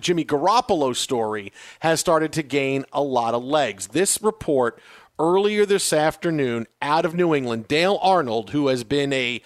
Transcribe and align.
the 0.00 0.06
Jimmy 0.06 0.24
Garoppolo 0.24 0.96
story 0.96 1.52
has 1.80 2.00
started 2.00 2.32
to 2.32 2.42
gain 2.42 2.86
a 2.90 3.02
lot 3.02 3.34
of 3.34 3.44
legs. 3.44 3.88
This 3.88 4.22
report 4.22 4.80
earlier 5.18 5.66
this 5.66 5.92
afternoon 5.92 6.66
out 6.80 7.04
of 7.04 7.14
New 7.14 7.34
England, 7.34 7.68
Dale 7.68 7.98
Arnold, 8.00 8.50
who 8.50 8.68
has 8.68 8.82
been 8.82 9.12
a 9.12 9.42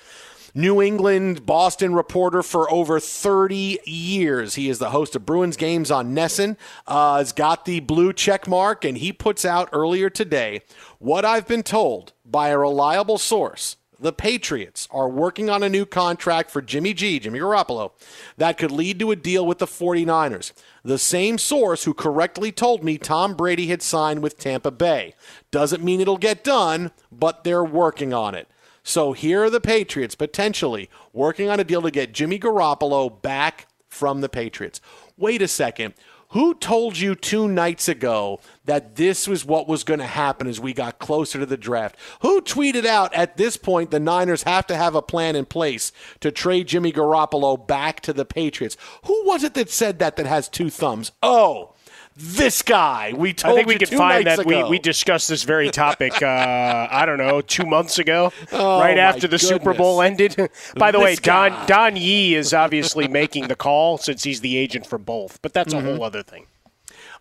New 0.55 0.81
England, 0.81 1.45
Boston 1.45 1.93
reporter 1.93 2.41
for 2.41 2.71
over 2.71 3.01
30 3.01 3.81
years. 3.85 4.55
He 4.55 4.71
is 4.71 4.79
the 4.79 4.91
host 4.91 5.17
of 5.17 5.27
Bruins 5.27 5.57
games 5.57 5.91
on 5.91 6.15
NESN, 6.15 6.57
uh, 6.87 7.19
has 7.19 7.33
got 7.33 7.65
the 7.65 7.81
blue 7.81 8.13
check 8.13 8.47
mark, 8.47 8.85
and 8.85 8.97
he 8.97 9.13
puts 9.13 9.45
out 9.45 9.69
earlier 9.73 10.09
today 10.09 10.63
what 11.01 11.25
I've 11.25 11.49
been 11.49 11.65
told 11.65 12.13
by 12.25 12.51
a 12.51 12.59
reliable 12.59 13.19
source 13.19 13.77
the 14.05 14.13
Patriots 14.13 14.87
are 14.91 15.09
working 15.09 15.49
on 15.49 15.63
a 15.63 15.69
new 15.71 15.87
contract 15.87 16.51
for 16.51 16.61
Jimmy 16.61 16.93
G, 16.93 17.19
Jimmy 17.19 17.39
Garoppolo, 17.39 17.93
that 18.37 18.59
could 18.59 18.71
lead 18.71 18.99
to 18.99 19.11
a 19.11 19.17
deal 19.17 19.47
with 19.47 19.57
the 19.57 19.67
49ers. 19.67 20.53
The 20.85 20.99
same 20.99 21.39
source 21.39 21.85
who 21.85 21.95
correctly 21.95 22.53
told 22.53 22.85
me 22.85 22.99
Tom 22.99 23.35
Brady 23.35 23.69
had 23.69 23.81
signed 23.81 24.23
with 24.23 24.37
Tampa 24.37 24.71
Bay. 24.71 25.15
Doesn't 25.51 25.83
mean 25.83 26.03
it'll 26.03 26.19
get 26.19 26.45
done, 26.45 26.91
but 27.11 27.45
they're 27.45 27.65
working 27.65 28.13
on 28.13 28.35
it. 28.35 28.47
So 28.83 29.15
here 29.15 29.43
are 29.45 29.49
the 29.49 29.59
Patriots 29.59 30.15
potentially 30.15 30.91
working 31.15 31.49
on 31.49 31.59
a 31.59 31.65
deal 31.65 31.81
to 31.81 31.91
get 31.91 32.13
Jimmy 32.13 32.39
Garoppolo 32.39 33.23
back 33.23 33.69
from 33.89 34.21
the 34.21 34.29
Patriots. 34.29 34.83
Wait 35.17 35.41
a 35.41 35.49
second. 35.49 35.95
Who 36.35 36.55
told 36.55 36.99
you 36.99 37.15
two 37.15 37.47
nights 37.47 37.87
ago 37.87 38.41
that 38.65 38.97
this 38.97 39.29
was 39.29 39.45
what 39.45 39.69
was 39.69 39.85
going 39.85 40.01
to 40.01 40.07
happen 40.07 40.49
as 40.49 40.59
we 40.59 40.73
got 40.73 40.99
closer 40.99 41.39
to 41.39 41.47
the 41.47 41.57
draft? 41.57 41.95
Who 42.23 42.41
tweeted 42.41 42.85
out 42.85 43.15
at 43.15 43.37
this 43.37 43.57
point 43.57 43.93
the 43.93 44.01
Niners 44.01 44.43
have 44.43 44.67
to 44.67 44.75
have 44.75 44.97
a 44.97 45.03
plan 45.03 45.37
in 45.37 45.45
place 45.45 45.93
to 46.19 46.33
trade 46.33 46.67
Jimmy 46.67 46.91
Garoppolo 46.91 47.65
back 47.65 48.01
to 48.01 48.13
the 48.13 48.25
Patriots? 48.25 48.77
Who 49.05 49.25
was 49.25 49.45
it 49.45 49.55
that 49.55 49.71
said 49.71 50.01
that 50.01 50.17
that 50.17 50.27
has 50.27 50.49
two 50.49 50.71
thumbs? 50.71 51.13
Oh, 51.23 51.74
this 52.17 52.63
guy. 52.63 53.13
We 53.17 53.33
told 53.33 53.55
I 53.55 53.57
think 53.57 53.69
we 53.69 53.77
could 53.79 53.89
find 53.89 54.27
that 54.27 54.39
ago. 54.41 54.65
we, 54.65 54.71
we 54.71 54.79
discussed 54.79 55.29
this 55.29 55.43
very 55.43 55.71
topic. 55.71 56.13
Uh, 56.23 56.89
I 56.91 57.05
don't 57.07 57.19
know, 57.19 57.41
two 57.41 57.67
months 57.67 57.99
ago, 57.99 58.33
oh, 58.53 58.81
right 58.81 58.99
after 58.99 59.23
the 59.23 59.37
goodness. 59.37 59.49
Super 59.49 59.75
Bowl 59.75 60.01
ended. 60.03 60.37
By 60.77 60.91
the 60.91 60.99
This 60.99 61.05
way, 61.05 61.15
Don 61.17 61.51
guy. 61.51 61.67
Don 61.67 61.97
Yee 61.97 62.35
is 62.35 62.55
obviously 62.55 63.09
making 63.09 63.49
the 63.49 63.57
call 63.57 63.99
since 63.99 64.23
he's 64.23 64.41
the 64.41 64.57
agent 64.57 64.87
for 64.87 64.99
both, 64.99 65.41
but 65.43 65.53
that's 65.53 65.75
Mm-hmm. 65.75 65.87
a 65.87 65.91
whole 65.97 66.03
other 66.05 66.23
thing. 66.23 66.47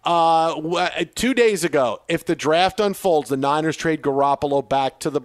Uh, 0.05 0.57
uh, 0.57 0.89
two 1.15 1.33
days 1.33 1.63
ago, 1.63 2.01
if 2.07 2.25
the 2.25 2.35
draft 2.35 2.79
unfolds, 2.79 3.29
the 3.29 3.37
Niners 3.37 3.77
trade 3.77 4.01
Garoppolo 4.01 4.67
back 4.67 4.99
to 4.99 5.09
the 5.09 5.21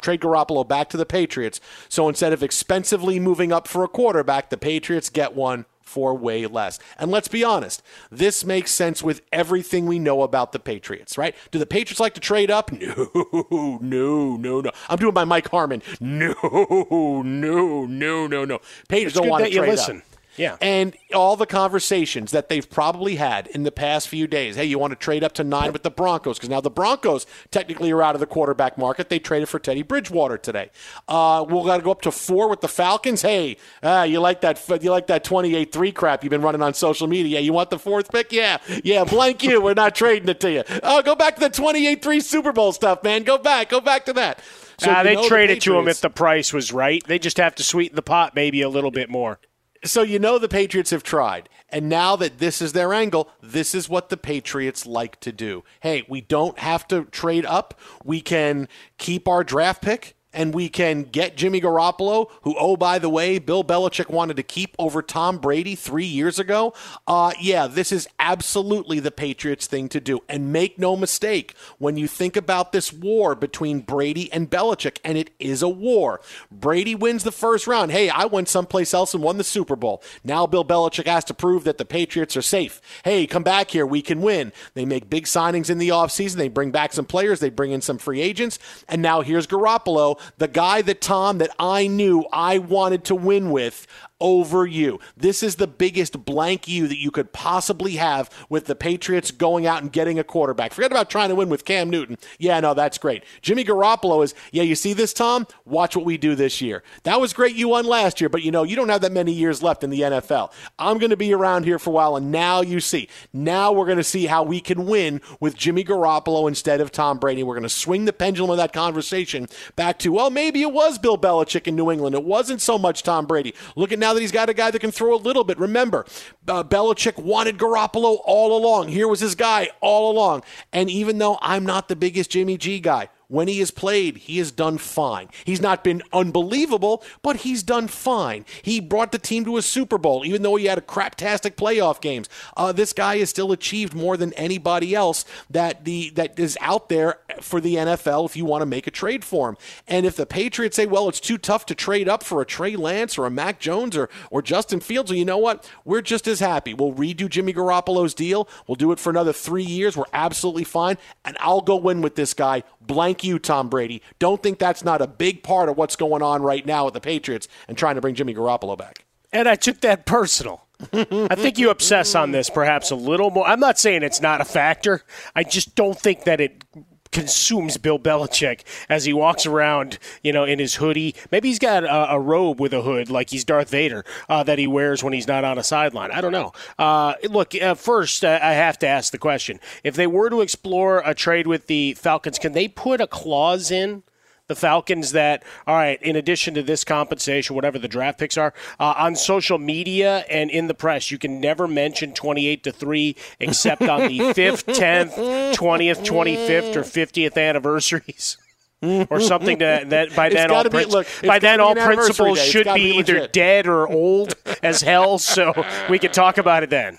trade 0.00 0.20
Garoppolo 0.20 0.66
back 0.66 0.88
to 0.90 0.96
the 0.96 1.06
Patriots. 1.06 1.60
So 1.88 2.08
instead 2.08 2.32
of 2.32 2.42
expensively 2.42 3.18
moving 3.18 3.52
up 3.52 3.66
for 3.66 3.82
a 3.84 3.88
quarterback, 3.88 4.50
the 4.50 4.56
Patriots 4.56 5.10
get 5.10 5.34
one 5.34 5.64
for 5.90 6.14
way 6.14 6.46
less. 6.46 6.78
And 6.98 7.10
let's 7.10 7.26
be 7.26 7.42
honest, 7.42 7.82
this 8.10 8.44
makes 8.44 8.70
sense 8.70 9.02
with 9.02 9.22
everything 9.32 9.86
we 9.86 9.98
know 9.98 10.22
about 10.22 10.52
the 10.52 10.60
Patriots, 10.60 11.18
right? 11.18 11.34
Do 11.50 11.58
the 11.58 11.66
Patriots 11.66 11.98
like 12.00 12.14
to 12.14 12.20
trade 12.20 12.50
up? 12.50 12.70
No, 12.80 13.78
no, 13.82 14.36
no, 14.36 14.60
no. 14.60 14.70
I'm 14.88 14.96
doing 14.98 15.14
my 15.14 15.24
Mike 15.24 15.48
Harmon. 15.48 15.82
No, 16.00 16.34
no, 17.24 17.86
no, 17.86 18.26
no, 18.26 18.44
no. 18.44 18.60
Patriots 18.88 19.14
It's 19.16 19.20
don't 19.20 19.28
want 19.28 19.44
to 19.44 19.50
trade 19.50 19.68
listen. 19.68 19.98
up. 19.98 20.02
Yeah. 20.36 20.56
And 20.60 20.96
all 21.14 21.36
the 21.36 21.46
conversations 21.46 22.30
that 22.30 22.48
they've 22.48 22.68
probably 22.68 23.16
had 23.16 23.46
in 23.48 23.64
the 23.64 23.72
past 23.72 24.08
few 24.08 24.26
days. 24.26 24.56
Hey, 24.56 24.64
you 24.64 24.78
want 24.78 24.92
to 24.92 24.96
trade 24.96 25.24
up 25.24 25.32
to 25.34 25.44
nine 25.44 25.72
with 25.72 25.82
the 25.82 25.90
Broncos? 25.90 26.38
Because 26.38 26.48
now 26.48 26.60
the 26.60 26.70
Broncos 26.70 27.26
technically 27.50 27.90
are 27.90 28.02
out 28.02 28.14
of 28.14 28.20
the 28.20 28.26
quarterback 28.26 28.78
market. 28.78 29.08
They 29.08 29.18
traded 29.18 29.48
for 29.48 29.58
Teddy 29.58 29.82
Bridgewater 29.82 30.38
today. 30.38 30.70
Uh, 31.08 31.44
we'll 31.48 31.64
got 31.64 31.78
to 31.78 31.82
go 31.82 31.90
up 31.90 32.02
to 32.02 32.10
four 32.10 32.48
with 32.48 32.60
the 32.60 32.68
Falcons. 32.68 33.22
Hey, 33.22 33.56
uh, 33.82 34.06
you 34.08 34.20
like 34.20 34.40
that? 34.42 34.62
You 34.82 34.90
like 34.90 35.08
that 35.08 35.24
28-3 35.24 35.94
crap 35.94 36.24
you've 36.24 36.30
been 36.30 36.42
running 36.42 36.62
on 36.62 36.74
social 36.74 37.06
media? 37.06 37.40
You 37.40 37.52
want 37.52 37.70
the 37.70 37.78
fourth 37.78 38.10
pick? 38.10 38.32
Yeah, 38.32 38.58
yeah. 38.84 39.04
Blank 39.04 39.42
you. 39.42 39.60
We're 39.60 39.74
not 39.74 39.94
trading 39.94 40.28
it 40.28 40.40
to 40.40 40.50
you. 40.50 40.64
Oh, 40.82 41.02
go 41.02 41.14
back 41.14 41.34
to 41.36 41.40
the 41.40 41.50
28-3 41.50 42.22
Super 42.22 42.52
Bowl 42.52 42.72
stuff, 42.72 43.02
man. 43.02 43.24
Go 43.24 43.38
back. 43.38 43.68
Go 43.68 43.80
back 43.80 44.04
to 44.06 44.12
that. 44.14 44.40
So 44.78 44.90
you 44.90 45.04
they 45.04 45.14
know 45.14 45.28
the 45.28 45.56
to 45.56 45.78
him 45.78 45.88
if 45.88 46.00
the 46.00 46.08
price 46.08 46.54
was 46.54 46.72
right. 46.72 47.02
They 47.06 47.18
just 47.18 47.36
have 47.36 47.54
to 47.56 47.64
sweeten 47.64 47.96
the 47.96 48.02
pot 48.02 48.34
maybe 48.34 48.62
a 48.62 48.68
little 48.68 48.90
bit 48.90 49.10
more. 49.10 49.38
So 49.84 50.02
you 50.02 50.18
know 50.18 50.38
the 50.38 50.48
Patriots 50.48 50.90
have 50.90 51.02
tried. 51.02 51.48
And 51.70 51.88
now 51.88 52.16
that 52.16 52.38
this 52.38 52.60
is 52.60 52.72
their 52.72 52.92
angle, 52.92 53.30
this 53.40 53.74
is 53.74 53.88
what 53.88 54.08
the 54.08 54.16
Patriots 54.16 54.84
like 54.84 55.18
to 55.20 55.32
do. 55.32 55.64
Hey, 55.80 56.04
we 56.08 56.20
don't 56.20 56.58
have 56.58 56.86
to 56.88 57.04
trade 57.04 57.46
up. 57.46 57.78
We 58.04 58.20
can 58.20 58.68
keep 58.98 59.26
our 59.26 59.42
draft 59.42 59.82
pick 59.82 60.16
and 60.32 60.54
we 60.54 60.68
can 60.68 61.02
get 61.02 61.36
Jimmy 61.36 61.60
Garoppolo, 61.60 62.30
who, 62.42 62.54
oh, 62.58 62.76
by 62.76 62.98
the 62.98 63.08
way, 63.08 63.38
Bill 63.38 63.64
Belichick 63.64 64.08
wanted 64.10 64.36
to 64.36 64.42
keep 64.42 64.76
over 64.78 65.02
Tom 65.02 65.38
Brady 65.38 65.74
three 65.74 66.04
years 66.04 66.38
ago. 66.38 66.72
Uh, 67.06 67.32
yeah, 67.40 67.66
this 67.66 67.90
is 67.90 68.08
absolutely 68.18 69.00
the 69.00 69.10
Patriots 69.10 69.66
thing 69.66 69.88
to 69.88 70.00
do. 70.00 70.20
And 70.28 70.52
make 70.52 70.78
no 70.78 70.96
mistake, 70.96 71.54
when 71.78 71.96
you 71.96 72.06
think 72.06 72.36
about 72.36 72.72
this 72.72 72.92
war 72.92 73.34
between 73.34 73.80
Brady 73.80 74.32
and 74.32 74.50
Belichick, 74.50 74.98
and 75.04 75.18
it 75.18 75.30
is 75.38 75.62
a 75.62 75.68
war, 75.68 76.20
Brady 76.50 76.94
wins 76.94 77.24
the 77.24 77.32
first 77.32 77.66
round. 77.66 77.90
Hey, 77.90 78.08
I 78.08 78.26
went 78.26 78.48
someplace 78.48 78.94
else 78.94 79.14
and 79.14 79.22
won 79.22 79.36
the 79.36 79.44
Super 79.44 79.76
Bowl. 79.76 80.02
Now 80.22 80.46
Bill 80.46 80.64
Belichick 80.64 81.06
has 81.06 81.24
to 81.24 81.34
prove 81.34 81.64
that 81.64 81.78
the 81.78 81.84
Patriots 81.84 82.36
are 82.36 82.42
safe. 82.42 82.80
Hey, 83.04 83.26
come 83.26 83.42
back 83.42 83.70
here. 83.70 83.86
We 83.86 84.02
can 84.02 84.20
win. 84.20 84.52
They 84.74 84.84
make 84.84 85.10
big 85.10 85.24
signings 85.24 85.70
in 85.70 85.78
the 85.78 85.88
offseason. 85.88 86.36
They 86.36 86.48
bring 86.48 86.70
back 86.70 86.92
some 86.92 87.06
players. 87.06 87.40
They 87.40 87.50
bring 87.50 87.72
in 87.72 87.80
some 87.80 87.98
free 87.98 88.20
agents. 88.20 88.58
And 88.88 89.02
now 89.02 89.22
here's 89.22 89.46
Garoppolo, 89.46 90.19
the 90.38 90.48
guy 90.48 90.82
that 90.82 91.00
Tom, 91.00 91.38
that 91.38 91.50
I 91.58 91.86
knew 91.86 92.26
I 92.32 92.58
wanted 92.58 93.04
to 93.04 93.14
win 93.14 93.50
with 93.50 93.86
over 94.20 94.66
you. 94.66 95.00
This 95.16 95.42
is 95.42 95.56
the 95.56 95.66
biggest 95.66 96.24
blank 96.24 96.68
you 96.68 96.88
that 96.88 96.98
you 96.98 97.10
could 97.10 97.32
possibly 97.32 97.96
have 97.96 98.30
with 98.48 98.66
the 98.66 98.74
Patriots 98.74 99.30
going 99.30 99.66
out 99.66 99.82
and 99.82 99.92
getting 99.92 100.18
a 100.18 100.24
quarterback. 100.24 100.72
Forget 100.72 100.90
about 100.90 101.10
trying 101.10 101.30
to 101.30 101.34
win 101.34 101.48
with 101.48 101.64
Cam 101.64 101.90
Newton. 101.90 102.18
Yeah, 102.38 102.60
no, 102.60 102.74
that's 102.74 102.98
great. 102.98 103.24
Jimmy 103.42 103.64
Garoppolo 103.64 104.22
is, 104.24 104.34
yeah, 104.52 104.62
you 104.62 104.74
see 104.74 104.92
this, 104.92 105.12
Tom? 105.12 105.46
Watch 105.64 105.96
what 105.96 106.04
we 106.04 106.16
do 106.16 106.34
this 106.34 106.60
year. 106.60 106.82
That 107.04 107.20
was 107.20 107.32
great 107.32 107.56
you 107.56 107.68
won 107.68 107.86
last 107.86 108.20
year, 108.20 108.28
but 108.28 108.42
you 108.42 108.50
know, 108.50 108.62
you 108.62 108.76
don't 108.76 108.88
have 108.88 109.00
that 109.02 109.12
many 109.12 109.32
years 109.32 109.62
left 109.62 109.84
in 109.84 109.90
the 109.90 110.00
NFL. 110.00 110.52
I'm 110.78 110.98
going 110.98 111.10
to 111.10 111.16
be 111.16 111.32
around 111.32 111.64
here 111.64 111.78
for 111.78 111.90
a 111.90 111.92
while, 111.92 112.16
and 112.16 112.30
now 112.30 112.60
you 112.60 112.80
see. 112.80 113.08
Now 113.32 113.72
we're 113.72 113.86
going 113.86 113.98
to 113.98 114.04
see 114.04 114.26
how 114.26 114.42
we 114.42 114.60
can 114.60 114.86
win 114.86 115.20
with 115.40 115.56
Jimmy 115.56 115.84
Garoppolo 115.84 116.48
instead 116.48 116.80
of 116.80 116.92
Tom 116.92 117.18
Brady. 117.18 117.42
We're 117.42 117.54
going 117.54 117.62
to 117.62 117.68
swing 117.68 118.04
the 118.04 118.12
pendulum 118.12 118.50
of 118.50 118.56
that 118.58 118.72
conversation 118.72 119.48
back 119.76 119.98
to, 120.00 120.10
well, 120.10 120.30
maybe 120.30 120.62
it 120.62 120.72
was 120.72 120.98
Bill 120.98 121.18
Belichick 121.18 121.66
in 121.66 121.76
New 121.76 121.90
England. 121.90 122.14
It 122.14 122.24
wasn't 122.24 122.60
so 122.60 122.78
much 122.78 123.02
Tom 123.02 123.26
Brady. 123.26 123.54
Look 123.76 123.92
at 123.92 123.98
now 123.98 124.09
that 124.14 124.20
he's 124.20 124.32
got 124.32 124.48
a 124.48 124.54
guy 124.54 124.70
that 124.70 124.78
can 124.78 124.90
throw 124.90 125.14
a 125.14 125.16
little 125.16 125.44
bit. 125.44 125.58
Remember, 125.58 126.04
uh, 126.48 126.62
Belichick 126.64 127.18
wanted 127.18 127.58
Garoppolo 127.58 128.20
all 128.24 128.56
along. 128.56 128.88
Here 128.88 129.08
was 129.08 129.20
his 129.20 129.34
guy 129.34 129.70
all 129.80 130.10
along. 130.12 130.42
And 130.72 130.90
even 130.90 131.18
though 131.18 131.38
I'm 131.40 131.64
not 131.64 131.88
the 131.88 131.96
biggest 131.96 132.30
Jimmy 132.30 132.56
G 132.56 132.80
guy, 132.80 133.08
when 133.30 133.46
he 133.46 133.60
has 133.60 133.70
played, 133.70 134.16
he 134.16 134.38
has 134.38 134.50
done 134.50 134.76
fine. 134.76 135.28
He's 135.44 135.60
not 135.60 135.84
been 135.84 136.02
unbelievable, 136.12 137.04
but 137.22 137.36
he's 137.36 137.62
done 137.62 137.86
fine. 137.86 138.44
He 138.62 138.80
brought 138.80 139.12
the 139.12 139.18
team 139.18 139.44
to 139.44 139.56
a 139.56 139.62
Super 139.62 139.98
Bowl, 139.98 140.26
even 140.26 140.42
though 140.42 140.56
he 140.56 140.66
had 140.66 140.78
a 140.78 140.82
craptastic 140.82 141.52
playoff 141.54 142.00
games. 142.00 142.28
Uh, 142.56 142.72
this 142.72 142.92
guy 142.92 143.18
has 143.18 143.30
still 143.30 143.52
achieved 143.52 143.94
more 143.94 144.16
than 144.16 144.32
anybody 144.32 144.96
else 144.96 145.24
that 145.48 145.84
the 145.84 146.10
that 146.10 146.38
is 146.40 146.58
out 146.60 146.88
there 146.88 147.20
for 147.40 147.60
the 147.60 147.76
NFL. 147.76 148.26
If 148.26 148.36
you 148.36 148.44
want 148.44 148.62
to 148.62 148.66
make 148.66 148.88
a 148.88 148.90
trade 148.90 149.24
for 149.24 149.50
him, 149.50 149.56
and 149.86 150.04
if 150.04 150.16
the 150.16 150.26
Patriots 150.26 150.74
say, 150.74 150.86
"Well, 150.86 151.08
it's 151.08 151.20
too 151.20 151.38
tough 151.38 151.64
to 151.66 151.74
trade 151.76 152.08
up 152.08 152.24
for 152.24 152.42
a 152.42 152.44
Trey 152.44 152.74
Lance 152.74 153.16
or 153.16 153.26
a 153.26 153.30
Mac 153.30 153.60
Jones 153.60 153.96
or 153.96 154.10
or 154.30 154.42
Justin 154.42 154.80
Fields," 154.80 155.10
well, 155.10 155.18
you 155.18 155.24
know 155.24 155.38
what? 155.38 155.70
We're 155.84 156.02
just 156.02 156.26
as 156.26 156.40
happy. 156.40 156.74
We'll 156.74 156.94
redo 156.94 157.28
Jimmy 157.28 157.54
Garoppolo's 157.54 158.12
deal. 158.12 158.48
We'll 158.66 158.74
do 158.74 158.90
it 158.90 158.98
for 158.98 159.10
another 159.10 159.32
three 159.32 159.62
years. 159.62 159.96
We're 159.96 160.04
absolutely 160.12 160.64
fine, 160.64 160.98
and 161.24 161.36
I'll 161.38 161.60
go 161.60 161.76
win 161.76 162.02
with 162.02 162.16
this 162.16 162.34
guy. 162.34 162.64
Blank 162.90 163.22
you, 163.22 163.38
Tom 163.38 163.68
Brady. 163.68 164.02
Don't 164.18 164.42
think 164.42 164.58
that's 164.58 164.84
not 164.84 165.00
a 165.00 165.06
big 165.06 165.44
part 165.44 165.68
of 165.68 165.76
what's 165.76 165.94
going 165.94 166.22
on 166.22 166.42
right 166.42 166.66
now 166.66 166.86
with 166.86 166.94
the 166.94 167.00
Patriots 167.00 167.46
and 167.68 167.78
trying 167.78 167.94
to 167.94 168.00
bring 168.00 168.16
Jimmy 168.16 168.34
Garoppolo 168.34 168.76
back. 168.76 169.04
And 169.32 169.48
I 169.48 169.54
took 169.54 169.80
that 169.82 170.06
personal. 170.06 170.66
I 170.92 171.36
think 171.36 171.56
you 171.56 171.70
obsess 171.70 172.16
on 172.16 172.32
this 172.32 172.50
perhaps 172.50 172.90
a 172.90 172.96
little 172.96 173.30
more. 173.30 173.46
I'm 173.46 173.60
not 173.60 173.78
saying 173.78 174.02
it's 174.02 174.20
not 174.20 174.40
a 174.40 174.44
factor. 174.44 175.02
I 175.36 175.44
just 175.44 175.76
don't 175.76 175.96
think 175.96 176.24
that 176.24 176.40
it 176.40 176.64
consumes 177.12 177.76
Bill 177.76 177.98
Belichick 177.98 178.60
as 178.88 179.04
he 179.04 179.12
walks 179.12 179.46
around, 179.46 179.98
you 180.22 180.32
know, 180.32 180.44
in 180.44 180.58
his 180.58 180.76
hoodie. 180.76 181.14
Maybe 181.30 181.48
he's 181.48 181.58
got 181.58 181.84
a, 181.84 182.12
a 182.12 182.20
robe 182.20 182.60
with 182.60 182.72
a 182.72 182.82
hood 182.82 183.10
like 183.10 183.30
he's 183.30 183.44
Darth 183.44 183.70
Vader 183.70 184.04
uh, 184.28 184.42
that 184.44 184.58
he 184.58 184.66
wears 184.66 185.02
when 185.02 185.12
he's 185.12 185.26
not 185.26 185.44
on 185.44 185.58
a 185.58 185.62
sideline. 185.62 186.10
I 186.10 186.20
don't 186.20 186.32
know. 186.32 186.52
Uh, 186.78 187.14
look, 187.28 187.54
uh, 187.54 187.74
first, 187.74 188.24
uh, 188.24 188.38
I 188.42 188.52
have 188.52 188.78
to 188.80 188.86
ask 188.86 189.12
the 189.12 189.18
question. 189.18 189.60
If 189.84 189.94
they 189.94 190.06
were 190.06 190.30
to 190.30 190.40
explore 190.40 191.02
a 191.04 191.14
trade 191.14 191.46
with 191.46 191.66
the 191.66 191.94
Falcons, 191.94 192.38
can 192.38 192.52
they 192.52 192.68
put 192.68 193.00
a 193.00 193.06
clause 193.06 193.70
in? 193.70 194.02
The 194.50 194.56
Falcons 194.56 195.12
that, 195.12 195.44
all 195.64 195.76
right, 195.76 196.02
in 196.02 196.16
addition 196.16 196.54
to 196.54 196.62
this 196.62 196.82
compensation, 196.82 197.54
whatever 197.54 197.78
the 197.78 197.86
draft 197.86 198.18
picks 198.18 198.36
are, 198.36 198.52
uh, 198.80 198.94
on 198.96 199.14
social 199.14 199.58
media 199.58 200.24
and 200.28 200.50
in 200.50 200.66
the 200.66 200.74
press, 200.74 201.12
you 201.12 201.18
can 201.18 201.40
never 201.40 201.68
mention 201.68 202.12
28 202.12 202.64
to 202.64 202.72
3 202.72 203.16
except 203.38 203.82
on 203.82 204.08
the 204.08 204.18
5th, 204.18 204.64
10th, 204.64 205.54
20th, 205.54 206.04
25th, 206.04 206.74
or 206.76 206.82
50th 206.82 207.38
anniversaries. 207.38 208.36
or 208.82 209.20
something 209.20 209.58
that, 209.58 209.90
that 209.90 210.16
by 210.16 210.28
then 210.30 210.50
all, 210.50 210.56
gotta 210.64 210.70
be- 210.70 210.78
prin- 210.78 210.88
look, 210.88 211.06
by 211.24 211.38
then 211.38 211.60
all 211.60 211.74
principals. 211.76 212.42
Should 212.42 212.64
be 212.74 212.92
be 212.92 212.98
either 212.98 213.28
dead 213.28 213.66
or 213.68 213.86
old 213.86 214.34
as 214.62 214.80
hell, 214.80 215.18
so 215.18 215.52
we 215.88 215.98
can 215.98 216.10
talk 216.10 216.38
about 216.38 216.62
it 216.64 216.70
then. 216.70 216.98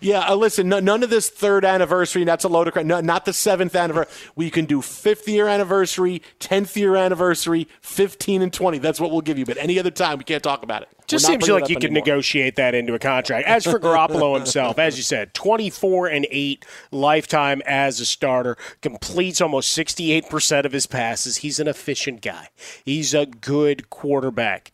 Yeah, 0.00 0.28
uh, 0.28 0.34
listen, 0.34 0.68
no, 0.68 0.80
none 0.80 1.02
of 1.02 1.10
this 1.10 1.28
third 1.28 1.64
anniversary, 1.64 2.24
that's 2.24 2.44
a 2.44 2.48
load 2.48 2.66
of 2.68 2.72
crap. 2.74 2.86
No, 2.86 3.00
not 3.00 3.24
the 3.24 3.32
seventh 3.32 3.74
anniversary. 3.74 4.12
We 4.36 4.50
can 4.50 4.64
do 4.64 4.82
fifth 4.82 5.28
year 5.28 5.48
anniversary, 5.48 6.22
10th 6.40 6.76
year 6.76 6.96
anniversary, 6.96 7.68
15 7.80 8.42
and 8.42 8.52
20. 8.52 8.78
That's 8.78 9.00
what 9.00 9.10
we'll 9.10 9.20
give 9.20 9.38
you. 9.38 9.44
But 9.44 9.56
any 9.58 9.78
other 9.78 9.90
time, 9.90 10.18
we 10.18 10.24
can't 10.24 10.42
talk 10.42 10.62
about 10.62 10.82
it. 10.82 10.88
Just 11.06 11.26
seems 11.26 11.48
like 11.48 11.68
you 11.68 11.76
could 11.76 11.92
negotiate 11.92 12.56
that 12.56 12.74
into 12.74 12.94
a 12.94 12.98
contract. 12.98 13.46
As 13.46 13.64
for 13.64 13.78
Garoppolo 13.78 14.36
himself, 14.36 14.78
as 14.78 14.96
you 14.96 15.02
said, 15.02 15.34
24 15.34 16.06
and 16.08 16.26
8 16.30 16.64
lifetime 16.90 17.62
as 17.66 18.00
a 18.00 18.06
starter, 18.06 18.56
completes 18.80 19.40
almost 19.40 19.76
68% 19.76 20.64
of 20.64 20.72
his 20.72 20.86
passes. 20.86 21.38
He's 21.38 21.60
an 21.60 21.68
efficient 21.68 22.22
guy. 22.22 22.48
He's 22.84 23.12
a 23.12 23.26
good 23.26 23.90
quarterback. 23.90 24.72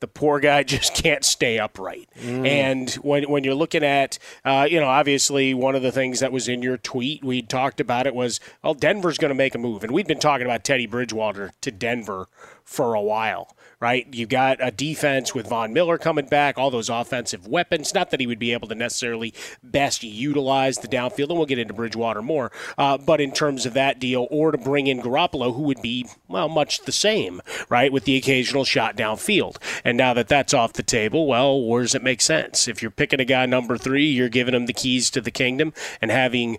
The 0.00 0.08
poor 0.08 0.40
guy 0.40 0.62
just 0.64 0.94
can't 0.94 1.24
stay 1.24 1.58
upright. 1.58 2.08
Mm. 2.18 2.46
And 2.46 2.90
when, 2.94 3.24
when 3.30 3.44
you're 3.44 3.54
looking 3.54 3.84
at, 3.84 4.18
uh, 4.44 4.66
you 4.70 4.80
know, 4.80 4.88
obviously 4.88 5.54
one 5.54 5.74
of 5.74 5.82
the 5.82 5.92
things 5.92 6.20
that 6.20 6.32
was 6.32 6.48
in 6.48 6.62
your 6.62 6.76
tweet, 6.76 7.24
we 7.24 7.42
talked 7.42 7.80
about 7.80 8.06
it 8.06 8.14
was, 8.14 8.40
well, 8.62 8.74
Denver's 8.74 9.18
going 9.18 9.30
to 9.30 9.34
make 9.34 9.54
a 9.54 9.58
move. 9.58 9.84
And 9.84 9.92
we've 9.92 10.06
been 10.06 10.18
talking 10.18 10.46
about 10.46 10.64
Teddy 10.64 10.86
Bridgewater 10.86 11.52
to 11.60 11.70
Denver 11.70 12.28
for 12.64 12.94
a 12.94 13.02
while 13.02 13.54
right? 13.80 14.06
You 14.12 14.26
got 14.26 14.58
a 14.60 14.70
defense 14.70 15.34
with 15.34 15.48
Von 15.48 15.72
Miller 15.72 15.96
coming 15.96 16.26
back, 16.26 16.58
all 16.58 16.70
those 16.70 16.90
offensive 16.90 17.48
weapons. 17.48 17.94
Not 17.94 18.10
that 18.10 18.20
he 18.20 18.26
would 18.26 18.38
be 18.38 18.52
able 18.52 18.68
to 18.68 18.74
necessarily 18.74 19.32
best 19.62 20.02
utilize 20.02 20.78
the 20.78 20.88
downfield, 20.88 21.30
and 21.30 21.38
we'll 21.38 21.46
get 21.46 21.58
into 21.58 21.72
Bridgewater 21.72 22.20
more. 22.20 22.52
Uh, 22.76 22.98
but 22.98 23.20
in 23.20 23.32
terms 23.32 23.64
of 23.64 23.72
that 23.74 23.98
deal, 23.98 24.28
or 24.30 24.52
to 24.52 24.58
bring 24.58 24.86
in 24.86 25.00
Garoppolo, 25.00 25.54
who 25.54 25.62
would 25.62 25.80
be 25.80 26.06
well 26.28 26.48
much 26.48 26.80
the 26.80 26.92
same, 26.92 27.40
right, 27.70 27.92
with 27.92 28.04
the 28.04 28.16
occasional 28.16 28.64
shot 28.64 28.96
downfield. 28.96 29.56
And 29.82 29.96
now 29.96 30.12
that 30.14 30.28
that's 30.28 30.52
off 30.52 30.74
the 30.74 30.82
table, 30.82 31.26
well, 31.26 31.60
where 31.62 31.82
does 31.82 31.94
it 31.94 32.02
make 32.02 32.20
sense? 32.20 32.68
If 32.68 32.82
you're 32.82 32.90
picking 32.90 33.20
a 33.20 33.24
guy 33.24 33.46
number 33.46 33.78
three, 33.78 34.06
you're 34.06 34.28
giving 34.28 34.54
him 34.54 34.66
the 34.66 34.72
keys 34.74 35.10
to 35.10 35.22
the 35.22 35.30
kingdom, 35.30 35.72
and 36.02 36.10
having 36.10 36.58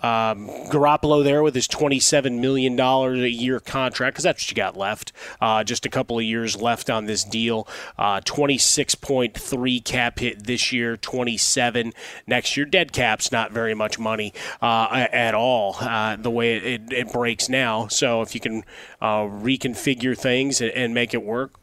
um, 0.00 0.48
Garoppolo 0.70 1.22
there 1.24 1.42
with 1.42 1.54
his 1.54 1.68
$27 1.68 2.40
million 2.40 2.78
a 2.78 3.26
year 3.26 3.60
contract, 3.60 4.14
because 4.14 4.24
that's 4.24 4.42
what 4.42 4.50
you 4.50 4.54
got 4.54 4.76
left. 4.76 5.12
Uh, 5.40 5.64
just 5.64 5.86
a 5.86 5.88
couple 5.88 6.18
of 6.18 6.24
years 6.24 6.60
left 6.60 6.90
on 6.90 7.06
this 7.06 7.24
deal. 7.24 7.66
Uh, 7.98 8.20
26.3 8.20 9.84
cap 9.84 10.18
hit 10.18 10.46
this 10.46 10.72
year, 10.72 10.96
27 10.96 11.92
next 12.26 12.56
year. 12.56 12.66
Dead 12.66 12.92
cap's 12.92 13.32
not 13.32 13.52
very 13.52 13.74
much 13.74 13.98
money 13.98 14.32
uh, 14.60 15.06
at 15.12 15.34
all, 15.34 15.76
uh, 15.80 16.16
the 16.16 16.30
way 16.30 16.56
it, 16.56 16.92
it 16.92 17.12
breaks 17.12 17.48
now. 17.48 17.86
So 17.88 18.22
if 18.22 18.34
you 18.34 18.40
can 18.40 18.64
uh, 19.00 19.22
reconfigure 19.22 20.18
things 20.18 20.60
and, 20.60 20.70
and 20.72 20.94
make 20.94 21.14
it 21.14 21.22
work, 21.22 21.61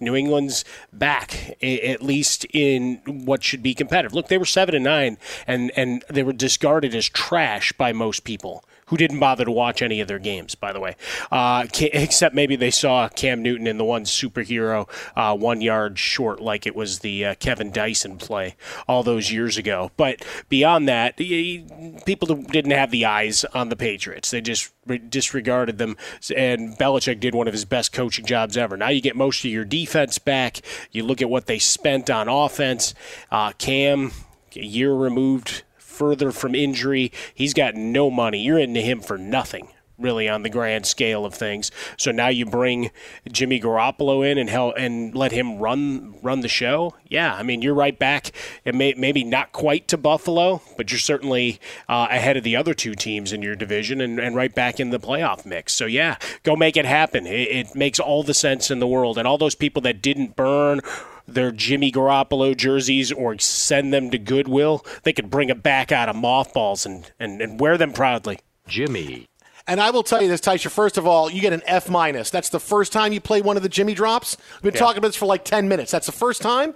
New 0.00 0.14
England's 0.14 0.64
back, 0.92 1.56
at 1.62 2.02
least 2.02 2.44
in 2.52 3.00
what 3.06 3.42
should 3.42 3.62
be 3.62 3.74
competitive. 3.74 4.14
Look, 4.14 4.28
they 4.28 4.38
were 4.38 4.44
seven 4.44 4.74
and 4.74 4.84
nine, 4.84 5.18
and 5.46 5.72
and 5.76 6.04
they 6.08 6.22
were 6.22 6.32
discarded 6.32 6.94
as 6.94 7.08
trash 7.08 7.72
by 7.72 7.92
most 7.92 8.24
people 8.24 8.64
who 8.88 8.96
didn't 8.96 9.20
bother 9.20 9.44
to 9.44 9.50
watch 9.50 9.82
any 9.82 10.00
of 10.00 10.08
their 10.08 10.18
games, 10.18 10.54
by 10.54 10.72
the 10.72 10.80
way, 10.80 10.96
uh, 11.30 11.66
except 11.80 12.34
maybe 12.34 12.56
they 12.56 12.70
saw 12.70 13.08
Cam 13.08 13.42
Newton 13.42 13.66
in 13.66 13.78
the 13.78 13.84
one 13.84 14.04
superhero 14.04 14.88
uh, 15.16 15.36
one 15.36 15.60
yard 15.60 15.98
short, 15.98 16.40
like 16.40 16.66
it 16.66 16.74
was 16.74 17.00
the 17.00 17.24
uh, 17.24 17.34
Kevin 17.36 17.70
Dyson 17.70 18.16
play 18.18 18.56
all 18.86 19.02
those 19.02 19.30
years 19.30 19.56
ago. 19.56 19.90
But 19.96 20.24
beyond 20.48 20.88
that, 20.88 21.16
people 21.16 22.34
didn't 22.34 22.70
have 22.72 22.90
the 22.90 23.04
eyes 23.04 23.44
on 23.46 23.68
the 23.68 23.76
Patriots. 23.76 24.30
They 24.30 24.40
just 24.40 24.72
disregarded 25.10 25.78
them, 25.78 25.96
and 26.34 26.76
Belichick 26.78 27.20
did 27.20 27.34
one 27.34 27.46
of 27.46 27.52
his 27.52 27.64
best 27.64 27.92
coaching 27.92 28.24
jobs 28.24 28.56
ever. 28.56 28.76
Now 28.76 28.88
you 28.88 29.00
get 29.00 29.16
most 29.16 29.44
of 29.44 29.50
your 29.50 29.64
defense 29.64 30.18
back. 30.18 30.60
You 30.90 31.04
look 31.04 31.20
at 31.20 31.30
what 31.30 31.46
they 31.46 31.58
spent 31.58 32.10
on 32.10 32.28
offense. 32.28 32.94
Uh, 33.30 33.52
Cam, 33.52 34.12
a 34.56 34.64
year 34.64 34.92
removed 34.94 35.62
further 35.98 36.30
from 36.30 36.54
injury. 36.54 37.12
He's 37.34 37.54
got 37.54 37.74
no 37.74 38.10
money. 38.10 38.40
You're 38.40 38.58
into 38.58 38.80
him 38.80 39.00
for 39.00 39.18
nothing 39.18 39.68
really 39.98 40.28
on 40.28 40.42
the 40.42 40.48
grand 40.48 40.86
scale 40.86 41.26
of 41.26 41.34
things. 41.34 41.70
So 41.96 42.12
now 42.12 42.28
you 42.28 42.46
bring 42.46 42.90
Jimmy 43.30 43.60
Garoppolo 43.60 44.28
in 44.28 44.38
and 44.38 44.48
help 44.48 44.74
and 44.78 45.14
let 45.14 45.32
him 45.32 45.58
run 45.58 46.14
run 46.22 46.40
the 46.40 46.48
show. 46.48 46.94
Yeah, 47.08 47.34
I 47.34 47.42
mean 47.42 47.62
you're 47.62 47.74
right 47.74 47.98
back. 47.98 48.30
It 48.64 48.74
may 48.74 48.94
maybe 48.96 49.24
not 49.24 49.52
quite 49.52 49.88
to 49.88 49.96
Buffalo, 49.96 50.62
but 50.76 50.90
you're 50.90 50.98
certainly 50.98 51.60
uh, 51.88 52.06
ahead 52.10 52.36
of 52.36 52.44
the 52.44 52.56
other 52.56 52.74
two 52.74 52.94
teams 52.94 53.32
in 53.32 53.42
your 53.42 53.56
division 53.56 54.00
and, 54.00 54.18
and 54.18 54.36
right 54.36 54.54
back 54.54 54.78
in 54.78 54.90
the 54.90 55.00
playoff 55.00 55.44
mix. 55.44 55.74
So 55.74 55.86
yeah, 55.86 56.16
go 56.44 56.54
make 56.54 56.76
it 56.76 56.86
happen. 56.86 57.26
It, 57.26 57.48
it 57.48 57.74
makes 57.74 57.98
all 57.98 58.22
the 58.22 58.34
sense 58.34 58.70
in 58.70 58.78
the 58.78 58.86
world. 58.86 59.18
And 59.18 59.26
all 59.26 59.38
those 59.38 59.54
people 59.56 59.82
that 59.82 60.00
didn't 60.00 60.36
burn 60.36 60.80
their 61.28 61.52
Jimmy 61.52 61.92
Garoppolo 61.92 62.56
jerseys 62.56 63.12
or 63.12 63.38
send 63.38 63.92
them 63.92 64.10
to 64.10 64.18
Goodwill, 64.18 64.84
they 65.04 65.12
could 65.12 65.30
bring 65.30 65.48
them 65.48 65.60
back 65.60 65.92
out 65.92 66.08
of 66.08 66.16
mothballs 66.16 66.86
and, 66.86 67.10
and, 67.20 67.40
and 67.40 67.60
wear 67.60 67.76
them 67.76 67.92
proudly. 67.92 68.40
Jimmy. 68.66 69.26
And 69.66 69.80
I 69.80 69.90
will 69.90 70.02
tell 70.02 70.22
you 70.22 70.28
this, 70.28 70.40
Tysha. 70.40 70.70
First 70.70 70.96
of 70.96 71.06
all, 71.06 71.30
you 71.30 71.42
get 71.42 71.52
an 71.52 71.62
F 71.66 71.90
minus. 71.90 72.30
That's 72.30 72.48
the 72.48 72.58
first 72.58 72.90
time 72.90 73.12
you 73.12 73.20
play 73.20 73.42
one 73.42 73.58
of 73.58 73.62
the 73.62 73.68
Jimmy 73.68 73.92
drops. 73.92 74.38
We've 74.54 74.72
been 74.72 74.74
yeah. 74.74 74.80
talking 74.80 74.98
about 74.98 75.08
this 75.08 75.16
for 75.16 75.26
like 75.26 75.44
ten 75.44 75.68
minutes. 75.68 75.90
That's 75.90 76.06
the 76.06 76.12
first 76.12 76.40
time. 76.40 76.74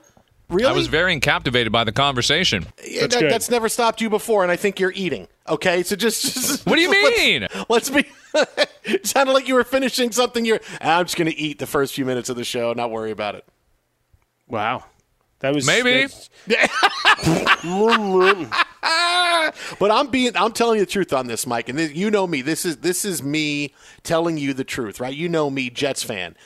Really? 0.50 0.68
I 0.68 0.72
was 0.72 0.88
very 0.88 1.18
captivated 1.18 1.72
by 1.72 1.84
the 1.84 1.92
conversation. 1.92 2.66
That's, 2.76 3.14
that, 3.14 3.30
that's, 3.30 3.50
never 3.50 3.70
stopped 3.70 4.02
you 4.02 4.10
before, 4.10 4.42
and 4.42 4.52
I 4.52 4.56
think 4.56 4.78
you're 4.78 4.92
eating. 4.94 5.28
Okay, 5.48 5.82
so 5.82 5.96
just, 5.96 6.22
just 6.22 6.66
what 6.66 6.76
do 6.76 6.82
you 6.82 6.90
mean? 7.16 7.48
Let's, 7.70 7.70
let's 7.70 7.90
be. 7.90 8.04
it 8.84 9.06
sounded 9.06 9.32
like 9.32 9.48
you 9.48 9.54
were 9.54 9.64
finishing 9.64 10.12
something. 10.12 10.44
You're. 10.44 10.60
I'm 10.82 11.06
just 11.06 11.16
going 11.16 11.30
to 11.30 11.36
eat 11.36 11.58
the 11.58 11.66
first 11.66 11.94
few 11.94 12.04
minutes 12.04 12.28
of 12.28 12.36
the 12.36 12.44
show, 12.44 12.74
not 12.74 12.90
worry 12.90 13.10
about 13.10 13.36
it. 13.36 13.46
Wow. 14.48 14.84
That 15.42 15.54
was 15.54 15.66
maybe. 15.66 16.06
but 19.78 19.90
I'm 19.90 20.06
being 20.06 20.36
I'm 20.36 20.52
telling 20.52 20.78
you 20.78 20.84
the 20.84 20.90
truth 20.90 21.12
on 21.12 21.26
this, 21.26 21.46
Mike, 21.48 21.68
and 21.68 21.76
this, 21.76 21.92
you 21.92 22.12
know 22.12 22.28
me. 22.28 22.42
This 22.42 22.64
is 22.64 22.76
this 22.78 23.04
is 23.04 23.24
me 23.24 23.74
telling 24.04 24.38
you 24.38 24.54
the 24.54 24.62
truth, 24.64 25.00
right? 25.00 25.14
You 25.14 25.28
know 25.28 25.50
me, 25.50 25.68
Jets 25.68 26.04
fan. 26.04 26.36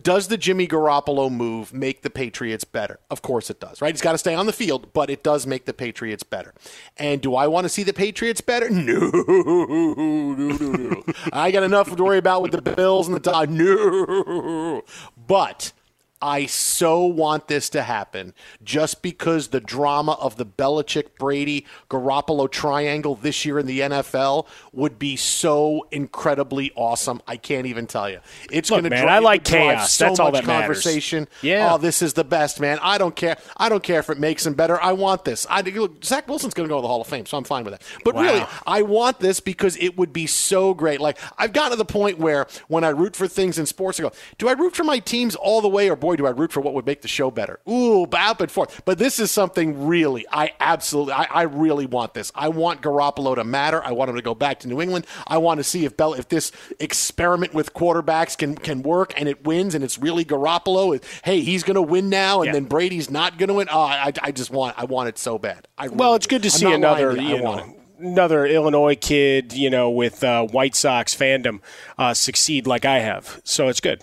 Does 0.00 0.28
the 0.28 0.38
Jimmy 0.38 0.68
Garoppolo 0.68 1.30
move 1.30 1.74
make 1.74 2.02
the 2.02 2.10
Patriots 2.10 2.64
better? 2.64 3.00
Of 3.10 3.22
course 3.22 3.50
it 3.50 3.58
does, 3.60 3.82
right? 3.82 3.92
He's 3.92 4.00
got 4.00 4.12
to 4.12 4.18
stay 4.18 4.34
on 4.34 4.46
the 4.46 4.52
field, 4.52 4.92
but 4.92 5.10
it 5.10 5.24
does 5.24 5.46
make 5.46 5.66
the 5.66 5.74
Patriots 5.74 6.22
better. 6.22 6.54
And 6.96 7.20
do 7.20 7.34
I 7.34 7.48
want 7.48 7.64
to 7.64 7.68
see 7.68 7.82
the 7.82 7.92
Patriots 7.92 8.40
better? 8.40 8.70
No, 8.80 9.10
no, 9.10 10.34
no, 10.34 10.72
no. 10.72 11.02
I 11.32 11.50
got 11.50 11.64
enough 11.64 11.94
to 11.94 12.02
worry 12.02 12.18
about 12.18 12.40
with 12.42 12.52
the 12.52 12.62
Bills 12.62 13.08
and 13.08 13.16
the 13.16 13.20
Dodgers. 13.20 13.54
No, 13.54 14.82
but 15.26 15.72
I 16.22 16.46
so 16.46 17.04
want 17.06 17.48
this 17.48 17.70
to 17.70 17.82
happen 17.82 18.34
just 18.62 19.02
because 19.02 19.48
the 19.48 19.60
drama 19.60 20.12
of 20.12 20.36
the 20.36 20.46
Belichick 20.46 21.16
Brady 21.18 21.66
Garoppolo 21.88 22.50
triangle 22.50 23.14
this 23.14 23.44
year 23.44 23.58
in 23.58 23.66
the 23.66 23.80
NFL 23.80 24.46
would 24.72 24.98
be 24.98 25.16
so 25.16 25.86
incredibly 25.90 26.72
awesome. 26.74 27.22
I 27.26 27.36
can't 27.36 27.66
even 27.66 27.86
tell 27.86 28.10
you. 28.10 28.20
It's 28.50 28.70
going 28.70 28.84
to 28.84 28.90
drive, 28.90 29.04
I 29.04 29.18
like 29.18 29.44
chaos. 29.44 29.92
so 29.92 30.04
That's 30.04 30.18
much 30.18 30.24
all 30.24 30.32
that 30.32 30.44
conversation. 30.44 31.20
Matters. 31.20 31.42
Yeah. 31.42 31.74
Oh, 31.74 31.78
this 31.78 32.02
is 32.02 32.12
the 32.14 32.24
best, 32.24 32.60
man. 32.60 32.78
I 32.82 32.98
don't 32.98 33.16
care. 33.16 33.38
I 33.56 33.68
don't 33.68 33.82
care 33.82 34.00
if 34.00 34.10
it 34.10 34.18
makes 34.18 34.46
him 34.46 34.54
better. 34.54 34.80
I 34.82 34.92
want 34.92 35.24
this. 35.24 35.46
I, 35.48 35.62
look, 35.62 36.04
Zach 36.04 36.28
Wilson's 36.28 36.54
going 36.54 36.68
to 36.68 36.72
go 36.72 36.78
to 36.78 36.82
the 36.82 36.88
Hall 36.88 37.00
of 37.00 37.06
Fame, 37.06 37.26
so 37.26 37.38
I'm 37.38 37.44
fine 37.44 37.64
with 37.64 37.74
that. 37.74 37.82
But 38.04 38.14
wow. 38.14 38.22
really, 38.22 38.44
I 38.66 38.82
want 38.82 39.20
this 39.20 39.40
because 39.40 39.76
it 39.78 39.96
would 39.96 40.12
be 40.12 40.26
so 40.26 40.74
great. 40.74 41.00
Like 41.00 41.18
I've 41.38 41.52
gotten 41.52 41.72
to 41.72 41.76
the 41.76 41.84
point 41.84 42.18
where 42.18 42.46
when 42.68 42.84
I 42.84 42.90
root 42.90 43.16
for 43.16 43.26
things 43.26 43.58
in 43.58 43.66
sports, 43.66 43.98
I 43.98 44.04
go, 44.04 44.12
do 44.38 44.48
I 44.48 44.52
root 44.52 44.76
for 44.76 44.84
my 44.84 44.98
teams 44.98 45.34
all 45.34 45.60
the 45.60 45.68
way, 45.68 45.88
or 45.88 45.96
boy, 46.10 46.16
do 46.16 46.26
I 46.26 46.30
root 46.30 46.52
for 46.52 46.60
what 46.60 46.74
would 46.74 46.86
make 46.86 47.02
the 47.02 47.08
show 47.08 47.30
better. 47.30 47.60
Ooh, 47.68 48.06
back 48.06 48.40
and 48.40 48.50
forth. 48.50 48.82
But 48.84 48.98
this 48.98 49.18
is 49.18 49.30
something 49.30 49.86
really, 49.86 50.26
I 50.30 50.52
absolutely, 50.60 51.14
I, 51.14 51.24
I 51.24 51.42
really 51.42 51.86
want 51.86 52.14
this. 52.14 52.32
I 52.34 52.48
want 52.48 52.82
Garoppolo 52.82 53.34
to 53.36 53.44
matter. 53.44 53.82
I 53.82 53.92
want 53.92 54.10
him 54.10 54.16
to 54.16 54.22
go 54.22 54.34
back 54.34 54.60
to 54.60 54.68
New 54.68 54.80
England. 54.80 55.06
I 55.26 55.38
want 55.38 55.58
to 55.58 55.64
see 55.64 55.84
if 55.84 55.96
Bell, 55.96 56.14
if 56.14 56.28
this 56.28 56.52
experiment 56.78 57.54
with 57.54 57.74
quarterbacks 57.74 58.36
can 58.36 58.54
can 58.54 58.82
work 58.82 59.12
and 59.16 59.28
it 59.28 59.44
wins 59.44 59.74
and 59.74 59.84
it's 59.84 59.98
really 59.98 60.24
Garoppolo. 60.24 61.02
Hey, 61.24 61.40
he's 61.40 61.62
going 61.62 61.76
to 61.76 61.82
win 61.82 62.08
now, 62.08 62.40
and 62.40 62.46
yeah. 62.46 62.52
then 62.52 62.64
Brady's 62.64 63.10
not 63.10 63.38
going 63.38 63.48
to 63.48 63.54
win. 63.54 63.68
Oh, 63.70 63.80
I, 63.80 64.12
I 64.22 64.32
just 64.32 64.50
want, 64.50 64.78
I 64.78 64.84
want 64.84 65.08
it 65.08 65.18
so 65.18 65.38
bad. 65.38 65.68
Really 65.80 65.94
well, 65.94 66.14
it's 66.14 66.26
good 66.26 66.42
to 66.42 66.50
see 66.50 66.70
another. 66.70 67.16
You 67.20 67.40
know, 67.40 67.76
another 67.98 68.46
Illinois 68.46 68.96
kid, 68.96 69.52
you 69.52 69.70
know, 69.70 69.90
with 69.90 70.24
uh, 70.24 70.46
White 70.46 70.74
Sox 70.74 71.14
fandom 71.14 71.60
uh, 71.98 72.14
succeed 72.14 72.66
like 72.66 72.84
I 72.84 73.00
have. 73.00 73.40
So 73.44 73.68
it's 73.68 73.80
good. 73.80 74.02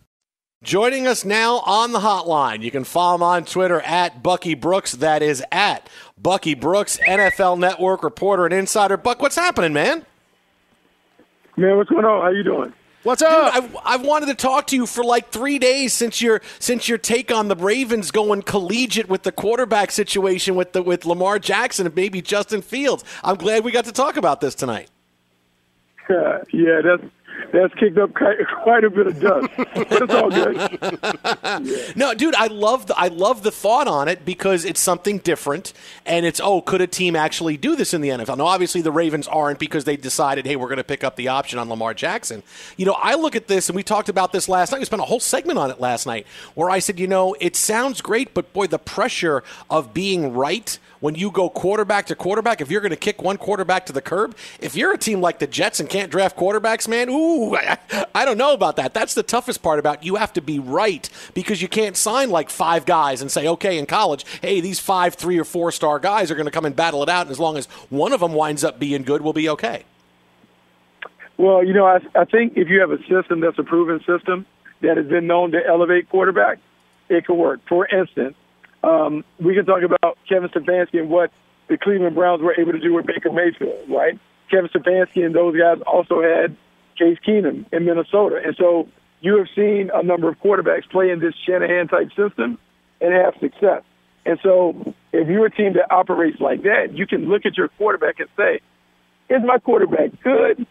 Joining 0.63 1.07
us 1.07 1.25
now 1.25 1.55
on 1.61 1.91
the 1.91 2.01
hotline. 2.01 2.61
You 2.61 2.69
can 2.69 2.83
follow 2.83 3.15
him 3.15 3.23
on 3.23 3.45
Twitter 3.45 3.81
at 3.81 4.21
Bucky 4.21 4.53
Brooks. 4.53 4.91
That 4.91 5.23
is 5.23 5.43
at 5.51 5.89
Bucky 6.19 6.53
Brooks, 6.53 6.99
NFL 6.99 7.57
Network 7.57 8.03
reporter 8.03 8.45
and 8.45 8.53
insider. 8.53 8.95
Buck, 8.95 9.23
what's 9.23 9.35
happening, 9.35 9.73
man? 9.73 10.05
Man, 11.57 11.77
what's 11.77 11.89
going 11.89 12.05
on? 12.05 12.21
How 12.21 12.29
you 12.29 12.43
doing? 12.43 12.73
What's 13.01 13.23
up? 13.23 13.55
Dude, 13.55 13.63
I've, 13.63 13.77
I've 13.83 14.05
wanted 14.05 14.27
to 14.27 14.35
talk 14.35 14.67
to 14.67 14.75
you 14.75 14.85
for 14.85 15.03
like 15.03 15.31
three 15.31 15.57
days 15.57 15.93
since 15.93 16.21
your 16.21 16.43
since 16.59 16.87
your 16.87 16.99
take 16.99 17.31
on 17.31 17.47
the 17.47 17.55
Ravens 17.55 18.11
going 18.11 18.43
collegiate 18.43 19.09
with 19.09 19.23
the 19.23 19.31
quarterback 19.31 19.89
situation 19.89 20.53
with 20.53 20.73
the 20.73 20.83
with 20.83 21.05
Lamar 21.07 21.39
Jackson 21.39 21.87
and 21.87 21.95
maybe 21.95 22.21
Justin 22.21 22.61
Fields. 22.61 23.03
I'm 23.23 23.37
glad 23.37 23.63
we 23.63 23.71
got 23.71 23.85
to 23.85 23.91
talk 23.91 24.15
about 24.15 24.41
this 24.41 24.53
tonight. 24.53 24.91
yeah, 26.09 26.81
that's 26.83 27.03
that's 27.51 27.73
kicked 27.75 27.97
up 27.97 28.13
quite 28.13 28.83
a 28.83 28.89
bit 28.89 29.07
of 29.07 29.19
dust. 29.19 29.47
but 29.57 29.87
it's 29.91 30.13
all 30.13 30.29
good. 30.29 30.79
Yeah. 30.81 31.91
No, 31.95 32.13
dude, 32.13 32.35
I 32.35 32.47
love 32.47 32.87
the 32.87 32.97
I 32.97 33.07
love 33.09 33.43
the 33.43 33.51
thought 33.51 33.87
on 33.87 34.07
it 34.07 34.25
because 34.25 34.65
it's 34.65 34.79
something 34.79 35.17
different, 35.19 35.73
and 36.05 36.25
it's 36.25 36.39
oh, 36.39 36.61
could 36.61 36.81
a 36.81 36.87
team 36.87 37.15
actually 37.15 37.57
do 37.57 37.75
this 37.75 37.93
in 37.93 38.01
the 38.01 38.09
NFL? 38.09 38.37
Now, 38.37 38.45
obviously, 38.45 38.81
the 38.81 38.91
Ravens 38.91 39.27
aren't 39.27 39.59
because 39.59 39.83
they 39.83 39.97
decided, 39.97 40.45
hey, 40.45 40.55
we're 40.55 40.67
going 40.67 40.77
to 40.77 40.83
pick 40.83 41.03
up 41.03 41.15
the 41.15 41.27
option 41.27 41.59
on 41.59 41.69
Lamar 41.69 41.93
Jackson. 41.93 42.43
You 42.77 42.85
know, 42.85 42.95
I 42.97 43.15
look 43.15 43.35
at 43.35 43.47
this, 43.47 43.69
and 43.69 43.75
we 43.75 43.83
talked 43.83 44.09
about 44.09 44.31
this 44.31 44.47
last 44.47 44.71
night. 44.71 44.79
We 44.79 44.85
spent 44.85 45.01
a 45.01 45.05
whole 45.05 45.19
segment 45.19 45.59
on 45.59 45.69
it 45.69 45.79
last 45.79 46.05
night, 46.05 46.25
where 46.55 46.69
I 46.69 46.79
said, 46.79 46.99
you 46.99 47.07
know, 47.07 47.35
it 47.39 47.55
sounds 47.55 48.01
great, 48.01 48.33
but 48.33 48.53
boy, 48.53 48.67
the 48.67 48.79
pressure 48.79 49.43
of 49.69 49.93
being 49.93 50.33
right 50.33 50.79
when 51.01 51.15
you 51.15 51.29
go 51.31 51.49
quarterback 51.49 52.05
to 52.05 52.15
quarterback, 52.15 52.61
if 52.61 52.71
you're 52.71 52.79
going 52.79 52.91
to 52.91 52.95
kick 52.95 53.21
one 53.21 53.37
quarterback 53.37 53.85
to 53.87 53.93
the 53.93 54.01
curb, 54.01 54.37
if 54.61 54.75
you're 54.75 54.93
a 54.93 54.97
team 54.97 55.19
like 55.19 55.39
the 55.39 55.47
Jets 55.47 55.79
and 55.79 55.89
can't 55.89 56.09
draft 56.09 56.37
quarterbacks, 56.37 56.87
man, 56.87 57.09
ooh, 57.09 57.55
I, 57.55 57.77
I 58.15 58.23
don't 58.23 58.37
know 58.37 58.53
about 58.53 58.77
that. 58.77 58.93
That's 58.93 59.13
the 59.13 59.23
toughest 59.23 59.61
part 59.61 59.79
about 59.79 60.05
you 60.05 60.15
have 60.15 60.31
to 60.33 60.41
be 60.41 60.59
right 60.59 61.09
because 61.33 61.61
you 61.61 61.67
can't 61.67 61.97
sign 61.97 62.29
like 62.29 62.49
five 62.49 62.85
guys 62.85 63.21
and 63.21 63.29
say, 63.29 63.47
okay, 63.47 63.77
in 63.77 63.85
college, 63.85 64.25
hey, 64.41 64.61
these 64.61 64.79
five, 64.79 65.15
three, 65.15 65.37
or 65.37 65.43
four 65.43 65.71
star 65.71 65.99
guys 65.99 66.31
are 66.31 66.35
going 66.35 66.45
to 66.45 66.51
come 66.51 66.65
and 66.65 66.75
battle 66.75 67.03
it 67.03 67.09
out, 67.09 67.23
and 67.23 67.31
as 67.31 67.39
long 67.39 67.57
as 67.57 67.65
one 67.89 68.13
of 68.13 68.19
them 68.19 68.33
winds 68.33 68.63
up 68.63 68.79
being 68.79 69.03
good, 69.03 69.21
we'll 69.21 69.33
be 69.33 69.49
okay. 69.49 69.83
Well, 71.37 71.65
you 71.65 71.73
know, 71.73 71.87
I, 71.87 71.99
I 72.13 72.25
think 72.25 72.53
if 72.55 72.69
you 72.69 72.79
have 72.81 72.91
a 72.91 72.99
system 73.07 73.39
that's 73.39 73.57
a 73.57 73.63
proven 73.63 73.99
system 74.05 74.45
that 74.81 74.97
has 74.97 75.07
been 75.07 75.25
known 75.25 75.51
to 75.53 75.65
elevate 75.65 76.09
quarterback, 76.09 76.59
it 77.09 77.25
could 77.25 77.35
work. 77.35 77.61
For 77.67 77.87
instance, 77.87 78.35
um, 78.83 79.23
we 79.39 79.55
can 79.55 79.65
talk 79.65 79.83
about 79.83 80.17
Kevin 80.27 80.49
Stefanski 80.49 80.99
and 80.99 81.09
what 81.09 81.31
the 81.67 81.77
Cleveland 81.77 82.15
Browns 82.15 82.41
were 82.41 82.55
able 82.59 82.73
to 82.73 82.79
do 82.79 82.93
with 82.93 83.05
Baker 83.05 83.31
Mayfield, 83.31 83.89
right? 83.89 84.19
Kevin 84.49 84.69
Stefanski 84.69 85.25
and 85.25 85.33
those 85.33 85.57
guys 85.57 85.77
also 85.85 86.21
had 86.21 86.55
Case 86.97 87.17
Keenum 87.25 87.65
in 87.71 87.85
Minnesota. 87.85 88.41
And 88.43 88.55
so 88.57 88.89
you 89.21 89.37
have 89.37 89.47
seen 89.55 89.89
a 89.93 90.03
number 90.03 90.29
of 90.29 90.39
quarterbacks 90.39 90.89
play 90.89 91.09
in 91.09 91.19
this 91.19 91.33
Shanahan 91.45 91.87
type 91.87 92.09
system 92.09 92.57
and 92.99 93.13
have 93.13 93.33
success. 93.39 93.83
And 94.25 94.39
so 94.43 94.93
if 95.11 95.27
you're 95.27 95.45
a 95.47 95.51
team 95.51 95.73
that 95.73 95.91
operates 95.91 96.39
like 96.39 96.63
that, 96.63 96.89
you 96.93 97.07
can 97.07 97.29
look 97.29 97.45
at 97.45 97.57
your 97.57 97.69
quarterback 97.69 98.19
and 98.19 98.29
say, 98.37 98.59
is 99.29 99.41
my 99.45 99.57
quarterback 99.57 100.11
good 100.23 100.65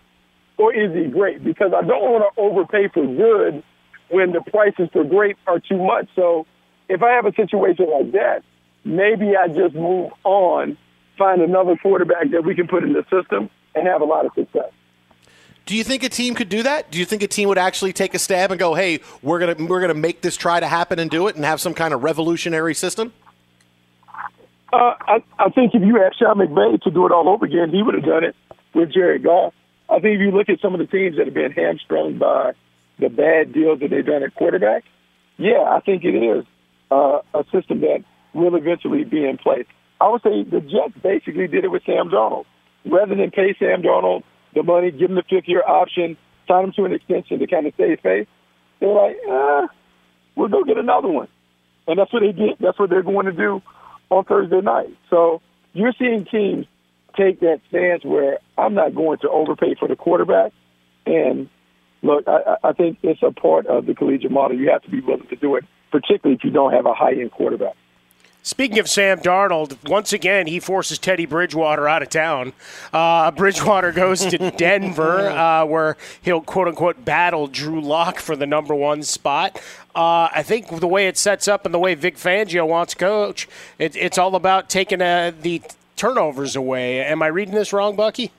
or 0.58 0.74
is 0.74 0.94
he 0.94 1.10
great? 1.10 1.42
Because 1.42 1.72
I 1.74 1.80
don't 1.82 2.02
want 2.02 2.34
to 2.34 2.40
overpay 2.40 2.88
for 2.88 3.06
good 3.06 3.62
when 4.10 4.32
the 4.32 4.40
prices 4.42 4.88
for 4.92 5.04
great 5.04 5.36
are 5.46 5.58
too 5.58 5.78
much. 5.78 6.08
So 6.14 6.46
if 6.90 7.02
I 7.02 7.12
have 7.12 7.24
a 7.24 7.32
situation 7.34 7.88
like 7.88 8.12
that, 8.12 8.42
maybe 8.84 9.36
I 9.36 9.46
just 9.46 9.74
move 9.74 10.10
on, 10.24 10.76
find 11.16 11.40
another 11.40 11.76
quarterback 11.76 12.30
that 12.32 12.44
we 12.44 12.54
can 12.54 12.66
put 12.66 12.82
in 12.82 12.92
the 12.92 13.04
system 13.04 13.48
and 13.74 13.86
have 13.86 14.02
a 14.02 14.04
lot 14.04 14.26
of 14.26 14.32
success. 14.34 14.72
Do 15.66 15.76
you 15.76 15.84
think 15.84 16.02
a 16.02 16.08
team 16.08 16.34
could 16.34 16.48
do 16.48 16.64
that? 16.64 16.90
Do 16.90 16.98
you 16.98 17.04
think 17.04 17.22
a 17.22 17.28
team 17.28 17.48
would 17.48 17.58
actually 17.58 17.92
take 17.92 18.12
a 18.14 18.18
stab 18.18 18.50
and 18.50 18.58
go, 18.58 18.74
"Hey, 18.74 18.98
we're 19.22 19.38
gonna 19.38 19.54
we're 19.66 19.80
gonna 19.80 19.94
make 19.94 20.20
this 20.20 20.36
try 20.36 20.58
to 20.58 20.66
happen 20.66 20.98
and 20.98 21.08
do 21.08 21.28
it 21.28 21.36
and 21.36 21.44
have 21.44 21.60
some 21.60 21.74
kind 21.74 21.94
of 21.94 22.02
revolutionary 22.02 22.74
system"? 22.74 23.12
Uh, 24.72 24.94
I, 25.00 25.22
I 25.38 25.48
think 25.50 25.74
if 25.74 25.82
you 25.82 26.02
asked 26.02 26.18
Sean 26.18 26.38
McVay 26.38 26.80
to 26.82 26.90
do 26.90 27.06
it 27.06 27.12
all 27.12 27.28
over 27.28 27.44
again, 27.44 27.70
he 27.70 27.82
would 27.82 27.94
have 27.94 28.04
done 28.04 28.24
it 28.24 28.34
with 28.74 28.92
Jared 28.92 29.22
Goff. 29.22 29.54
I 29.88 30.00
think 30.00 30.16
if 30.16 30.20
you 30.20 30.30
look 30.32 30.48
at 30.48 30.60
some 30.60 30.74
of 30.74 30.80
the 30.80 30.86
teams 30.86 31.16
that 31.18 31.26
have 31.26 31.34
been 31.34 31.52
hamstrung 31.52 32.18
by 32.18 32.52
the 32.98 33.08
bad 33.08 33.52
deals 33.52 33.78
that 33.80 33.90
they've 33.90 34.04
done 34.04 34.22
at 34.24 34.34
quarterback, 34.34 34.84
yeah, 35.38 35.62
I 35.62 35.80
think 35.80 36.04
it 36.04 36.14
is 36.14 36.44
uh, 36.90 37.20
a 37.34 37.44
system 37.52 37.80
that 37.80 38.04
will 38.34 38.54
eventually 38.56 39.04
be 39.04 39.24
in 39.24 39.38
place. 39.38 39.66
I 40.00 40.08
would 40.08 40.22
say 40.22 40.42
the 40.44 40.60
Jets 40.60 40.94
basically 41.02 41.46
did 41.46 41.64
it 41.64 41.68
with 41.70 41.82
Sam 41.84 42.08
Darnold. 42.08 42.46
Rather 42.86 43.14
than 43.14 43.30
pay 43.30 43.54
Sam 43.58 43.82
Darnold 43.82 44.22
the 44.54 44.62
money, 44.62 44.90
give 44.90 45.10
him 45.10 45.16
the 45.16 45.22
fifth 45.28 45.46
year 45.46 45.62
option, 45.66 46.16
sign 46.48 46.64
him 46.64 46.72
to 46.72 46.84
an 46.84 46.92
extension 46.92 47.38
to 47.38 47.46
kind 47.46 47.66
of 47.66 47.74
save 47.76 48.00
face, 48.00 48.26
they're 48.80 48.88
like, 48.88 49.16
ah, 49.28 49.68
we'll 50.34 50.48
go 50.48 50.64
get 50.64 50.78
another 50.78 51.08
one. 51.08 51.28
And 51.86 51.98
that's 51.98 52.12
what 52.12 52.20
they 52.20 52.32
did. 52.32 52.56
That's 52.60 52.78
what 52.78 52.90
they're 52.90 53.02
going 53.02 53.26
to 53.26 53.32
do 53.32 53.62
on 54.08 54.24
Thursday 54.24 54.60
night. 54.60 54.88
So 55.08 55.40
you're 55.72 55.92
seeing 55.98 56.24
teams 56.24 56.66
take 57.16 57.40
that 57.40 57.60
stance 57.68 58.04
where 58.04 58.38
I'm 58.56 58.74
not 58.74 58.94
going 58.94 59.18
to 59.18 59.28
overpay 59.28 59.74
for 59.78 59.88
the 59.88 59.96
quarterback. 59.96 60.52
And 61.06 61.48
look, 62.02 62.24
I, 62.26 62.56
I 62.62 62.72
think 62.72 62.98
it's 63.02 63.22
a 63.22 63.32
part 63.32 63.66
of 63.66 63.86
the 63.86 63.94
collegiate 63.94 64.30
model. 64.30 64.56
You 64.56 64.70
have 64.70 64.82
to 64.82 64.90
be 64.90 65.00
willing 65.00 65.26
to 65.28 65.36
do 65.36 65.56
it 65.56 65.64
particularly 65.90 66.36
if 66.36 66.44
you 66.44 66.50
don't 66.50 66.72
have 66.72 66.86
a 66.86 66.94
high 66.94 67.12
end 67.12 67.32
quarterback. 67.32 67.74
Speaking 68.42 68.78
of 68.78 68.88
Sam 68.88 69.18
Darnold, 69.18 69.76
once 69.86 70.14
again 70.14 70.46
he 70.46 70.60
forces 70.60 70.98
Teddy 70.98 71.26
Bridgewater 71.26 71.86
out 71.86 72.02
of 72.02 72.08
town. 72.08 72.54
Uh, 72.90 73.30
Bridgewater 73.32 73.92
goes 73.92 74.24
to 74.24 74.50
Denver, 74.56 75.28
uh, 75.28 75.66
where 75.66 75.98
he'll 76.22 76.40
quote 76.40 76.68
unquote 76.68 77.04
battle 77.04 77.48
Drew 77.48 77.82
Lock 77.82 78.18
for 78.18 78.36
the 78.36 78.46
number 78.46 78.74
one 78.74 79.02
spot. 79.02 79.60
Uh, 79.94 80.28
I 80.32 80.42
think 80.42 80.80
the 80.80 80.88
way 80.88 81.06
it 81.06 81.18
sets 81.18 81.48
up 81.48 81.66
and 81.66 81.74
the 81.74 81.78
way 81.78 81.94
Vic 81.94 82.16
Fangio 82.16 82.66
wants 82.66 82.94
to 82.94 82.98
coach, 82.98 83.46
it, 83.78 83.94
it's 83.94 84.16
all 84.16 84.34
about 84.34 84.70
taking 84.70 85.02
uh, 85.02 85.32
the 85.38 85.60
turnovers 85.96 86.56
away. 86.56 87.04
Am 87.04 87.22
I 87.22 87.26
reading 87.26 87.54
this 87.54 87.74
wrong, 87.74 87.94
Bucky? 87.94 88.32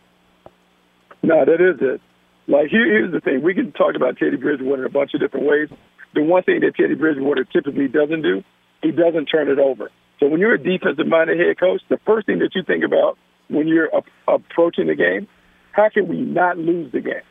No, 1.22 1.46
that 1.46 1.62
is 1.62 1.78
it. 1.80 2.02
Like 2.48 2.70
here, 2.70 2.86
here's 2.86 3.12
the 3.12 3.22
thing: 3.22 3.44
we 3.44 3.54
can 3.54 3.72
talk 3.72 3.96
about 3.96 4.18
Teddy 4.18 4.38
Bridgewater 4.38 4.82
in 4.82 4.88
a 4.88 4.92
bunch 4.92 5.14
of 5.14 5.20
different 5.20 5.46
ways 5.46 5.70
the 6.14 6.24
one 6.24 6.44
thing 6.44 6.60
that 6.62 6.76
Teddy 6.76 6.96
Bridgewater 6.96 7.46
typically 7.46 7.88
doesn't 7.88 8.22
do, 8.22 8.44
he 8.82 8.92
doesn't 8.92 9.26
turn 9.26 9.50
it 9.50 9.60
over. 9.60 9.92
So 10.20 10.28
when 10.28 10.40
you're 10.40 10.54
a 10.54 10.62
defensive 10.62 11.08
minded 11.08 11.40
head 11.40 11.60
coach, 11.60 11.82
the 11.90 12.00
first 12.06 12.28
thing 12.28 12.40
that 12.40 12.54
you 12.54 12.64
think 12.64 12.84
about 12.84 13.18
when 13.48 13.68
you're 13.68 13.90
approaching 14.28 14.88
the 14.88 14.96
game, 14.96 15.28
how 15.72 15.90
can 15.90 16.08
we 16.08 16.22
not 16.22 16.58
lose 16.58 16.92
the 16.92 17.02
game? 17.02 17.26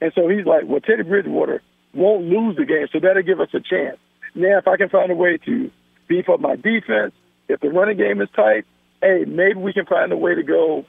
And 0.00 0.12
so 0.14 0.28
he's 0.28 0.46
like, 0.46 0.62
well, 0.66 0.80
Teddy 0.80 1.02
Bridgewater 1.02 1.62
won't 1.94 2.24
lose 2.24 2.56
the 2.56 2.64
game, 2.64 2.88
so 2.92 2.98
that'll 3.00 3.22
give 3.22 3.40
us 3.40 3.48
a 3.54 3.60
chance. 3.60 3.98
Now, 4.34 4.58
if 4.58 4.66
I 4.66 4.76
can 4.76 4.88
find 4.88 5.10
a 5.10 5.14
way 5.14 5.38
to 5.44 5.70
beef 6.08 6.28
up 6.28 6.40
my 6.40 6.56
defense, 6.56 7.12
if 7.48 7.60
the 7.60 7.68
running 7.68 7.98
game 7.98 8.20
is 8.20 8.28
tight, 8.34 8.64
hey, 9.00 9.24
maybe 9.26 9.60
we 9.60 9.72
can 9.72 9.86
find 9.86 10.10
a 10.10 10.16
way 10.16 10.34
to 10.34 10.42
go 10.42 10.84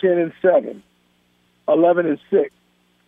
10 0.00 0.10
and 0.10 0.32
7, 0.42 0.82
11 1.68 2.06
and 2.06 2.18
6, 2.30 2.50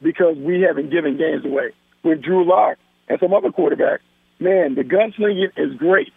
because 0.03 0.37
we 0.39 0.63
haven't 0.63 0.91
given 0.91 1.19
games 1.19 1.45
away. 1.45 1.73
with 2.03 2.23
Drew 2.23 2.49
Lock 2.49 2.79
and 3.11 3.19
some 3.19 3.35
other 3.35 3.51
quarterbacks, 3.51 3.99
man, 4.39 4.77
the 4.77 4.85
gunslinging 4.85 5.51
is 5.57 5.77
great 5.77 6.13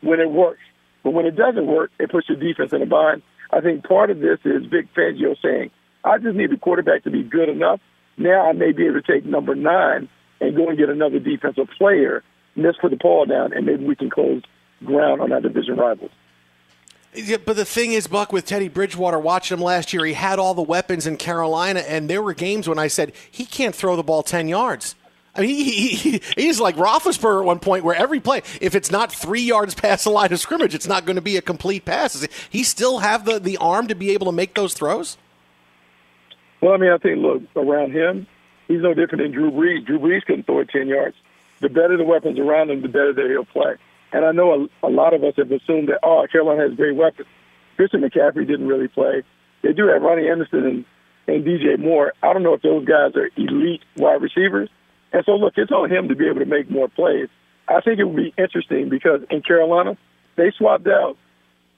when 0.00 0.20
it 0.20 0.30
works. 0.30 0.60
But 1.02 1.10
when 1.10 1.26
it 1.26 1.36
doesn't 1.36 1.66
work, 1.66 1.90
it 1.98 2.10
puts 2.10 2.28
your 2.28 2.38
defense 2.38 2.72
in 2.72 2.80
a 2.80 2.86
bind. 2.86 3.22
I 3.50 3.60
think 3.60 3.84
part 3.84 4.10
of 4.10 4.20
this 4.20 4.38
is 4.44 4.64
Vic 4.66 4.86
Fangio 4.94 5.36
saying, 5.42 5.70
I 6.04 6.18
just 6.18 6.36
need 6.36 6.50
the 6.50 6.56
quarterback 6.56 7.02
to 7.04 7.10
be 7.10 7.24
good 7.24 7.48
enough. 7.48 7.80
Now 8.16 8.48
I 8.48 8.52
may 8.52 8.72
be 8.72 8.86
able 8.86 9.02
to 9.02 9.12
take 9.12 9.24
number 9.24 9.54
nine 9.54 10.08
and 10.40 10.56
go 10.56 10.68
and 10.68 10.78
get 10.78 10.88
another 10.88 11.18
defensive 11.18 11.68
player 11.76 12.22
and 12.54 12.64
let's 12.64 12.78
put 12.78 12.92
the 12.92 12.96
ball 12.96 13.26
down 13.26 13.52
and 13.52 13.66
maybe 13.66 13.84
we 13.84 13.96
can 13.96 14.08
close 14.08 14.42
ground 14.84 15.20
on 15.20 15.32
our 15.32 15.40
division 15.40 15.76
rivals. 15.76 16.12
Yeah, 17.14 17.38
but 17.44 17.56
the 17.56 17.64
thing 17.64 17.92
is, 17.92 18.06
Buck, 18.06 18.32
with 18.32 18.44
Teddy 18.44 18.68
Bridgewater, 18.68 19.18
watching 19.18 19.56
him 19.56 19.64
last 19.64 19.92
year, 19.92 20.04
he 20.04 20.12
had 20.12 20.38
all 20.38 20.54
the 20.54 20.62
weapons 20.62 21.06
in 21.06 21.16
Carolina, 21.16 21.80
and 21.80 22.08
there 22.08 22.22
were 22.22 22.34
games 22.34 22.68
when 22.68 22.78
I 22.78 22.86
said 22.86 23.12
he 23.30 23.44
can't 23.44 23.74
throw 23.74 23.96
the 23.96 24.02
ball 24.02 24.22
ten 24.22 24.46
yards. 24.46 24.94
I 25.38 25.42
mean, 25.42 25.50
he, 25.64 25.94
he, 25.94 26.20
he's 26.36 26.58
like 26.58 26.74
Roethlisberger 26.74 27.40
at 27.40 27.46
one 27.46 27.60
point, 27.60 27.84
where 27.84 27.94
every 27.94 28.18
play, 28.18 28.42
if 28.60 28.74
it's 28.74 28.90
not 28.90 29.12
three 29.12 29.42
yards 29.42 29.72
past 29.74 30.02
the 30.02 30.10
line 30.10 30.32
of 30.32 30.40
scrimmage, 30.40 30.74
it's 30.74 30.88
not 30.88 31.04
going 31.04 31.14
to 31.14 31.22
be 31.22 31.36
a 31.36 31.42
complete 31.42 31.84
pass. 31.84 32.14
Does 32.14 32.28
he 32.50 32.64
still 32.64 32.98
have 32.98 33.24
the, 33.24 33.38
the 33.38 33.56
arm 33.58 33.86
to 33.86 33.94
be 33.94 34.10
able 34.10 34.26
to 34.26 34.32
make 34.32 34.54
those 34.54 34.74
throws? 34.74 35.16
Well, 36.60 36.72
I 36.72 36.76
mean, 36.76 36.90
I 36.90 36.98
think 36.98 37.18
look 37.18 37.42
around 37.54 37.92
him, 37.92 38.26
he's 38.66 38.82
no 38.82 38.94
different 38.94 39.22
than 39.22 39.32
Drew 39.32 39.52
Brees. 39.52 39.86
Drew 39.86 40.00
Brees 40.00 40.24
couldn't 40.24 40.46
throw 40.46 40.58
it 40.58 40.70
ten 40.70 40.88
yards. 40.88 41.16
The 41.60 41.68
better 41.68 41.96
the 41.96 42.04
weapons 42.04 42.38
around 42.40 42.70
him, 42.70 42.82
the 42.82 42.88
better 42.88 43.12
that 43.12 43.26
he'll 43.28 43.44
play. 43.44 43.76
And 44.12 44.24
I 44.24 44.32
know 44.32 44.68
a, 44.82 44.88
a 44.88 44.90
lot 44.90 45.14
of 45.14 45.22
us 45.22 45.34
have 45.36 45.52
assumed 45.52 45.88
that 45.88 46.00
oh, 46.02 46.26
Carolina 46.30 46.68
has 46.68 46.76
great 46.76 46.96
weapons. 46.96 47.28
Christian 47.76 48.00
McCaffrey 48.00 48.46
didn't 48.46 48.66
really 48.66 48.88
play. 48.88 49.22
They 49.62 49.72
do 49.72 49.86
have 49.86 50.02
Robby 50.02 50.28
Anderson 50.28 50.64
and, 50.66 50.84
and 51.28 51.44
DJ 51.44 51.78
Moore. 51.78 52.12
I 52.24 52.32
don't 52.32 52.42
know 52.42 52.54
if 52.54 52.62
those 52.62 52.84
guys 52.84 53.12
are 53.14 53.30
elite 53.36 53.82
wide 53.96 54.20
receivers. 54.20 54.68
And 55.12 55.24
so, 55.24 55.32
look, 55.32 55.54
it's 55.56 55.72
on 55.72 55.90
him 55.90 56.08
to 56.08 56.14
be 56.14 56.26
able 56.26 56.40
to 56.40 56.46
make 56.46 56.70
more 56.70 56.88
plays. 56.88 57.28
I 57.66 57.80
think 57.80 57.98
it 57.98 58.04
would 58.04 58.16
be 58.16 58.34
interesting 58.38 58.88
because 58.88 59.22
in 59.30 59.42
Carolina, 59.42 59.96
they 60.36 60.50
swapped 60.56 60.86
out 60.86 61.16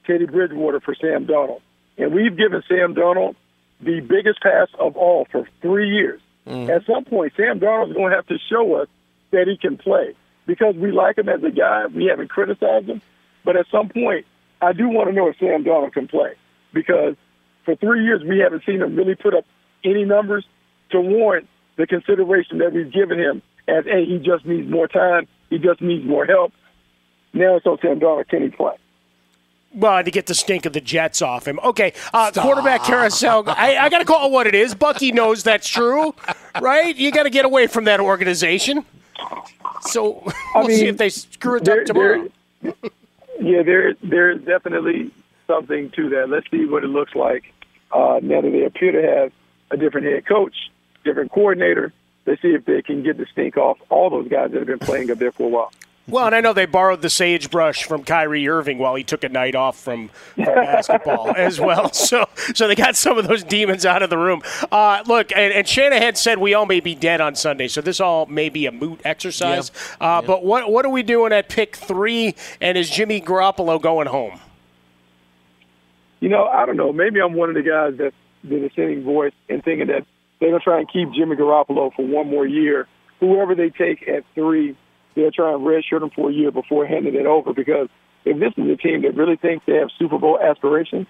Teddy 0.07 0.27
Bridgewater 0.27 0.81
for 0.81 0.95
Sam 0.95 1.27
Darnold. 1.27 1.61
And 1.99 2.15
we've 2.15 2.37
given 2.37 2.63
Sam 2.69 2.95
Darnold 2.95 3.37
the 3.81 4.01
biggest 4.01 4.41
pass 4.41 4.69
of 4.79 4.97
all 4.97 5.27
for 5.31 5.49
three 5.63 5.91
years. 5.91 6.21
Mm. 6.47 6.69
At 6.69 6.87
some 6.87 7.05
point, 7.05 7.33
Sam 7.37 7.61
Darnold's 7.61 7.93
going 7.93 8.11
to 8.11 8.17
have 8.17 8.27
to 8.27 8.39
show 8.49 8.75
us 8.77 8.89
that 9.31 9.47
he 9.47 9.57
can 9.57 9.77
play 9.77 10.15
because 10.47 10.75
we 10.75 10.91
like 10.93 11.19
him 11.19 11.29
as 11.29 11.43
a 11.43 11.51
guy. 11.51 11.87
We 11.87 12.07
haven't 12.07 12.29
criticized 12.29 12.89
him. 12.89 13.03
But 13.45 13.57
at 13.57 13.67
some 13.71 13.89
point, 13.89 14.27
I 14.61 14.73
do 14.73 14.89
want 14.89 15.09
to 15.09 15.15
know 15.15 15.29
if 15.29 15.39
Sam 15.39 15.65
Darnold 15.65 15.93
can 15.93 16.09
play 16.09 16.35
because 16.73 17.17
for 17.65 17.75
three 17.77 18.05
years, 18.05 18.23
we 18.23 18.39
haven't 18.39 18.65
seen 18.65 18.83
him 18.83 18.97
really 18.97 19.15
put 19.15 19.35
up 19.35 19.45
any 19.85 20.05
numbers 20.05 20.45
to 20.91 21.01
warrant 21.01 21.49
the 21.81 21.87
consideration 21.87 22.59
that 22.59 22.73
we've 22.73 22.93
given 22.93 23.19
him 23.19 23.43
as, 23.67 23.85
hey, 23.85 24.05
he 24.05 24.19
just 24.19 24.45
needs 24.45 24.71
more 24.71 24.87
time. 24.87 25.27
He 25.49 25.59
just 25.59 25.81
needs 25.81 26.05
more 26.05 26.27
help. 26.27 26.53
Now 27.33 27.57
it's 27.57 27.67
on 27.67 27.79
Sam 27.81 27.99
Darnold. 27.99 28.29
Can 28.29 28.43
he 28.43 28.49
play? 28.49 28.75
Well, 29.73 30.03
to 30.03 30.11
get 30.11 30.27
the 30.27 30.35
stink 30.35 30.67
of 30.67 30.73
the 30.73 30.81
Jets 30.81 31.23
off 31.23 31.47
him. 31.47 31.61
Okay, 31.63 31.93
uh, 32.13 32.33
quarterback 32.33 32.83
carousel. 32.83 33.45
I, 33.47 33.77
I 33.77 33.89
got 33.89 34.01
to 34.01 34.05
call 34.05 34.27
it 34.27 34.33
what 34.33 34.49
it 34.49 34.55
is. 34.55 34.75
Bucky 34.75 35.13
knows 35.13 35.45
that's 35.45 35.69
true, 35.69 36.13
right? 36.61 36.95
You 36.95 37.13
got 37.13 37.23
to 37.23 37.31
get 37.31 37.45
away 37.45 37.69
from 37.69 37.85
that 37.85 38.01
organization. 38.01 38.85
So 39.83 40.23
we'll 40.25 40.35
I 40.55 40.67
mean, 40.67 40.77
see 40.77 40.87
if 40.89 40.99
they 40.99 41.09
screw 41.09 41.59
it 41.59 41.65
there, 41.65 41.81
up 41.81 41.87
tomorrow. 41.87 42.29
There, 42.63 42.75
yeah, 43.41 43.63
there 43.63 43.95
there's 44.03 44.43
definitely 44.43 45.13
something 45.47 45.91
to 45.91 46.11
that. 46.11 46.29
Let's 46.29 46.51
see 46.51 46.67
what 46.67 46.83
it 46.83 46.89
looks 46.89 47.15
like 47.15 47.55
uh, 47.93 48.19
now 48.23 48.41
that 48.41 48.51
they 48.51 48.65
appear 48.65 48.93
to 48.93 49.03
have 49.03 49.33
a 49.71 49.77
different 49.77 50.09
head 50.09 50.27
coach, 50.27 50.71
different 51.05 51.33
coordinator. 51.33 51.93
Let's 52.27 52.43
see 52.43 52.49
if 52.49 52.65
they 52.65 52.83
can 52.83 53.03
get 53.03 53.17
the 53.17 53.27
stink 53.33 53.57
off 53.57 53.79
all 53.89 54.11
those 54.11 54.29
guys 54.29 54.51
that 54.53 54.59
have 54.59 54.67
been 54.67 54.79
playing 54.79 55.11
up 55.11 55.19
there 55.19 55.33
for 55.33 55.45
a 55.45 55.49
while. 55.49 55.73
Well, 56.11 56.27
and 56.27 56.35
I 56.35 56.41
know 56.41 56.53
they 56.53 56.67
borrowed 56.67 57.03
the 57.03 57.11
sagebrush 57.11 57.85
from 57.85 58.03
Kyrie 58.03 58.49
Irving 58.49 58.79
while 58.79 58.97
he 58.97 59.05
took 59.05 59.23
a 59.23 59.29
night 59.29 59.55
off 59.55 59.79
from, 59.79 60.09
from 60.35 60.45
basketball 60.45 61.33
as 61.37 61.61
well. 61.61 61.91
So, 62.01 62.29
so 62.55 62.67
they 62.67 62.75
got 62.75 62.97
some 62.97 63.19
of 63.19 63.29
those 63.29 63.45
demons 63.45 63.85
out 63.85 64.03
of 64.03 64.11
the 64.11 64.19
room. 64.19 64.43
Uh, 64.73 65.03
look, 65.07 65.33
and, 65.33 65.53
and, 65.53 65.69
Shanahan 65.69 66.15
said 66.15 66.39
we 66.39 66.55
all 66.55 66.67
may 66.67 66.81
be 66.81 66.95
dead 66.95 67.21
on 67.21 67.35
Sunday, 67.35 67.69
so 67.69 67.81
this 67.81 68.01
all 68.01 68.27
may 68.27 68.49
be 68.49 68.67
a 68.67 68.73
moot 68.73 69.01
exercise. 69.05 69.71
Yeah. 70.01 70.17
Uh, 70.17 70.21
yeah. 70.21 70.27
But 70.27 70.45
what 70.45 70.73
what 70.73 70.85
are 70.85 70.91
we 70.91 71.03
doing 71.03 71.33
at 71.33 71.49
pick 71.49 71.77
three? 71.77 72.35
And 72.61 72.77
is 72.77 72.91
Jimmy 72.91 73.21
Garoppolo 73.21 73.81
going 73.81 74.09
home? 74.09 74.41
You 76.21 76.31
know, 76.31 76.47
I 76.47 76.67
don't 76.67 76.77
know. 76.77 76.93
Maybe 76.93 77.21
I'm 77.21 77.35
one 77.35 77.51
of 77.51 77.55
the 77.55 77.63
guys 77.63 77.97
that's 77.97 78.17
the 78.43 78.59
dissenting 78.61 79.05
voice 79.05 79.33
and 79.49 79.63
thinking 79.63 79.89
that 79.89 80.05
they're 80.41 80.51
going 80.51 80.61
to 80.61 80.65
try 80.65 80.79
and 80.81 80.91
keep 80.91 81.13
Jimmy 81.13 81.37
Garoppolo 81.37 81.95
for 81.95 82.07
one 82.07 82.29
more 82.29 82.47
year. 82.47 82.89
Whoever 83.21 83.55
they 83.55 83.69
take 83.69 84.09
at 84.09 84.25
three 84.35 84.77
they'll 85.15 85.31
try 85.31 85.53
and 85.53 85.63
redshirt 85.63 86.03
him 86.03 86.11
for 86.11 86.31
a 86.31 86.33
year 86.33 86.51
before 86.51 86.87
handing 86.87 87.15
it 87.15 87.27
over. 87.27 87.53
Because 87.53 87.89
if 88.25 88.39
this 88.39 88.53
is 88.57 88.71
a 88.71 88.77
team 88.77 89.03
that 89.03 89.17
really 89.17 89.37
thinks 89.37 89.65
they 89.67 89.75
have 89.75 89.89
Super 89.99 90.19
Bowl 90.19 90.39
aspirations, 90.41 91.07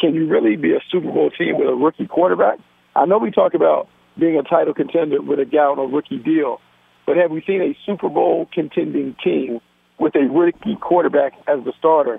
can 0.00 0.14
you 0.14 0.26
really 0.26 0.56
be 0.56 0.72
a 0.72 0.80
Super 0.90 1.10
Bowl 1.10 1.30
team 1.30 1.58
with 1.58 1.68
a 1.68 1.74
rookie 1.74 2.06
quarterback? 2.06 2.58
I 2.96 3.06
know 3.06 3.18
we 3.18 3.30
talk 3.30 3.54
about 3.54 3.88
being 4.18 4.36
a 4.36 4.42
title 4.42 4.74
contender 4.74 5.22
with 5.22 5.38
a 5.38 5.44
guy 5.44 5.60
on 5.60 5.78
a 5.78 5.84
rookie 5.84 6.18
deal, 6.18 6.60
but 7.06 7.16
have 7.16 7.30
we 7.30 7.42
seen 7.46 7.62
a 7.62 7.76
Super 7.86 8.08
Bowl 8.08 8.48
contending 8.52 9.14
team 9.22 9.60
with 9.98 10.14
a 10.16 10.26
rookie 10.26 10.76
quarterback 10.76 11.34
as 11.46 11.62
the 11.64 11.72
starter? 11.78 12.18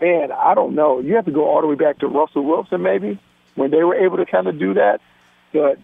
Man, 0.00 0.30
I 0.32 0.54
don't 0.54 0.74
know. 0.74 1.00
You 1.00 1.16
have 1.16 1.24
to 1.26 1.32
go 1.32 1.48
all 1.48 1.60
the 1.60 1.66
way 1.66 1.74
back 1.74 1.98
to 1.98 2.06
Russell 2.06 2.44
Wilson, 2.44 2.82
maybe, 2.82 3.18
when 3.56 3.70
they 3.70 3.82
were 3.82 3.96
able 3.96 4.16
to 4.16 4.26
kind 4.26 4.46
of 4.46 4.58
do 4.58 4.74
that. 4.74 5.00
But 5.52 5.78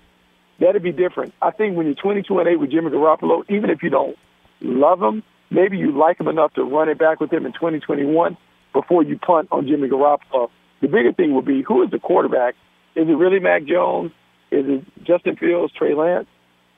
that'd 0.60 0.82
be 0.82 0.92
different. 0.92 1.34
I 1.40 1.50
think 1.50 1.76
when 1.76 1.86
you're 1.86 1.94
22 1.94 2.38
and 2.38 2.48
8 2.48 2.56
with 2.56 2.70
Jimmy 2.70 2.90
Garoppolo, 2.90 3.44
even 3.48 3.70
if 3.70 3.82
you 3.82 3.90
don't 3.90 4.16
love 4.64 5.02
him. 5.02 5.22
Maybe 5.50 5.76
you 5.76 5.96
like 5.96 6.18
him 6.18 6.28
enough 6.28 6.54
to 6.54 6.64
run 6.64 6.88
it 6.88 6.98
back 6.98 7.20
with 7.20 7.32
him 7.32 7.46
in 7.46 7.52
2021 7.52 8.36
before 8.72 9.02
you 9.02 9.18
punt 9.18 9.48
on 9.52 9.66
Jimmy 9.66 9.88
Garoppolo. 9.88 10.50
The 10.80 10.88
bigger 10.88 11.12
thing 11.12 11.32
will 11.32 11.42
be 11.42 11.62
who 11.62 11.82
is 11.82 11.90
the 11.90 11.98
quarterback? 11.98 12.54
Is 12.96 13.08
it 13.08 13.12
really 13.12 13.38
Mac 13.38 13.64
Jones? 13.64 14.12
Is 14.50 14.64
it 14.66 15.04
Justin 15.04 15.36
Fields, 15.36 15.72
Trey 15.72 15.94
Lance? 15.94 16.26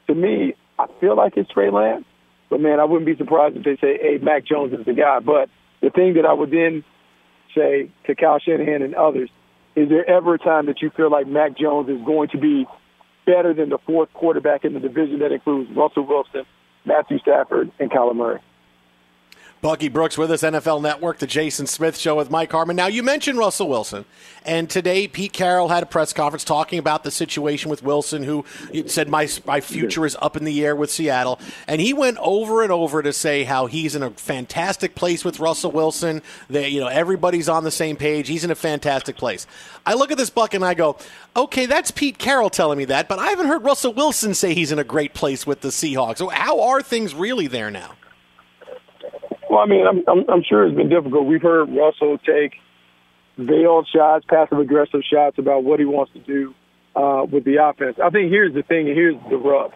To 0.09 0.15
me, 0.15 0.55
I 0.79 0.87
feel 1.01 1.17
like 1.17 1.37
it's 1.37 1.51
Trey 1.51 1.71
Lance. 1.71 2.05
But 2.51 2.61
man, 2.61 2.81
I 2.81 2.85
wouldn't 2.85 3.07
be 3.07 3.17
surprised 3.17 3.57
if 3.57 3.65
they 3.65 3.77
say, 3.77 3.99
"Hey, 4.01 4.19
Mac 4.19 4.45
Jones 4.45 4.73
is 4.73 4.85
the 4.85 4.93
guy." 4.93 5.19
But 5.19 5.49
the 5.81 5.91
thing 5.91 6.15
that 6.15 6.25
I 6.25 6.33
would 6.33 6.51
then 6.51 6.85
say 7.55 7.91
to 8.05 8.15
Kyle 8.15 8.39
Shanahan 8.39 8.83
and 8.83 8.95
others 8.95 9.31
is 9.77 9.91
there 9.91 10.09
ever 10.09 10.35
a 10.35 10.39
time 10.39 10.67
that 10.67 10.81
you 10.81 10.91
feel 10.91 11.11
like 11.11 11.27
Mac 11.27 11.57
Jones 11.57 11.89
is 11.89 12.05
going 12.05 12.31
to 12.31 12.39
be 12.39 12.67
better 13.27 13.53
than 13.53 13.69
the 13.69 13.79
fourth 13.87 14.13
quarterback 14.15 14.65
in 14.65 14.73
the 14.73 14.81
division 14.81 15.19
that 15.19 15.33
includes 15.33 15.71
Russell 15.77 16.07
Wilson, 16.07 16.45
Matthew 16.87 17.19
Stafford, 17.19 17.71
and 17.79 17.91
Kyler 17.91 18.17
Murray. 18.17 18.41
Bucky 19.63 19.89
Brooks 19.89 20.19
with 20.19 20.31
us, 20.31 20.43
NFL 20.43 20.83
Network, 20.83 21.19
the 21.19 21.27
Jason 21.27 21.67
Smith 21.67 21.97
Show 21.97 22.17
with 22.17 22.31
Mike 22.31 22.53
Harmon. 22.53 22.77
Now, 22.77 22.89
you 22.89 23.03
mentioned 23.03 23.39
Russell 23.39 23.69
Wilson, 23.71 24.05
and 24.45 24.69
today 24.69 25.09
Pete 25.09 25.33
Carroll 25.33 25.69
had 25.69 25.83
a 25.83 25.87
press 25.87 26.13
conference 26.13 26.45
talking 26.45 26.79
about 26.79 27.05
the 27.05 27.11
situation 27.11 27.71
with 27.71 27.83
Wilson, 27.83 28.23
who 28.23 28.45
said, 28.87 29.09
my, 29.09 29.29
my 29.47 29.63
future 29.63 30.05
is 30.05 30.15
up 30.21 30.37
in 30.37 30.45
the 30.45 30.65
air 30.65 30.77
with 30.77 30.91
Seattle. 30.91 31.41
And 31.67 31.81
he 31.81 31.95
went 31.95 32.19
over 32.21 32.63
and 32.63 32.71
over 32.71 33.03
to 33.03 33.15
say 33.15 33.45
how 33.45 33.65
he's 33.65 33.97
in 33.97 34.03
a 34.03 34.11
fantastic 34.11 34.95
place 34.95 35.25
with 35.25 35.41
Russell 35.41 35.73
Wilson, 35.73 36.23
that, 36.51 36.71
you 36.71 36.79
know, 36.79 36.89
everybody's 36.89 37.49
on 37.49 37.65
the 37.65 37.71
same 37.71 37.97
page. 37.97 38.29
He's 38.29 38.45
in 38.45 38.51
a 38.51 38.55
fantastic 38.55 39.17
place. 39.17 39.47
I 39.87 39.95
look 39.95 40.11
at 40.11 40.19
this 40.19 40.31
Buck 40.31 40.53
and 40.53 40.65
I 40.65 40.75
go, 40.75 40.99
okay, 41.35 41.65
that's 41.65 41.91
Pete 41.91 42.19
Carroll 42.19 42.51
telling 42.51 42.77
me 42.77 42.85
that, 42.85 43.09
but 43.09 43.19
I 43.19 43.29
haven't 43.29 43.47
heard 43.47 43.65
Russell 43.65 43.95
Wilson 43.95 44.35
say 44.35 44.53
he's 44.53 44.71
in 44.71 44.79
a 44.79 44.85
great 44.85 45.15
place 45.15 45.47
with 45.47 45.63
the 45.63 45.69
Seahawks. 45.69 46.19
So, 46.19 46.29
how 46.29 46.61
are 46.61 46.83
things 46.83 47.15
really 47.15 47.47
there 47.47 47.71
now? 47.71 47.93
Well, 49.57 49.65
I 49.65 49.69
mean, 49.69 49.87
I'm, 49.87 50.05
I'm, 50.07 50.29
I'm 50.29 50.43
sure 50.47 50.67
it's 50.67 50.77
been 50.77 50.91
difficult. 50.91 51.25
We've 51.25 51.41
heard 51.41 51.71
Russell 51.71 52.19
take 52.19 52.61
veiled 53.39 53.89
shots, 53.89 54.27
passive 54.29 54.59
aggressive 54.59 55.01
shots 55.11 55.39
about 55.39 55.65
what 55.65 55.81
he 55.81 55.87
wants 55.87 56.13
to 56.13 56.19
do 56.21 56.55
uh, 56.95 57.25
with 57.25 57.45
the 57.47 57.57
offense. 57.65 57.97
I 57.97 58.11
think 58.11 58.31
here's 58.31 58.53
the 58.53 58.63
thing, 58.63 58.85
here's 58.85 59.17
the 59.31 59.39
rub, 59.39 59.73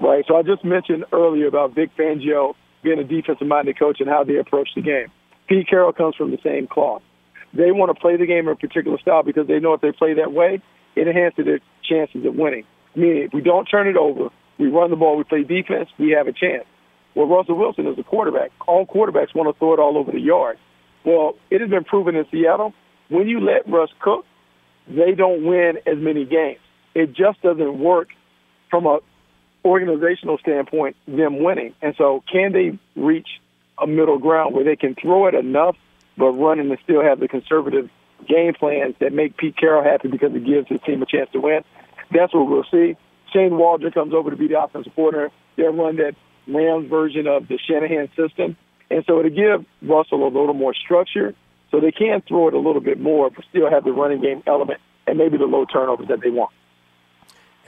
right? 0.00 0.24
So 0.28 0.36
I 0.36 0.42
just 0.42 0.64
mentioned 0.64 1.06
earlier 1.12 1.48
about 1.48 1.74
Vic 1.74 1.90
Fangio 1.98 2.54
being 2.84 3.00
a 3.00 3.02
defensive 3.02 3.48
minded 3.48 3.76
coach 3.76 3.98
and 3.98 4.08
how 4.08 4.22
they 4.22 4.36
approach 4.36 4.68
the 4.76 4.82
game. 4.82 5.10
Pete 5.48 5.66
Carroll 5.68 5.92
comes 5.92 6.14
from 6.14 6.30
the 6.30 6.38
same 6.44 6.68
cloth. 6.68 7.02
They 7.52 7.72
want 7.72 7.90
to 7.92 8.00
play 8.00 8.16
the 8.16 8.26
game 8.26 8.46
in 8.46 8.52
a 8.52 8.56
particular 8.56 8.98
style 9.00 9.24
because 9.24 9.48
they 9.48 9.58
know 9.58 9.72
if 9.72 9.80
they 9.80 9.90
play 9.90 10.14
that 10.14 10.32
way, 10.32 10.62
it 10.94 11.08
enhances 11.08 11.44
their 11.44 11.58
chances 11.82 12.24
of 12.24 12.36
winning. 12.36 12.62
Meaning, 12.94 13.24
if 13.24 13.32
we 13.32 13.40
don't 13.40 13.64
turn 13.64 13.88
it 13.88 13.96
over, 13.96 14.28
we 14.60 14.68
run 14.68 14.90
the 14.90 14.96
ball, 14.96 15.16
we 15.16 15.24
play 15.24 15.42
defense, 15.42 15.88
we 15.98 16.12
have 16.12 16.28
a 16.28 16.32
chance. 16.32 16.66
Well, 17.14 17.26
Russell 17.26 17.56
Wilson 17.56 17.86
is 17.86 17.98
a 17.98 18.02
quarterback. 18.02 18.50
All 18.66 18.86
quarterbacks 18.86 19.34
want 19.34 19.54
to 19.54 19.58
throw 19.58 19.74
it 19.74 19.80
all 19.80 19.96
over 19.96 20.10
the 20.10 20.20
yard. 20.20 20.58
Well, 21.04 21.36
it 21.50 21.60
has 21.60 21.70
been 21.70 21.84
proven 21.84 22.16
in 22.16 22.26
Seattle 22.30 22.74
when 23.08 23.28
you 23.28 23.40
let 23.40 23.68
Russ 23.68 23.90
cook, 24.00 24.24
they 24.88 25.12
don't 25.12 25.44
win 25.44 25.78
as 25.86 25.98
many 25.98 26.24
games. 26.24 26.60
It 26.94 27.12
just 27.14 27.40
doesn't 27.42 27.78
work 27.78 28.08
from 28.70 28.86
a 28.86 28.98
organizational 29.64 30.38
standpoint, 30.38 30.96
them 31.06 31.42
winning. 31.42 31.74
And 31.80 31.94
so, 31.96 32.22
can 32.30 32.52
they 32.52 32.78
reach 33.00 33.28
a 33.78 33.86
middle 33.86 34.18
ground 34.18 34.54
where 34.54 34.64
they 34.64 34.76
can 34.76 34.94
throw 34.94 35.26
it 35.26 35.34
enough, 35.34 35.76
but 36.16 36.32
run 36.32 36.60
and 36.60 36.76
still 36.84 37.02
have 37.02 37.18
the 37.18 37.28
conservative 37.28 37.88
game 38.28 38.54
plans 38.54 38.94
that 39.00 39.12
make 39.12 39.36
Pete 39.36 39.56
Carroll 39.56 39.82
happy 39.82 40.08
because 40.08 40.34
it 40.34 40.44
gives 40.44 40.68
his 40.68 40.80
team 40.86 41.02
a 41.02 41.06
chance 41.06 41.30
to 41.32 41.40
win? 41.40 41.62
That's 42.10 42.32
what 42.34 42.48
we'll 42.48 42.64
see. 42.70 42.96
Shane 43.32 43.56
Waldron 43.56 43.92
comes 43.92 44.14
over 44.14 44.30
to 44.30 44.36
be 44.36 44.48
the 44.48 44.62
offensive 44.62 44.92
coordinator 44.94 45.32
They'll 45.56 45.72
run 45.72 45.96
that 45.96 46.14
Rams 46.46 46.88
version 46.88 47.26
of 47.26 47.48
the 47.48 47.58
Shanahan 47.58 48.08
system. 48.16 48.56
And 48.90 49.04
so 49.06 49.18
it'll 49.18 49.30
give 49.30 49.66
Russell 49.82 50.26
a 50.26 50.30
little 50.30 50.54
more 50.54 50.74
structure, 50.74 51.34
so 51.70 51.80
they 51.80 51.90
can 51.90 52.22
throw 52.28 52.48
it 52.48 52.54
a 52.54 52.58
little 52.58 52.80
bit 52.80 53.00
more, 53.00 53.30
but 53.30 53.44
still 53.50 53.68
have 53.68 53.84
the 53.84 53.92
running 53.92 54.20
game 54.20 54.42
element 54.46 54.80
and 55.06 55.18
maybe 55.18 55.36
the 55.36 55.46
low 55.46 55.64
turnovers 55.64 56.08
that 56.08 56.20
they 56.22 56.30
want. 56.30 56.52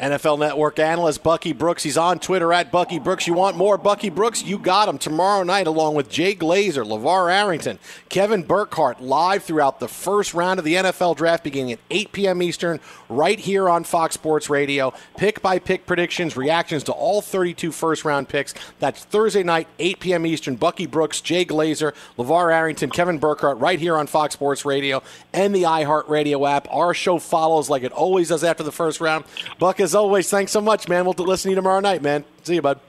NFL 0.01 0.39
Network 0.39 0.79
analyst 0.79 1.23
Bucky 1.23 1.55
Brooks. 1.55 1.83
He's 1.83 1.97
on 1.97 2.19
Twitter 2.19 2.53
at 2.53 2.71
Bucky 2.71 2.99
Brooks. 2.99 3.27
You 3.27 3.33
want 3.33 3.57
more 3.57 3.79
Bucky 3.79 4.11
Brooks? 4.11 4.43
You 4.43 4.59
got 4.59 4.89
him 4.89 4.99
tomorrow 4.99 5.43
night, 5.43 5.67
along 5.67 5.95
with 5.95 6.11
Jay 6.11 6.35
Glazer, 6.35 6.85
LeVar 6.85 7.33
Arrington, 7.33 7.79
Kevin 8.11 8.43
Burkhardt, 8.43 9.01
live 9.01 9.43
throughout 9.45 9.81
the 9.81 9.89
first 9.89 10.35
round 10.35 10.59
of 10.59 10.67
the 10.67 10.75
NFL 10.75 11.17
draft 11.17 11.45
beginning 11.45 11.73
at 11.73 11.79
8 11.91 12.13
p.m. 12.13 12.43
Eastern, 12.43 12.79
right 13.09 13.39
here 13.39 13.71
on 13.71 13.85
Fox 13.85 14.13
Sports 14.15 14.51
Radio. 14.51 14.93
Pick 15.17 15.41
by 15.41 15.59
pick 15.59 15.87
predictions, 15.87 16.37
reactions 16.37 16.85
to 16.85 16.93
all 16.93 17.23
32 17.23 17.73
first 17.73 18.05
round 18.05 18.29
picks. 18.29 18.53
That's 18.79 19.03
Thursday 19.03 19.45
night, 19.45 19.67
8 19.79 20.01
p.m. 20.01 20.27
Eastern. 20.27 20.57
Bucky 20.57 20.87
Brooks, 20.87 21.23
Jay 21.23 21.47
Glazer, 21.47 21.95
LeVar 22.19 22.53
Arrington, 22.53 22.91
Kevin 22.91 23.19
Burkhardt, 23.19 23.59
right 23.59 23.79
here 23.79 23.97
on 23.97 24.07
Fox 24.07 24.35
Sports 24.35 24.67
Radio 24.67 25.03
and 25.33 25.55
the 25.55 25.63
iHeartRadio 25.63 26.49
app. 26.51 26.69
Our 26.71 26.93
show 26.93 27.19
follows 27.19 27.71
like 27.71 27.83
it 27.83 27.93
always 27.93 28.29
does 28.29 28.45
after 28.45 28.63
the 28.63 28.73
first 28.73 29.01
round. 29.01 29.25
Buck, 29.59 29.81
as 29.87 29.95
always, 29.95 30.29
thanks 30.29 30.53
so 30.53 30.61
much, 30.61 30.89
man. 30.89 31.05
We'll 31.05 31.15
listen 31.15 31.49
to 31.49 31.51
you 31.51 31.57
tomorrow 31.57 31.81
night, 31.81 32.03
man. 32.03 32.25
See 32.43 32.57
you, 32.57 32.63
bud. 32.63 32.81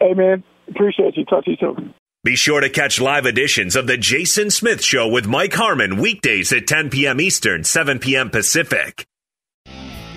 Hey, 0.00 0.14
man. 0.14 0.42
Appreciate 0.68 1.16
you. 1.16 1.24
Talk 1.24 1.44
to 1.44 1.50
you 1.50 1.56
soon. 1.60 1.94
Be 2.24 2.34
sure 2.34 2.60
to 2.60 2.68
catch 2.68 3.00
live 3.00 3.26
editions 3.26 3.76
of 3.76 3.86
The 3.86 3.96
Jason 3.96 4.50
Smith 4.50 4.82
Show 4.82 5.08
with 5.08 5.26
Mike 5.26 5.54
Harmon 5.54 5.98
weekdays 5.98 6.52
at 6.52 6.66
10 6.66 6.90
p.m. 6.90 7.20
Eastern, 7.20 7.64
7 7.64 7.98
p.m. 8.00 8.30
Pacific. 8.30 9.06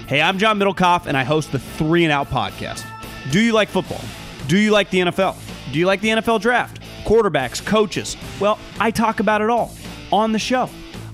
Hey, 0.08 0.22
I'm 0.22 0.40
John 0.40 0.58
Middlekauff, 0.60 1.06
and 1.06 1.16
I 1.16 1.24
host 1.24 1.52
the 1.52 1.60
Three 1.60 2.04
and 2.04 2.12
Out 2.12 2.28
podcast. 2.30 2.84
Do 3.32 3.40
you 3.40 3.54
like 3.54 3.70
football? 3.70 4.02
Do 4.48 4.58
you 4.58 4.72
like 4.72 4.90
the 4.90 5.00
NFL? 5.00 5.36
Do 5.72 5.80
you 5.80 5.86
like 5.86 6.02
the 6.02 6.10
NFL 6.10 6.42
draft? 6.42 6.82
Quarterbacks, 7.06 7.66
coaches? 7.66 8.18
Well, 8.40 8.58
I 8.80 8.92
talk 8.92 9.20
about 9.20 9.42
it 9.42 9.50
all 9.50 9.72
on 10.12 10.32
the 10.32 10.40
show. 10.40 10.70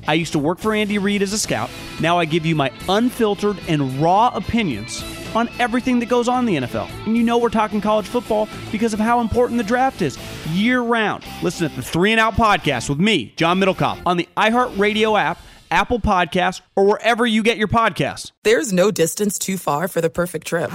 I 0.08 0.14
used 0.14 0.32
to 0.32 0.40
work 0.40 0.60
for 0.60 0.74
Andy 0.74 0.98
Reid 0.98 1.22
as 1.22 1.34
a 1.34 1.38
scout. 1.38 1.70
Now 2.00 2.18
I 2.18 2.26
give 2.26 2.46
you 2.46 2.56
my 2.56 2.72
unfiltered 2.88 3.60
and 3.68 4.02
raw 4.02 4.32
opinions 4.34 5.04
on 5.36 5.50
everything 5.60 6.00
that 6.00 6.08
goes 6.10 6.28
on 6.28 6.48
in 6.48 6.62
the 6.62 6.68
NFL. 6.68 6.90
And 7.06 7.18
you 7.18 7.24
know 7.24 7.38
we're 7.38 7.50
talking 7.50 7.82
college 7.82 8.08
football 8.08 8.48
because 8.72 8.94
of 8.94 9.00
how 9.00 9.20
important 9.20 9.58
the 9.58 9.64
draft 9.64 10.02
is 10.02 10.18
year 10.50 10.82
round. 10.82 11.24
Listen 11.44 11.70
to 11.70 11.76
the 11.76 11.82
Three 11.82 12.12
and 12.12 12.20
Out 12.20 12.34
podcast 12.34 12.90
with 12.90 13.00
me, 13.00 13.34
John 13.36 13.60
Middlekauff, 13.60 14.02
on 14.06 14.18
the 14.18 14.28
iHeartRadio 14.38 15.20
app, 15.20 15.40
Apple 15.70 16.00
Podcasts, 16.00 16.62
or 16.76 16.86
wherever 16.86 17.26
you 17.26 17.44
get 17.44 17.58
your 17.58 17.68
podcasts. 17.68 18.32
There's 18.44 18.72
no 18.72 18.90
distance 18.90 19.38
too 19.38 19.58
far 19.58 19.88
for 19.88 20.00
the 20.02 20.10
perfect 20.10 20.48
trip. 20.48 20.72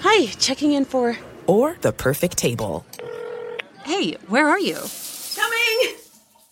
Hi, 0.00 0.26
checking 0.38 0.72
in 0.72 0.84
for. 0.84 1.16
Or 1.46 1.76
the 1.80 1.92
perfect 1.92 2.36
table. 2.36 2.84
Hey, 3.84 4.14
where 4.26 4.48
are 4.48 4.58
you? 4.58 4.80
Coming! 5.36 6.05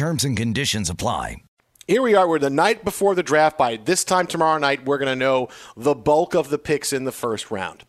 Terms 0.00 0.24
and 0.24 0.34
conditions 0.34 0.88
apply. 0.88 1.42
Here 1.86 2.00
we 2.00 2.14
are. 2.14 2.26
We're 2.26 2.38
the 2.38 2.48
night 2.48 2.86
before 2.86 3.14
the 3.14 3.22
draft. 3.22 3.58
By 3.58 3.76
this 3.76 4.02
time 4.02 4.26
tomorrow 4.26 4.58
night, 4.58 4.86
we're 4.86 4.96
going 4.96 5.12
to 5.12 5.14
know 5.14 5.50
the 5.76 5.94
bulk 5.94 6.32
of 6.34 6.48
the 6.48 6.56
picks 6.56 6.94
in 6.94 7.04
the 7.04 7.12
first 7.12 7.50
round. 7.50 7.84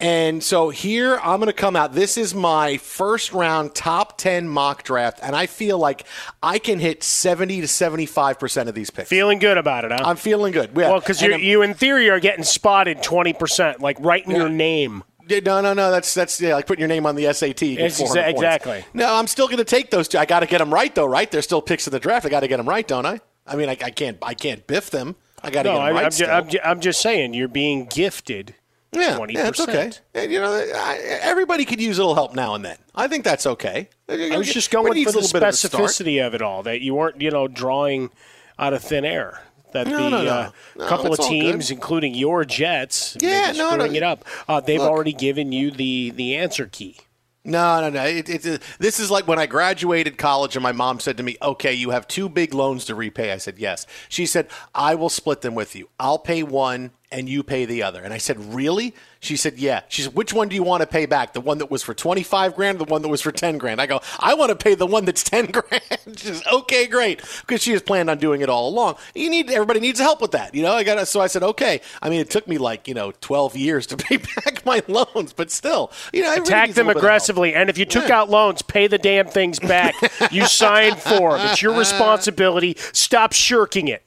And 0.00 0.42
so 0.42 0.70
here 0.70 1.16
I'm 1.22 1.38
going 1.38 1.48
to 1.48 1.52
come 1.52 1.76
out. 1.76 1.92
This 1.92 2.16
is 2.16 2.34
my 2.34 2.78
first 2.78 3.34
round 3.34 3.74
top 3.74 4.16
10 4.16 4.48
mock 4.48 4.84
draft, 4.84 5.18
and 5.22 5.36
I 5.36 5.44
feel 5.44 5.78
like 5.78 6.06
I 6.42 6.58
can 6.58 6.78
hit 6.78 7.02
70 7.02 7.60
to 7.60 7.66
75% 7.66 8.68
of 8.68 8.74
these 8.74 8.88
picks. 8.88 9.10
Feeling 9.10 9.38
good 9.38 9.58
about 9.58 9.84
it, 9.84 9.92
huh? 9.92 9.98
I'm 10.02 10.16
feeling 10.16 10.52
good. 10.54 10.70
Yeah. 10.74 10.92
Well, 10.92 11.00
because 11.00 11.20
you 11.20 11.60
in 11.60 11.74
theory 11.74 12.08
are 12.08 12.20
getting 12.20 12.44
spotted 12.44 13.02
20%, 13.02 13.80
like 13.80 13.98
writing 14.00 14.30
Yeah. 14.30 14.38
your 14.38 14.48
name. 14.48 15.04
Yeah, 15.30 15.40
No, 15.44 15.60
no, 15.60 15.72
no. 15.74 15.90
That's 15.90 16.12
that's 16.14 16.40
yeah, 16.40 16.54
like 16.54 16.66
putting 16.66 16.80
your 16.80 16.88
name 16.88 17.06
on 17.06 17.14
the 17.16 17.32
SAT. 17.32 17.62
You 17.62 17.76
get 17.76 17.86
It's 17.86 17.98
400 17.98 18.20
exa- 18.20 18.24
points. 18.24 18.38
exactly. 18.40 18.84
No, 18.94 19.14
I'm 19.14 19.26
still 19.26 19.46
going 19.46 19.58
to 19.58 19.64
take 19.64 19.90
those 19.90 20.08
two. 20.08 20.18
I 20.18 20.24
got 20.26 20.40
to 20.40 20.46
get 20.46 20.58
them 20.58 20.72
right, 20.72 20.94
though. 20.94 21.06
Right? 21.06 21.30
They're 21.30 21.42
still 21.42 21.62
picks 21.62 21.86
in 21.86 21.92
the 21.92 22.00
draft. 22.00 22.26
I 22.26 22.28
got 22.28 22.40
to 22.40 22.48
get 22.48 22.56
them 22.58 22.68
right, 22.68 22.86
don't 22.86 23.06
I? 23.06 23.20
I 23.46 23.56
mean, 23.56 23.68
I, 23.68 23.72
I 23.82 23.90
can't 23.90 24.18
I 24.22 24.34
can't 24.34 24.66
biff 24.66 24.90
them. 24.90 25.16
I 25.42 25.50
got 25.50 25.62
to 25.62 25.70
no, 25.70 25.74
get 25.78 25.78
them 25.78 25.82
I, 25.86 25.90
right. 25.92 26.04
I'm, 26.04 26.10
ju- 26.10 26.26
I'm, 26.26 26.48
ju- 26.48 26.60
I'm 26.64 26.80
just 26.80 27.00
saying 27.00 27.34
you're 27.34 27.48
being 27.48 27.86
gifted 27.86 28.54
yeah, 28.92 29.16
twenty 29.16 29.34
yeah, 29.34 29.48
it's 29.48 29.60
okay. 29.60 29.72
percent. 29.72 30.00
And, 30.14 30.32
you 30.32 30.40
know, 30.40 30.52
I, 30.52 30.98
everybody 31.22 31.64
could 31.64 31.80
use 31.80 31.98
a 31.98 32.02
little 32.02 32.16
help 32.16 32.34
now 32.34 32.54
and 32.56 32.64
then. 32.64 32.76
I 32.94 33.06
think 33.08 33.24
that's 33.24 33.46
okay. 33.46 33.88
I 34.08 34.36
was 34.36 34.52
just 34.52 34.70
going 34.72 34.86
for 34.86 34.92
a 34.92 34.94
the 35.12 35.18
little 35.18 35.32
bit 35.32 35.42
of 35.44 35.54
specificity 35.54 36.24
of 36.26 36.34
it 36.34 36.42
all. 36.42 36.64
That 36.64 36.80
you 36.80 36.94
weren't, 36.94 37.20
you 37.22 37.30
know, 37.30 37.46
drawing 37.48 38.10
out 38.58 38.72
of 38.72 38.82
thin 38.82 39.04
air. 39.04 39.42
That 39.72 39.86
No, 39.86 39.96
the 40.04 40.10
no, 40.10 40.22
no. 40.24 40.52
Uh, 40.84 40.88
couple 40.88 41.12
of 41.12 41.18
teams, 41.20 41.70
including 41.70 42.14
your 42.14 42.44
Jets, 42.44 43.16
Yeah, 43.20 43.52
no. 43.52 43.70
screwing 43.72 43.94
it 43.96 44.02
up, 44.02 44.24
uh, 44.48 44.60
they've 44.60 44.80
Look. 44.80 44.90
already 44.90 45.12
given 45.12 45.52
you 45.52 45.70
the 45.70 46.10
the 46.10 46.36
answer 46.36 46.66
key. 46.66 46.96
No, 47.42 47.80
no, 47.80 47.88
no. 47.88 48.04
It, 48.04 48.28
it, 48.28 48.44
it- 48.44 48.62
this 48.78 49.00
is 49.00 49.10
like 49.10 49.26
when 49.26 49.38
I 49.38 49.46
graduated 49.46 50.18
college 50.18 50.56
and 50.56 50.62
my 50.62 50.72
mom 50.72 51.00
said 51.00 51.16
to 51.16 51.22
me, 51.22 51.36
okay, 51.40 51.72
you 51.72 51.90
have 51.90 52.06
two 52.06 52.28
big 52.28 52.52
loans 52.52 52.84
to 52.84 52.94
repay. 52.94 53.32
I 53.32 53.38
said, 53.38 53.58
yes. 53.58 53.86
She 54.10 54.26
said, 54.26 54.46
I 54.74 54.94
will 54.94 55.08
split 55.08 55.40
them 55.40 55.54
with 55.54 55.74
you. 55.74 55.88
I'll 55.98 56.18
pay 56.18 56.42
one 56.42 56.90
and 57.12 57.28
you 57.28 57.42
pay 57.42 57.64
the 57.64 57.82
other. 57.82 58.02
And 58.02 58.14
I 58.14 58.18
said, 58.18 58.54
really? 58.54 58.94
She 59.18 59.36
said, 59.36 59.58
yeah. 59.58 59.82
She 59.88 60.02
said, 60.02 60.14
which 60.14 60.32
one 60.32 60.48
do 60.48 60.54
you 60.54 60.62
want 60.62 60.80
to 60.82 60.86
pay 60.86 61.06
back? 61.06 61.32
The 61.32 61.40
one 61.40 61.58
that 61.58 61.70
was 61.70 61.82
for 61.82 61.92
25 61.92 62.54
grand 62.54 62.76
or 62.80 62.84
the 62.86 62.90
one 62.90 63.02
that 63.02 63.08
was 63.08 63.20
for 63.20 63.32
10 63.32 63.58
grand? 63.58 63.80
I 63.80 63.86
go, 63.86 64.00
I 64.18 64.34
want 64.34 64.50
to 64.50 64.56
pay 64.56 64.74
the 64.76 64.86
one 64.86 65.04
that's 65.04 65.22
10 65.24 65.46
grand. 65.46 65.82
She 66.16 66.26
says, 66.28 66.42
okay, 66.52 66.86
great. 66.86 67.20
Because 67.40 67.62
she 67.62 67.72
has 67.72 67.82
planned 67.82 68.08
on 68.10 68.18
doing 68.18 68.40
it 68.42 68.48
all 68.48 68.68
along. 68.68 68.94
You 69.14 69.28
need, 69.28 69.50
everybody 69.50 69.80
needs 69.80 69.98
help 69.98 70.20
with 70.22 70.30
that. 70.30 70.54
You 70.54 70.62
know, 70.62 70.72
I 70.72 70.84
got 70.84 71.06
so 71.08 71.20
I 71.20 71.26
said, 71.26 71.42
okay. 71.42 71.80
I 72.00 72.08
mean, 72.10 72.20
it 72.20 72.30
took 72.30 72.46
me 72.46 72.58
like, 72.58 72.86
you 72.86 72.94
know, 72.94 73.12
12 73.20 73.56
years 73.56 73.86
to 73.88 73.96
pay 73.98 74.16
back 74.18 74.64
my 74.64 74.82
loans, 74.86 75.32
but 75.32 75.50
still, 75.50 75.90
you 76.12 76.22
know, 76.22 76.30
everybody 76.30 76.48
Attack 76.50 76.68
them 76.74 76.86
little 76.86 76.94
bit 76.94 76.96
of 76.98 77.02
help. 77.02 77.04
aggressively, 77.04 77.54
and 77.54 77.68
if 77.68 77.76
you 77.76 77.84
took 77.84 78.08
Yeah. 78.08 78.20
out 78.20 78.30
loans, 78.30 78.62
pay 78.62 78.86
the 78.86 78.98
damn 78.98 79.26
things 79.26 79.58
back. 79.58 79.94
you 80.30 80.46
signed 80.46 80.98
for 80.98 81.36
them. 81.36 81.48
It's 81.48 81.60
your 81.60 81.76
responsibility. 81.76 82.76
Stop 82.92 83.32
shirking 83.32 83.88
it. 83.88 84.02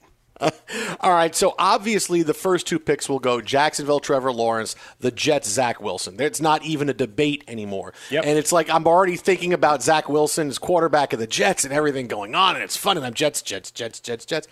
All 1.00 1.12
right, 1.12 1.34
so 1.34 1.54
obviously 1.58 2.22
the 2.22 2.34
first 2.34 2.66
two 2.66 2.78
picks 2.78 3.08
will 3.08 3.18
go 3.18 3.40
Jacksonville, 3.40 4.00
Trevor 4.00 4.32
Lawrence, 4.32 4.76
the 5.00 5.10
Jets, 5.10 5.48
Zach 5.48 5.80
Wilson. 5.80 6.16
It's 6.18 6.40
not 6.40 6.64
even 6.64 6.88
a 6.88 6.94
debate 6.94 7.44
anymore. 7.48 7.92
Yep. 8.10 8.24
And 8.26 8.38
it's 8.38 8.52
like 8.52 8.70
I'm 8.70 8.86
already 8.86 9.16
thinking 9.16 9.52
about 9.52 9.82
Zach 9.82 10.08
Wilson 10.08 10.48
as 10.48 10.58
quarterback 10.58 11.12
of 11.12 11.18
the 11.18 11.26
Jets 11.26 11.64
and 11.64 11.72
everything 11.72 12.08
going 12.08 12.34
on, 12.34 12.54
and 12.54 12.64
it's 12.64 12.76
fun, 12.76 12.96
and 12.96 13.06
I'm 13.06 13.14
Jets, 13.14 13.42
Jets, 13.42 13.70
Jets, 13.70 14.00
Jets, 14.00 14.24
Jets. 14.24 14.48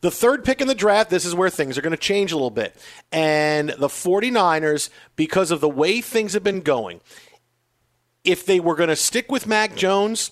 The 0.00 0.10
third 0.12 0.44
pick 0.44 0.60
in 0.60 0.68
the 0.68 0.76
draft, 0.76 1.10
this 1.10 1.24
is 1.24 1.34
where 1.34 1.50
things 1.50 1.76
are 1.76 1.82
going 1.82 1.90
to 1.90 1.96
change 1.96 2.30
a 2.30 2.36
little 2.36 2.50
bit. 2.50 2.76
And 3.10 3.70
the 3.70 3.88
49ers, 3.88 4.90
because 5.16 5.50
of 5.50 5.60
the 5.60 5.68
way 5.68 6.00
things 6.00 6.34
have 6.34 6.44
been 6.44 6.60
going, 6.60 7.00
if 8.22 8.46
they 8.46 8.60
were 8.60 8.76
going 8.76 8.90
to 8.90 8.96
stick 8.96 9.30
with 9.30 9.46
Mac 9.46 9.74
Jones, 9.74 10.30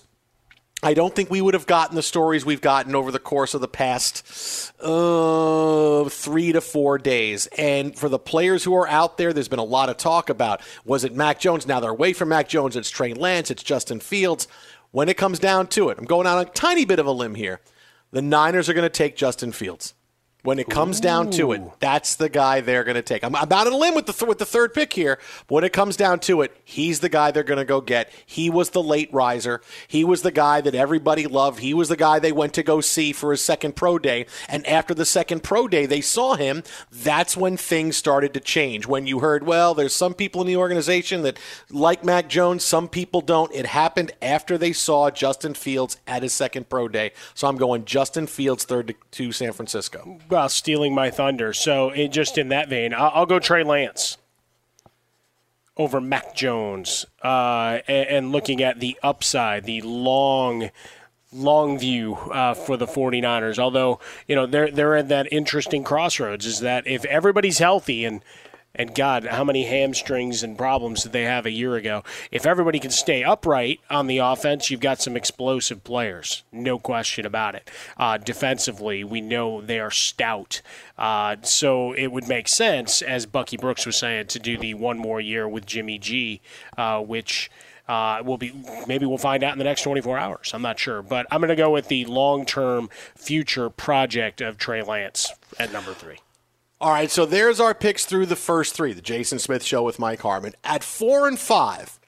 I 0.83 0.93
don't 0.93 1.15
think 1.15 1.31
we 1.31 1.41
would 1.41 1.55
have 1.55 1.65
gotten 1.65 1.95
the 1.95 2.03
stories 2.03 2.45
we've 2.45 2.61
gotten 2.61 2.93
over 2.93 3.11
the 3.11 3.17
course 3.17 3.55
of 3.55 3.61
the 3.61 3.67
past 3.67 4.71
uh, 4.79 6.07
three 6.07 6.51
to 6.51 6.61
four 6.61 6.99
days. 6.99 7.47
And 7.57 7.97
for 7.97 8.09
the 8.09 8.19
players 8.19 8.63
who 8.63 8.75
are 8.75 8.87
out 8.87 9.17
there, 9.17 9.33
there's 9.33 9.47
been 9.47 9.57
a 9.57 9.63
lot 9.63 9.89
of 9.89 9.97
talk 9.97 10.29
about 10.29 10.61
was 10.85 11.03
it 11.03 11.15
Mac 11.15 11.39
Jones? 11.39 11.65
Now 11.65 11.79
they're 11.79 11.89
away 11.89 12.13
from 12.13 12.29
Mac 12.29 12.47
Jones. 12.47 12.75
It's 12.75 12.91
Trey 12.91 13.15
Lance. 13.15 13.49
It's 13.49 13.63
Justin 13.63 13.99
Fields. 13.99 14.47
When 14.91 15.09
it 15.09 15.17
comes 15.17 15.39
down 15.39 15.67
to 15.67 15.89
it, 15.89 15.97
I'm 15.97 16.05
going 16.05 16.27
on 16.27 16.39
a 16.39 16.45
tiny 16.45 16.85
bit 16.85 16.99
of 16.99 17.07
a 17.07 17.11
limb 17.11 17.35
here. 17.35 17.59
The 18.11 18.21
Niners 18.21 18.69
are 18.69 18.73
going 18.73 18.83
to 18.83 18.89
take 18.89 19.15
Justin 19.15 19.51
Fields. 19.51 19.95
When 20.47 20.59
it 20.59 20.69
comes 20.69 21.01
down 21.01 21.29
to 21.31 21.51
it, 21.51 21.61
that's 21.81 22.15
the 22.15 22.29
guy 22.29 22.61
they're 22.61 22.85
going 22.85 22.95
to 22.95 23.01
take. 23.01 23.25
I'm 23.25 23.35
about 23.35 23.67
on 23.67 23.73
a 23.73 23.75
limb 23.75 23.95
with 23.95 24.05
the 24.05 24.13
th- 24.13 24.29
with 24.29 24.37
the 24.37 24.45
third 24.45 24.73
pick 24.73 24.93
here. 24.93 25.19
But 25.45 25.55
when 25.55 25.63
it 25.65 25.73
comes 25.73 25.97
down 25.97 26.21
to 26.21 26.41
it, 26.41 26.55
he's 26.63 27.01
the 27.01 27.09
guy 27.09 27.31
they're 27.31 27.43
going 27.43 27.57
to 27.57 27.65
go 27.65 27.81
get. 27.81 28.09
He 28.25 28.49
was 28.49 28.69
the 28.69 28.81
late 28.81 29.13
riser. 29.13 29.59
He 29.89 30.05
was 30.05 30.21
the 30.21 30.31
guy 30.31 30.61
that 30.61 30.73
everybody 30.73 31.27
loved. 31.27 31.59
He 31.59 31.73
was 31.73 31.89
the 31.89 31.97
guy 31.97 32.19
they 32.19 32.31
went 32.31 32.53
to 32.53 32.63
go 32.63 32.79
see 32.79 33.11
for 33.11 33.31
his 33.31 33.43
second 33.43 33.75
pro 33.75 33.99
day. 33.99 34.25
And 34.47 34.65
after 34.65 34.93
the 34.93 35.03
second 35.03 35.43
pro 35.43 35.67
day, 35.67 35.85
they 35.85 35.99
saw 35.99 36.35
him. 36.35 36.63
That's 36.93 37.35
when 37.35 37.57
things 37.57 37.97
started 37.97 38.33
to 38.35 38.39
change. 38.39 38.87
When 38.87 39.05
you 39.05 39.19
heard, 39.19 39.45
well, 39.45 39.73
there's 39.73 39.93
some 39.93 40.13
people 40.13 40.39
in 40.39 40.47
the 40.47 40.55
organization 40.55 41.23
that 41.23 41.37
like 41.69 42.05
Mac 42.05 42.29
Jones, 42.29 42.63
some 42.63 42.87
people 42.87 43.19
don't. 43.19 43.53
It 43.53 43.65
happened 43.65 44.13
after 44.21 44.57
they 44.57 44.71
saw 44.71 45.11
Justin 45.11 45.55
Fields 45.55 45.97
at 46.07 46.23
his 46.23 46.31
second 46.31 46.69
pro 46.69 46.87
day. 46.87 47.11
So 47.33 47.49
I'm 47.49 47.57
going 47.57 47.83
Justin 47.83 48.27
Fields 48.27 48.63
third 48.63 48.87
to, 48.87 48.95
to 49.11 49.33
San 49.33 49.51
Francisco. 49.51 50.19
Well, 50.29 50.36
stealing 50.45 50.93
my 50.93 51.09
thunder. 51.09 51.53
So, 51.53 51.89
it, 51.89 52.09
just 52.09 52.37
in 52.37 52.49
that 52.49 52.69
vein, 52.69 52.93
I'll, 52.93 53.11
I'll 53.13 53.25
go 53.25 53.39
Trey 53.39 53.63
Lance 53.63 54.17
over 55.75 55.99
Mac 55.99 56.35
Jones, 56.35 57.05
uh, 57.23 57.79
and, 57.87 58.09
and 58.09 58.31
looking 58.31 58.61
at 58.61 58.79
the 58.79 58.97
upside, 59.03 59.65
the 59.65 59.81
long. 59.81 60.69
Long 61.33 61.77
view 61.77 62.15
uh, 62.15 62.53
for 62.53 62.77
the 62.77 62.87
49ers. 62.87 63.59
Although, 63.59 63.99
you 64.29 64.35
know, 64.35 64.45
they're 64.45 64.71
they're 64.71 64.95
at 64.95 65.09
that 65.09 65.27
interesting 65.29 65.83
crossroads 65.83 66.45
is 66.45 66.61
that 66.61 66.87
if 66.87 67.03
everybody's 67.03 67.57
healthy 67.57 68.05
and 68.05 68.21
and 68.77 68.93
God, 68.93 69.25
how 69.25 69.43
many 69.43 69.65
hamstrings 69.65 70.43
and 70.43 70.57
problems 70.57 71.03
did 71.03 71.11
they 71.11 71.23
have 71.23 71.45
a 71.45 71.51
year 71.51 71.75
ago? 71.75 72.03
If 72.31 72.45
everybody 72.45 72.79
can 72.79 72.91
stay 72.91 73.23
upright 73.23 73.79
on 73.89 74.05
the 74.05 74.19
offense, 74.19 74.69
you've 74.69 74.79
got 74.79 75.01
some 75.01 75.17
explosive 75.17 75.83
players, 75.83 76.43
no 76.51 76.77
question 76.77 77.25
about 77.25 77.55
it. 77.55 77.69
Uh, 77.97 78.17
defensively, 78.17 79.03
we 79.03 79.19
know 79.19 79.61
they 79.61 79.79
are 79.79 79.91
stout. 79.91 80.61
Uh, 80.97 81.37
so 81.41 81.93
it 81.93 82.11
would 82.11 82.27
make 82.27 82.47
sense, 82.47 83.01
as 83.01 83.25
Bucky 83.25 83.57
Brooks 83.57 83.85
was 83.85 83.97
saying, 83.97 84.27
to 84.27 84.39
do 84.39 84.57
the 84.57 84.75
one 84.75 84.99
more 84.99 85.19
year 85.19 85.47
with 85.49 85.65
Jimmy 85.65 85.97
G, 85.97 86.41
uh, 86.77 87.01
which. 87.01 87.49
Uh, 87.89 88.21
will 88.25 88.37
be 88.37 88.51
maybe 88.85 89.05
we'll 89.05 89.17
find 89.17 89.45
out 89.45 89.53
in 89.53 89.59
the 89.59 89.63
next 89.63 89.83
24 89.83 90.17
hours. 90.17 90.51
I'm 90.53 90.61
not 90.61 90.77
sure, 90.77 91.01
but 91.01 91.25
I'm 91.31 91.39
going 91.39 91.47
to 91.47 91.55
go 91.55 91.71
with 91.71 91.87
the 91.87 92.03
long-term 92.03 92.89
future 93.15 93.69
project 93.69 94.41
of 94.41 94.57
Trey 94.57 94.81
Lance 94.81 95.31
at 95.57 95.71
number 95.71 95.93
three. 95.93 96.17
All 96.79 96.91
right, 96.91 97.09
so 97.09 97.25
there's 97.25 97.59
our 97.59 97.73
picks 97.73 98.05
through 98.05 98.27
the 98.27 98.35
first 98.35 98.75
three. 98.75 98.93
The 98.93 99.01
Jason 99.01 99.39
Smith 99.39 99.63
Show 99.63 99.81
with 99.81 99.97
Mike 99.97 100.21
Harmon. 100.21 100.53
At 100.63 100.83
four 100.83 101.27
and 101.27 101.39
five, 101.39 101.99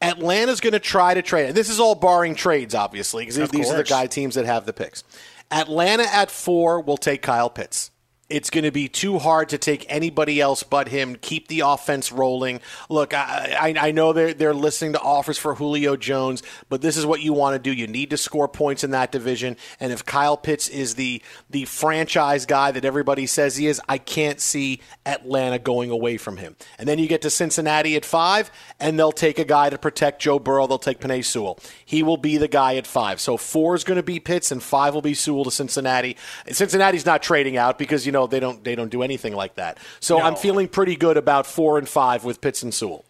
Atlanta's 0.00 0.60
going 0.60 0.72
to 0.72 0.78
try 0.78 1.14
to 1.14 1.22
trade. 1.22 1.48
And 1.48 1.56
this 1.56 1.68
is 1.68 1.80
all 1.80 1.96
barring 1.96 2.36
trades, 2.36 2.74
obviously, 2.74 3.24
because 3.26 3.50
these 3.50 3.70
are 3.70 3.76
the 3.76 3.84
guy 3.84 4.06
teams 4.06 4.36
that 4.36 4.44
have 4.44 4.66
the 4.66 4.72
picks. 4.72 5.02
Atlanta 5.50 6.04
at 6.04 6.30
four 6.30 6.80
will 6.80 6.96
take 6.96 7.22
Kyle 7.22 7.50
Pitts. 7.50 7.90
It's 8.34 8.50
going 8.50 8.64
to 8.64 8.72
be 8.72 8.88
too 8.88 9.20
hard 9.20 9.50
to 9.50 9.58
take 9.58 9.86
anybody 9.88 10.40
else 10.40 10.64
but 10.64 10.88
him. 10.88 11.14
Keep 11.14 11.46
the 11.46 11.60
offense 11.60 12.10
rolling. 12.10 12.60
Look, 12.90 13.14
I, 13.14 13.56
I, 13.56 13.88
I 13.88 13.90
know 13.92 14.12
they're 14.12 14.34
they're 14.34 14.52
listening 14.52 14.94
to 14.94 15.00
offers 15.00 15.38
for 15.38 15.54
Julio 15.54 15.94
Jones, 15.96 16.42
but 16.68 16.82
this 16.82 16.96
is 16.96 17.06
what 17.06 17.22
you 17.22 17.32
want 17.32 17.54
to 17.54 17.60
do. 17.60 17.72
You 17.72 17.86
need 17.86 18.10
to 18.10 18.16
score 18.16 18.48
points 18.48 18.82
in 18.82 18.90
that 18.90 19.12
division. 19.12 19.56
And 19.78 19.92
if 19.92 20.04
Kyle 20.04 20.36
Pitts 20.36 20.68
is 20.68 20.96
the 20.96 21.22
the 21.48 21.64
franchise 21.66 22.44
guy 22.44 22.72
that 22.72 22.84
everybody 22.84 23.26
says 23.26 23.56
he 23.56 23.68
is, 23.68 23.80
I 23.88 23.98
can't 23.98 24.40
see 24.40 24.80
Atlanta 25.06 25.60
going 25.60 25.90
away 25.90 26.16
from 26.16 26.38
him. 26.38 26.56
And 26.76 26.88
then 26.88 26.98
you 26.98 27.06
get 27.06 27.22
to 27.22 27.30
Cincinnati 27.30 27.94
at 27.94 28.04
five, 28.04 28.50
and 28.80 28.98
they'll 28.98 29.12
take 29.12 29.38
a 29.38 29.44
guy 29.44 29.70
to 29.70 29.78
protect 29.78 30.20
Joe 30.20 30.40
Burrow. 30.40 30.66
They'll 30.66 30.78
take 30.78 30.98
Penei 30.98 31.24
Sewell. 31.24 31.60
He 31.84 32.02
will 32.02 32.16
be 32.16 32.36
the 32.36 32.48
guy 32.48 32.74
at 32.74 32.88
five. 32.88 33.20
So 33.20 33.36
four 33.36 33.76
is 33.76 33.84
going 33.84 33.96
to 33.98 34.02
be 34.02 34.18
Pitts, 34.18 34.50
and 34.50 34.60
five 34.60 34.92
will 34.92 35.02
be 35.02 35.14
Sewell 35.14 35.44
to 35.44 35.52
Cincinnati. 35.52 36.16
And 36.46 36.56
Cincinnati's 36.56 37.06
not 37.06 37.22
trading 37.22 37.56
out 37.56 37.78
because 37.78 38.04
you 38.04 38.10
know 38.10 38.23
they 38.26 38.40
don't 38.40 38.62
they 38.64 38.74
don't 38.74 38.90
do 38.90 39.02
anything 39.02 39.34
like 39.34 39.54
that. 39.56 39.78
So 40.00 40.20
I'm 40.20 40.36
feeling 40.36 40.68
pretty 40.68 40.96
good 40.96 41.16
about 41.16 41.46
four 41.46 41.78
and 41.78 41.88
five 41.88 42.24
with 42.24 42.40
Pitts 42.40 42.62
and 42.62 42.72
Sewell. 42.72 43.04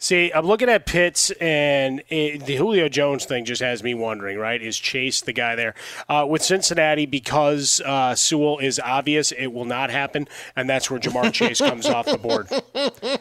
See, 0.00 0.30
I'm 0.32 0.46
looking 0.46 0.68
at 0.68 0.86
Pitts, 0.86 1.32
and 1.40 2.04
it, 2.08 2.46
the 2.46 2.54
Julio 2.54 2.88
Jones 2.88 3.24
thing 3.24 3.44
just 3.44 3.60
has 3.60 3.82
me 3.82 3.94
wondering, 3.94 4.38
right? 4.38 4.62
Is 4.62 4.78
Chase 4.78 5.22
the 5.22 5.32
guy 5.32 5.56
there? 5.56 5.74
Uh, 6.08 6.24
with 6.28 6.40
Cincinnati, 6.40 7.04
because 7.04 7.80
uh, 7.84 8.14
Sewell 8.14 8.58
is 8.58 8.78
obvious, 8.78 9.32
it 9.32 9.48
will 9.48 9.64
not 9.64 9.90
happen, 9.90 10.28
and 10.54 10.70
that's 10.70 10.88
where 10.88 11.00
Ja'Marr 11.00 11.32
Chase 11.32 11.58
comes 11.60 11.86
off 11.86 12.06
the 12.06 12.16
board. 12.16 12.48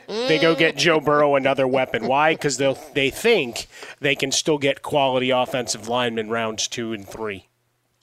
They 0.07 0.37
go 0.37 0.53
get 0.53 0.77
Joe 0.77 0.99
Burrow 0.99 1.33
another 1.35 1.67
weapon. 1.67 2.05
Why? 2.05 2.35
Because 2.35 2.57
they 2.57 2.77
they 2.93 3.09
think 3.09 3.65
they 3.99 4.13
can 4.13 4.31
still 4.31 4.59
get 4.59 4.83
quality 4.83 5.31
offensive 5.31 5.87
linemen 5.87 6.29
rounds 6.29 6.67
two 6.67 6.93
and 6.93 7.07
three. 7.07 7.46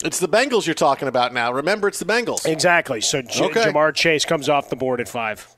It's 0.04 0.20
the 0.20 0.28
Bengals 0.28 0.66
you're 0.66 0.74
talking 0.74 1.08
about 1.08 1.32
now. 1.32 1.50
Remember, 1.52 1.88
it's 1.88 1.98
the 1.98 2.04
Bengals. 2.04 2.46
Exactly. 2.46 3.00
So 3.00 3.22
J- 3.22 3.46
Okay. 3.46 3.64
Ja'Marr 3.64 3.94
Chase 3.94 4.24
comes 4.24 4.48
off 4.48 4.68
the 4.68 4.76
board 4.76 5.00
at 5.00 5.08
five. 5.08 5.48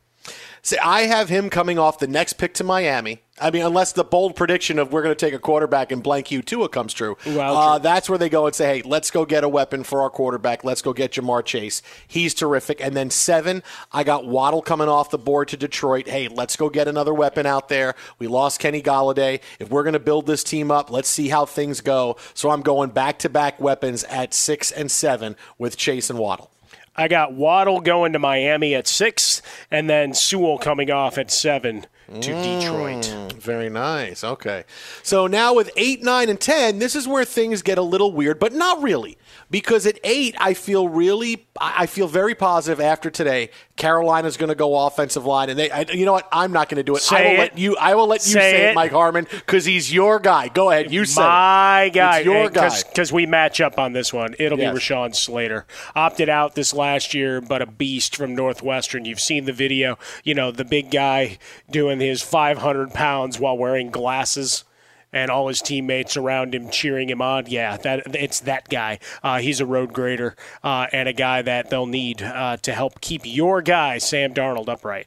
See, 0.67 0.79
I 0.79 1.03
have 1.03 1.29
him 1.29 1.49
coming 1.49 1.79
off 1.79 2.01
the 2.01 2.09
next 2.09 2.33
pick 2.33 2.53
to 2.55 2.65
Miami. 2.65 3.23
I 3.41 3.53
mean, 3.53 3.63
unless 3.63 3.93
the 3.93 4.03
bold 4.03 4.35
prediction 4.35 4.81
of 4.81 4.93
we're 4.93 5.05
going 5.05 5.15
to 5.15 5.27
take 5.27 5.33
a 5.33 5.39
quarterback 5.39 5.93
and 5.93 6.03
blank 6.03 6.33
you 6.33 6.43
Tua 6.43 6.69
comes 6.69 6.93
true, 6.93 7.17
Well, 7.25 7.57
uh, 7.57 7.79
that's 7.79 8.09
where 8.09 8.19
they 8.19 8.29
go 8.29 8.47
and 8.47 8.55
say, 8.55 8.79
"Hey, 8.79 8.83
let's 8.83 9.13
go 9.13 9.25
get 9.25 9.45
a 9.45 9.49
weapon 9.49 9.85
for 9.85 10.03
our 10.03 10.11
quarterback. 10.11 10.65
Let's 10.65 10.83
go 10.83 10.93
get 10.93 11.13
Ja'Marr 11.13 11.45
Chase. 11.45 11.83
He's 12.09 12.35
terrific." 12.35 12.81
And 12.81 12.97
then 12.97 13.11
seven, 13.11 13.63
I 13.93 14.03
got 14.03 14.27
Waddle 14.27 14.61
coming 14.61 14.89
off 14.89 15.11
the 15.11 15.19
board 15.19 15.47
to 15.49 15.57
Detroit. 15.57 16.09
Hey, 16.09 16.27
let's 16.27 16.57
go 16.57 16.69
get 16.69 16.89
another 16.89 17.15
weapon 17.15 17.47
out 17.47 17.69
there. 17.69 17.95
We 18.19 18.27
lost 18.27 18.59
Kenny 18.59 18.83
Golladay. 18.83 19.43
If 19.61 19.71
we're 19.71 19.85
going 19.85 19.93
to 19.93 20.01
build 20.01 20.27
this 20.27 20.43
team 20.43 20.73
up, 20.73 20.91
let's 20.91 21.09
see 21.09 21.29
how 21.29 21.47
things 21.47 21.81
go. 21.81 22.17
So 22.35 22.51
I'm 22.51 22.63
going 22.63 22.91
back 22.91 23.21
to 23.21 23.29
back 23.29 23.61
weapons 23.61 24.03
at 24.03 24.35
six 24.35 24.73
and 24.73 24.91
seven 24.91 25.37
with 25.59 25.77
Chase 25.77 26.11
and 26.11 26.19
Waddle. 26.19 26.51
I 26.97 27.09
got 27.09 27.35
Waddle 27.35 27.81
going 27.81 28.13
to 28.15 28.19
Miami 28.19 28.75
at 28.75 28.87
six, 28.87 29.43
and 29.71 29.89
then 29.89 30.15
Sewell 30.15 30.59
coming 30.59 30.91
off 30.91 31.19
at 31.19 31.31
seven 31.31 31.87
to 32.09 32.21
Detroit. 32.21 33.03
Mm, 33.05 33.33
Very 33.35 33.69
nice. 33.69 34.23
Okay. 34.23 34.65
So 35.03 35.27
now 35.27 35.53
with 35.55 35.71
8, 35.77 36.03
9, 36.05 36.29
and 36.29 36.41
10, 36.41 36.79
this 36.79 36.95
is 36.95 37.09
where 37.09 37.25
things 37.25 37.63
get 37.63 37.79
a 37.79 37.83
little 37.83 38.13
weird, 38.13 38.39
but 38.39 38.53
not 38.53 38.81
really. 38.83 39.19
Because 39.51 39.87
at 39.87 39.99
8, 40.03 40.35
I 40.39 40.55
feel 40.55 40.89
really, 40.89 41.47
I 41.61 41.75
I 41.83 41.87
feel 41.87 42.09
very 42.09 42.35
positive 42.35 42.81
after 42.81 43.11
today. 43.11 43.51
Carolina's 43.77 44.37
going 44.37 44.49
to 44.49 44.55
go 44.55 44.87
offensive 44.87 45.25
line. 45.27 45.51
And 45.51 45.59
they, 45.59 45.71
I, 45.71 45.83
you 45.93 46.05
know 46.07 46.13
what? 46.15 46.27
I'm 46.33 46.51
not 46.53 46.69
going 46.69 46.79
to 46.79 46.83
do 46.83 46.95
it. 46.97 47.03
I 47.13 47.17
Say 47.17 47.25
will 47.25 47.35
it. 47.35 47.39
let 47.39 47.59
you, 47.59 47.77
I 47.77 47.95
will 47.95 48.07
let 48.07 48.25
you 48.27 48.33
Say 48.33 48.41
say, 48.41 48.63
it, 48.67 48.71
it. 48.71 48.75
Mike 48.75 48.93
Harmon, 48.93 49.27
because 49.31 49.65
he's 49.65 49.93
your 49.93 50.19
guy. 50.19 50.49
Go 50.49 50.71
ahead. 50.71 50.91
You 50.91 51.05
say 51.05 51.21
My 51.21 51.83
it. 51.85 51.91
guy, 51.91 52.19
It's 52.19 52.25
your 52.25 52.49
guy. 52.51 52.71
because 52.89 53.13
we 53.13 53.27
match 53.27 53.61
up 53.61 53.79
on 53.79 53.93
this 53.93 54.13
one. 54.13 54.35
It'll 54.39 54.59
Yes. 54.59 54.73
be 54.75 54.79
Rashawn 54.81 55.15
Slater. 55.15 55.67
Opted 55.95 56.29
out 56.29 56.55
this 56.55 56.73
last 56.75 57.13
year, 57.15 57.41
but 57.41 57.61
a 57.63 57.67
beast 57.67 58.17
from 58.17 58.35
Northwestern. 58.35 59.05
You've 59.05 59.21
seen 59.21 59.45
the 59.45 59.53
video. 59.53 59.99
You 60.25 60.35
know 60.35 60.51
the 60.51 60.65
big 60.65 60.91
guy 60.91 61.39
doing 61.71 62.01
his 62.01 62.23
500 62.23 62.93
pounds 62.95 63.39
while 63.39 63.57
wearing 63.59 63.91
glasses. 63.91 64.65
And 65.17 65.31
all 65.31 65.49
his 65.49 65.63
teammates 65.63 66.17
around 66.19 66.55
him 66.55 66.69
cheering 66.69 67.09
him 67.09 67.23
on. 67.23 67.47
Yeah, 67.47 67.79
that 67.79 68.15
it's 68.15 68.41
that 68.41 68.69
guy. 68.69 68.99
Uh, 69.23 69.39
he's 69.39 69.61
a 69.61 69.67
road 69.67 69.95
grader 69.95 70.37
uh, 70.63 70.89
and 70.93 71.09
a 71.09 71.15
guy 71.15 71.41
that 71.41 71.71
they'll 71.71 71.87
need 71.87 72.23
uh, 72.23 72.59
to 72.59 72.73
help 72.75 73.01
keep 73.01 73.23
your 73.25 73.63
guy 73.63 73.97
Sam 73.97 74.35
Darnold 74.35 74.69
upright. 74.69 75.07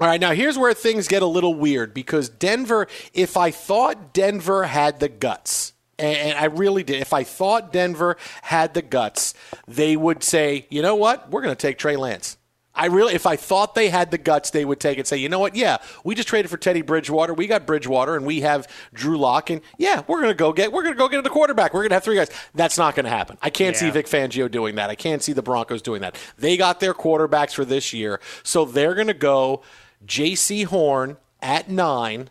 All 0.00 0.06
right, 0.06 0.20
now 0.20 0.32
here's 0.32 0.56
where 0.56 0.72
things 0.72 1.08
get 1.08 1.20
a 1.20 1.26
little 1.26 1.54
weird 1.54 1.92
because 1.92 2.30
Denver, 2.30 2.88
if 3.12 3.36
I 3.36 3.50
thought 3.50 4.14
Denver 4.14 4.64
had 4.64 4.98
the 4.98 5.10
guts, 5.10 5.74
and 5.98 6.38
I 6.38 6.46
really 6.46 6.82
did, 6.82 7.02
if 7.02 7.12
I 7.12 7.22
thought 7.22 7.70
Denver 7.70 8.16
had 8.40 8.72
the 8.72 8.80
guts, 8.80 9.34
they 9.68 9.96
would 9.96 10.22
say, 10.22 10.66
you 10.70 10.80
know 10.80 10.96
what, 10.96 11.30
we're 11.30 11.42
going 11.42 11.54
to 11.54 11.60
take 11.60 11.76
Trey 11.76 11.96
Lance. 11.96 12.38
I 12.74 12.86
really, 12.86 13.14
if 13.14 13.26
I 13.26 13.34
thought 13.36 13.74
they 13.74 13.88
had 13.88 14.10
the 14.12 14.18
guts, 14.18 14.50
they 14.50 14.64
would 14.64 14.78
take 14.78 14.96
it. 14.96 15.00
and 15.00 15.06
Say, 15.08 15.16
you 15.16 15.28
know 15.28 15.40
what? 15.40 15.56
Yeah, 15.56 15.78
we 16.04 16.14
just 16.14 16.28
traded 16.28 16.50
for 16.50 16.56
Teddy 16.56 16.82
Bridgewater. 16.82 17.34
We 17.34 17.46
got 17.48 17.66
Bridgewater, 17.66 18.16
and 18.16 18.24
we 18.24 18.42
have 18.42 18.68
Drew 18.94 19.18
Lock, 19.18 19.50
and 19.50 19.60
yeah, 19.76 20.02
we're 20.06 20.20
gonna 20.20 20.34
go 20.34 20.52
get, 20.52 20.72
we're 20.72 20.84
gonna 20.84 20.94
go 20.94 21.08
get 21.08 21.24
the 21.24 21.30
quarterback. 21.30 21.74
We're 21.74 21.82
gonna 21.82 21.94
have 21.94 22.04
three 22.04 22.16
guys. 22.16 22.30
That's 22.54 22.78
not 22.78 22.94
gonna 22.94 23.08
happen. 23.08 23.38
I 23.42 23.50
can't 23.50 23.76
see 23.76 23.90
Vic 23.90 24.06
Fangio 24.06 24.50
doing 24.50 24.76
that. 24.76 24.88
I 24.88 24.94
can't 24.94 25.22
see 25.22 25.32
the 25.32 25.42
Broncos 25.42 25.82
doing 25.82 26.00
that. 26.02 26.16
They 26.38 26.56
got 26.56 26.78
their 26.80 26.94
quarterbacks 26.94 27.52
for 27.54 27.64
this 27.64 27.92
year, 27.92 28.20
so 28.44 28.64
they're 28.64 28.94
gonna 28.94 29.14
go 29.14 29.62
Jaycee 30.06 30.64
Horn 30.66 31.16
at 31.42 31.68
nine, 31.68 32.30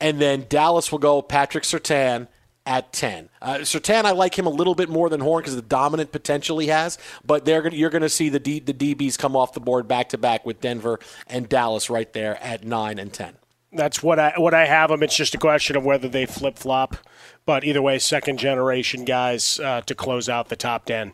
and 0.00 0.18
then 0.18 0.46
Dallas 0.48 0.90
will 0.90 0.98
go 0.98 1.20
Patrick 1.20 1.64
Surtain 1.64 2.26
at 2.68 2.92
10. 2.92 3.30
Uh, 3.40 3.54
Surtain, 3.62 4.04
I 4.04 4.12
like 4.12 4.38
him 4.38 4.46
a 4.46 4.50
little 4.50 4.74
bit 4.74 4.90
more 4.90 5.08
than 5.08 5.20
Horn 5.20 5.40
because 5.40 5.56
the 5.56 5.62
dominant 5.62 6.12
potential 6.12 6.58
he 6.58 6.68
has, 6.68 6.98
but 7.24 7.46
they're 7.46 7.62
gonna, 7.62 7.74
you're 7.74 7.88
going 7.88 8.02
to 8.02 8.10
see 8.10 8.28
the, 8.28 8.38
D, 8.38 8.60
the 8.60 8.74
DBs 8.74 9.18
come 9.18 9.34
off 9.34 9.54
the 9.54 9.60
board 9.60 9.88
back 9.88 10.10
to 10.10 10.18
back 10.18 10.44
with 10.44 10.60
Denver 10.60 11.00
and 11.26 11.48
Dallas 11.48 11.88
right 11.88 12.12
there 12.12 12.40
at 12.42 12.64
9 12.64 12.98
and 12.98 13.12
10. 13.12 13.36
That's 13.72 14.02
what 14.02 14.18
I 14.18 14.32
what 14.38 14.54
I 14.54 14.64
have 14.64 14.88
them. 14.88 15.02
It's 15.02 15.14
just 15.14 15.34
a 15.34 15.38
question 15.38 15.76
of 15.76 15.84
whether 15.84 16.08
they 16.08 16.24
flip 16.24 16.56
flop. 16.58 16.96
But 17.44 17.64
either 17.64 17.82
way, 17.82 17.98
second 17.98 18.38
generation 18.38 19.04
guys 19.04 19.60
uh, 19.60 19.82
to 19.82 19.94
close 19.94 20.26
out 20.26 20.48
the 20.48 20.56
top 20.56 20.86
ten. 20.86 21.12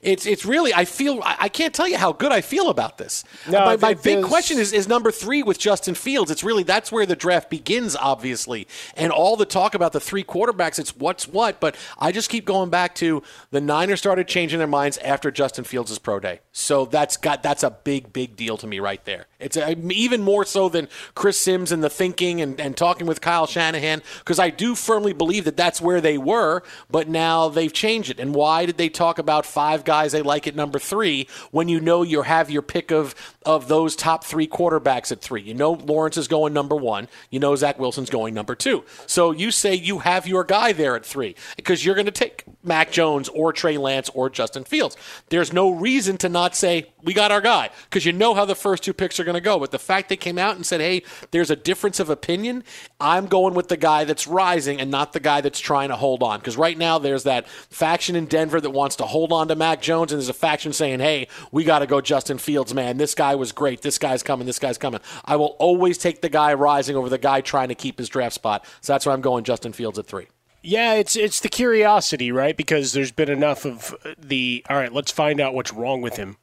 It's 0.00 0.26
it's 0.26 0.44
really 0.44 0.72
I 0.72 0.84
feel 0.84 1.20
I, 1.22 1.36
I 1.40 1.48
can't 1.48 1.74
tell 1.74 1.88
you 1.88 1.98
how 1.98 2.12
good 2.12 2.32
I 2.32 2.40
feel 2.40 2.70
about 2.70 2.98
this. 2.98 3.24
No, 3.48 3.64
my 3.64 3.76
my 3.76 3.94
big 3.94 4.24
question 4.24 4.58
is 4.58 4.72
is 4.72 4.88
number 4.88 5.10
three 5.10 5.42
with 5.42 5.58
Justin 5.58 5.94
Fields. 5.94 6.30
It's 6.30 6.42
really 6.42 6.62
that's 6.62 6.90
where 6.90 7.04
the 7.06 7.16
draft 7.16 7.50
begins, 7.50 7.94
obviously, 7.96 8.66
and 8.96 9.12
all 9.12 9.36
the 9.36 9.44
talk 9.44 9.74
about 9.74 9.92
the 9.92 10.00
three 10.00 10.24
quarterbacks. 10.24 10.78
It's 10.78 10.96
what's 10.96 11.28
what, 11.28 11.60
but 11.60 11.76
I 11.98 12.12
just 12.12 12.30
keep 12.30 12.44
going 12.44 12.70
back 12.70 12.94
to 12.96 13.22
the 13.50 13.60
Niners 13.60 13.98
started 13.98 14.26
changing 14.26 14.58
their 14.58 14.68
minds 14.68 14.98
after 14.98 15.30
Justin 15.30 15.64
Fields' 15.64 15.98
pro 15.98 16.20
day. 16.20 16.40
So 16.52 16.86
that's 16.86 17.16
got 17.16 17.42
that's 17.42 17.62
a 17.62 17.70
big 17.70 18.12
big 18.12 18.36
deal 18.36 18.56
to 18.58 18.66
me 18.66 18.80
right 18.80 19.04
there. 19.04 19.26
It's 19.40 19.56
a, 19.56 19.78
even 19.92 20.22
more 20.22 20.44
so 20.44 20.68
than 20.68 20.88
Chris 21.14 21.40
Sims 21.40 21.70
and 21.70 21.82
the 21.82 21.88
thinking 21.88 22.40
and, 22.40 22.60
and 22.60 22.76
talking 22.76 23.06
with 23.06 23.20
Kyle 23.20 23.46
Shanahan 23.46 24.02
because 24.18 24.40
I 24.40 24.50
do 24.50 24.74
firmly 24.74 25.12
believe 25.12 25.44
that 25.44 25.56
that's 25.56 25.80
where 25.80 26.00
they 26.00 26.18
were, 26.18 26.64
but 26.90 27.08
now 27.08 27.48
they've 27.48 27.72
changed 27.72 28.10
it. 28.10 28.18
And 28.18 28.34
why 28.34 28.66
did 28.66 28.78
they 28.78 28.88
talk 28.88 29.20
about 29.20 29.46
five 29.46 29.84
guys 29.84 30.10
they 30.10 30.22
like 30.22 30.48
at 30.48 30.56
number 30.56 30.80
three 30.80 31.28
when 31.52 31.68
you 31.68 31.78
know 31.78 32.02
you 32.02 32.22
have 32.22 32.50
your 32.50 32.62
pick 32.62 32.90
of 32.90 33.14
of 33.46 33.68
those 33.68 33.94
top 33.94 34.24
three 34.24 34.48
quarterbacks 34.48 35.12
at 35.12 35.20
three? 35.20 35.42
You 35.42 35.54
know 35.54 35.72
Lawrence 35.72 36.16
is 36.16 36.26
going 36.26 36.52
number 36.52 36.74
one. 36.74 37.06
You 37.30 37.38
know 37.38 37.54
Zach 37.54 37.78
Wilson's 37.78 38.10
going 38.10 38.34
number 38.34 38.56
two. 38.56 38.84
So 39.06 39.30
you 39.30 39.52
say 39.52 39.72
you 39.72 40.00
have 40.00 40.26
your 40.26 40.42
guy 40.42 40.72
there 40.72 40.96
at 40.96 41.06
three 41.06 41.36
because 41.54 41.84
you're 41.84 41.94
going 41.94 42.06
to 42.06 42.10
take 42.10 42.42
Mac 42.64 42.90
Jones 42.90 43.28
or 43.28 43.52
Trey 43.52 43.78
Lance 43.78 44.08
or 44.10 44.28
Justin 44.30 44.64
Fields. 44.64 44.96
There's 45.28 45.52
no 45.52 45.70
reason 45.70 46.16
to 46.18 46.28
not 46.28 46.56
say 46.56 46.90
we 47.04 47.14
got 47.14 47.30
our 47.30 47.40
guy 47.40 47.70
because 47.84 48.04
you 48.04 48.12
know 48.12 48.34
how 48.34 48.44
the 48.44 48.56
first 48.56 48.82
two 48.82 48.92
picks 48.92 49.20
are 49.20 49.27
going 49.28 49.40
to 49.40 49.40
go. 49.40 49.58
But 49.58 49.70
the 49.70 49.78
fact 49.78 50.08
they 50.08 50.16
came 50.16 50.38
out 50.38 50.56
and 50.56 50.64
said, 50.64 50.80
hey, 50.80 51.02
there's 51.30 51.50
a 51.50 51.56
difference 51.56 52.00
of 52.00 52.10
opinion, 52.10 52.64
I'm 53.00 53.26
going 53.26 53.54
with 53.54 53.68
the 53.68 53.76
guy 53.76 54.04
that's 54.04 54.26
rising 54.26 54.80
and 54.80 54.90
not 54.90 55.12
the 55.12 55.20
guy 55.20 55.40
that's 55.40 55.60
trying 55.60 55.90
to 55.90 55.96
hold 55.96 56.22
on. 56.22 56.40
Because 56.40 56.56
right 56.56 56.76
now 56.76 56.98
there's 56.98 57.24
that 57.24 57.48
faction 57.48 58.16
in 58.16 58.26
Denver 58.26 58.60
that 58.60 58.70
wants 58.70 58.96
to 58.96 59.04
hold 59.04 59.32
on 59.32 59.48
to 59.48 59.56
Mac 59.56 59.82
Jones, 59.82 60.12
and 60.12 60.18
there's 60.20 60.28
a 60.28 60.34
faction 60.34 60.72
saying, 60.72 61.00
hey, 61.00 61.28
we 61.52 61.64
got 61.64 61.80
to 61.80 61.86
go 61.86 62.00
Justin 62.00 62.38
Fields, 62.38 62.74
man. 62.74 62.96
This 62.96 63.14
guy 63.14 63.34
was 63.34 63.52
great. 63.52 63.82
This 63.82 63.98
guy's 63.98 64.22
coming. 64.22 64.46
This 64.46 64.58
guy's 64.58 64.78
coming. 64.78 65.00
I 65.24 65.36
will 65.36 65.56
always 65.58 65.98
take 65.98 66.20
the 66.22 66.28
guy 66.28 66.54
rising 66.54 66.96
over 66.96 67.08
the 67.08 67.18
guy 67.18 67.40
trying 67.40 67.68
to 67.68 67.74
keep 67.74 67.98
his 67.98 68.08
draft 68.08 68.34
spot. 68.34 68.64
So 68.80 68.92
that's 68.92 69.06
why 69.06 69.12
I'm 69.12 69.20
going 69.20 69.44
Justin 69.44 69.72
Fields 69.72 69.98
at 69.98 70.06
three. 70.06 70.26
Yeah, 70.60 70.94
it's 70.94 71.14
it's 71.14 71.40
the 71.40 71.48
curiosity, 71.48 72.32
right? 72.32 72.56
Because 72.56 72.92
there's 72.92 73.12
been 73.12 73.30
enough 73.30 73.64
of 73.64 73.94
the 74.18 74.64
all 74.68 74.76
right. 74.76 74.92
Let's 74.92 75.12
find 75.12 75.40
out 75.40 75.54
what's 75.54 75.72
wrong 75.72 76.00
with 76.00 76.16
him. 76.16 76.36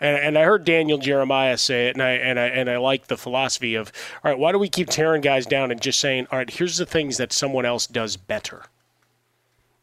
And, 0.00 0.16
and 0.18 0.38
I 0.38 0.44
heard 0.44 0.64
Daniel 0.64 0.98
Jeremiah 0.98 1.56
say 1.56 1.88
it, 1.88 1.96
and 1.96 2.02
I 2.02 2.10
and 2.12 2.38
I 2.38 2.46
and 2.46 2.68
I 2.68 2.76
like 2.76 3.06
the 3.06 3.16
philosophy 3.16 3.74
of 3.74 3.92
all 4.22 4.30
right. 4.30 4.38
Why 4.38 4.52
do 4.52 4.58
we 4.58 4.68
keep 4.68 4.88
tearing 4.88 5.22
guys 5.22 5.46
down 5.46 5.70
and 5.70 5.80
just 5.80 6.00
saying 6.00 6.26
all 6.30 6.38
right? 6.38 6.50
Here's 6.50 6.76
the 6.76 6.86
things 6.86 7.16
that 7.16 7.32
someone 7.32 7.64
else 7.64 7.86
does 7.86 8.16
better. 8.16 8.64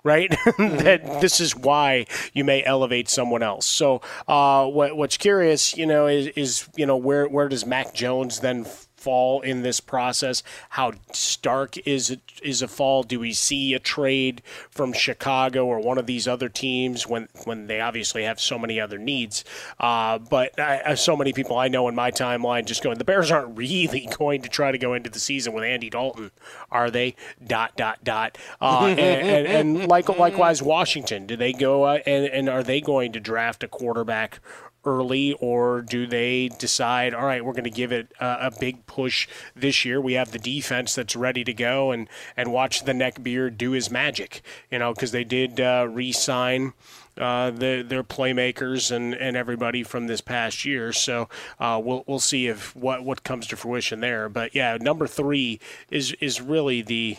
Right, 0.05 0.29
that 0.57 1.21
this 1.21 1.39
is 1.39 1.55
why 1.55 2.07
you 2.33 2.43
may 2.43 2.61
elevate 2.65 3.07
someone 3.07 3.41
else. 3.41 3.65
So, 3.65 4.01
uh, 4.27 4.67
what, 4.67 4.97
what's 4.97 5.15
curious, 5.15 5.77
you 5.77 5.85
know, 5.85 6.07
is, 6.07 6.27
is 6.35 6.67
you 6.75 6.85
know 6.85 6.97
where 6.97 7.25
where 7.29 7.47
does 7.47 7.65
Mac 7.65 7.93
Jones 7.93 8.41
then 8.41 8.65
fall 9.03 9.41
in 9.41 9.61
this 9.63 9.81
process? 9.81 10.43
How 10.69 10.93
stark 11.11 11.77
is 11.85 12.09
it, 12.09 12.21
is 12.41 12.61
a 12.61 12.67
fall? 12.67 13.03
Do 13.03 13.19
we 13.19 13.33
see 13.33 13.73
a 13.73 13.79
trade 13.79 14.41
from 14.69 14.93
Chicago 14.93 15.65
or 15.65 15.79
one 15.79 15.97
of 15.97 16.05
these 16.05 16.27
other 16.27 16.47
teams 16.47 17.05
when 17.05 17.27
when 17.43 17.67
they 17.67 17.81
obviously 17.81 18.23
have 18.23 18.39
so 18.39 18.57
many 18.57 18.79
other 18.79 18.97
needs? 18.97 19.43
Uh, 19.79 20.17
but 20.19 20.57
I, 20.59 20.95
so 20.95 21.17
many 21.17 21.33
people 21.33 21.57
I 21.57 21.67
know 21.67 21.87
in 21.89 21.95
my 21.95 22.11
timeline 22.11 22.65
just 22.65 22.81
going, 22.81 22.97
the 22.97 23.03
Bears 23.03 23.29
aren't 23.29 23.57
really 23.63 24.09
going 24.17 24.41
to 24.41 24.49
try 24.49 24.71
to 24.71 24.77
go 24.77 24.93
into 24.93 25.09
the 25.09 25.19
season 25.19 25.53
with 25.53 25.65
Andy 25.65 25.89
Dalton, 25.89 26.31
are 26.71 26.89
they? 26.89 27.15
Dot 27.45 27.75
dot 27.75 28.03
dot. 28.03 28.37
Uh, 28.61 28.85
and, 28.97 28.99
and, 28.99 29.47
and 29.47 29.87
like 29.89 30.07
likewise, 30.17 30.61
Washington, 30.61 31.25
do 31.25 31.35
they 31.35 31.51
go 31.51 31.83
uh, 31.83 31.99
and 32.05 32.25
and 32.25 32.49
are 32.49 32.63
they 32.63 32.79
going 32.79 33.11
to 33.11 33.19
draft 33.19 33.63
a 33.63 33.67
quarterback? 33.67 34.39
Early, 34.85 35.33
or 35.39 35.81
do 35.81 36.05
they 36.05 36.49
decide, 36.59 37.13
all 37.13 37.25
right, 37.25 37.43
we're 37.43 37.53
going 37.53 37.63
to 37.63 37.69
give 37.69 37.91
it 37.91 38.11
a, 38.19 38.47
a 38.47 38.51
big 38.59 38.85
push 38.85 39.27
this 39.55 39.85
year? 39.85 40.01
We 40.01 40.13
have 40.13 40.31
the 40.31 40.39
defense 40.39 40.95
that's 40.95 41.15
ready 41.15 41.43
to 41.43 41.53
go, 41.53 41.91
and 41.91 42.07
and 42.35 42.51
watch 42.51 42.83
the 42.83 42.93
neckbeard 42.93 43.57
do 43.57 43.71
his 43.71 43.89
magic, 43.89 44.41
you 44.71 44.79
know, 44.79 44.93
because 44.93 45.11
they 45.11 45.23
did 45.23 45.59
uh, 45.59 45.87
re-sign. 45.89 46.73
Uh, 47.15 47.51
the, 47.51 47.85
their 47.87 48.03
playmakers 48.03 48.89
and, 48.89 49.13
and 49.13 49.37
everybody 49.37 49.83
from 49.83 50.07
this 50.07 50.19
past 50.19 50.65
year, 50.65 50.91
so 50.91 51.29
uh, 51.59 51.79
we'll 51.83 52.03
we'll 52.07 52.17
see 52.17 52.47
if 52.47 52.75
what 52.75 53.03
what 53.03 53.23
comes 53.23 53.45
to 53.45 53.55
fruition 53.55 53.99
there. 53.99 54.27
But 54.29 54.55
yeah, 54.55 54.77
number 54.81 55.05
three 55.05 55.59
is 55.91 56.13
is 56.13 56.41
really 56.41 56.81
the 56.81 57.17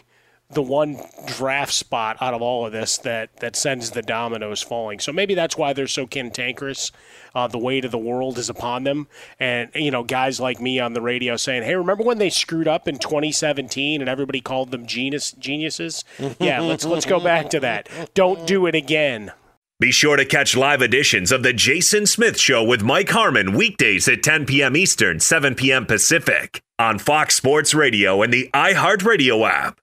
the 0.51 0.63
one 0.63 0.99
draft 1.27 1.73
spot 1.73 2.17
out 2.21 2.35
of 2.35 2.43
all 2.43 2.67
of 2.67 2.73
this 2.73 2.99
that 2.99 3.37
that 3.39 3.57
sends 3.57 3.91
the 3.91 4.03
dominoes 4.03 4.63
falling. 4.63 4.99
So 4.99 5.13
maybe 5.13 5.35
that's 5.35 5.57
why 5.57 5.73
they're 5.73 5.87
so 5.87 6.07
cantankerous. 6.07 6.93
Uh, 7.35 7.49
the 7.49 7.59
weight 7.59 7.85
of 7.85 7.91
the 7.91 7.99
world 7.99 8.39
is 8.39 8.49
upon 8.49 8.85
them, 8.85 9.09
and 9.41 9.71
you 9.75 9.91
know, 9.91 10.05
guys 10.05 10.39
like 10.39 10.61
me 10.61 10.79
on 10.79 10.93
the 10.93 11.01
radio 11.01 11.37
saying, 11.37 11.65
"Hey, 11.65 11.75
remember 11.75 12.05
when 12.05 12.19
they 12.19 12.31
screwed 12.31 12.69
up 12.69 12.87
in 12.87 12.99
2017 12.99 14.01
and 14.01 14.09
everybody 14.09 14.41
called 14.41 14.71
them 14.71 14.87
genius 14.87 15.33
geniuses? 15.33 16.05
yeah, 16.39 16.61
let's 16.61 16.85
let's 16.85 17.07
go 17.07 17.19
back 17.19 17.51
to 17.51 17.61
that. 17.61 17.89
Don't 18.15 18.47
do 18.47 18.67
it 18.67 18.75
again." 18.75 19.33
Be 19.81 19.91
sure 19.91 20.17
to 20.17 20.25
catch 20.25 20.57
live 20.57 20.83
editions 20.83 21.33
of 21.33 21.43
The 21.43 21.53
Jason 21.53 22.07
Smith 22.07 22.39
Show 22.39 22.63
with 22.63 22.83
Mike 22.83 23.11
Harmon 23.11 23.55
weekdays 23.57 24.07
at 24.07 24.23
10 24.23 24.47
p.m. 24.47 24.77
Eastern, 24.77 25.19
7 25.19 25.57
p.m. 25.57 25.85
Pacific 25.85 26.63
on 26.79 27.01
Fox 27.01 27.35
Sports 27.35 27.75
Radio 27.75 28.23
and 28.23 28.33
the 28.33 28.49
iHeartRadio 28.55 29.49
app. 29.49 29.81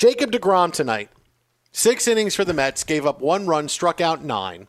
Jacob 0.00 0.32
deGrom 0.32 0.72
tonight, 0.72 1.10
six 1.72 2.08
innings 2.08 2.34
for 2.34 2.42
the 2.42 2.54
Mets, 2.54 2.84
gave 2.84 3.04
up 3.04 3.20
one 3.20 3.46
run, 3.46 3.68
struck 3.68 4.00
out 4.00 4.24
nine, 4.24 4.66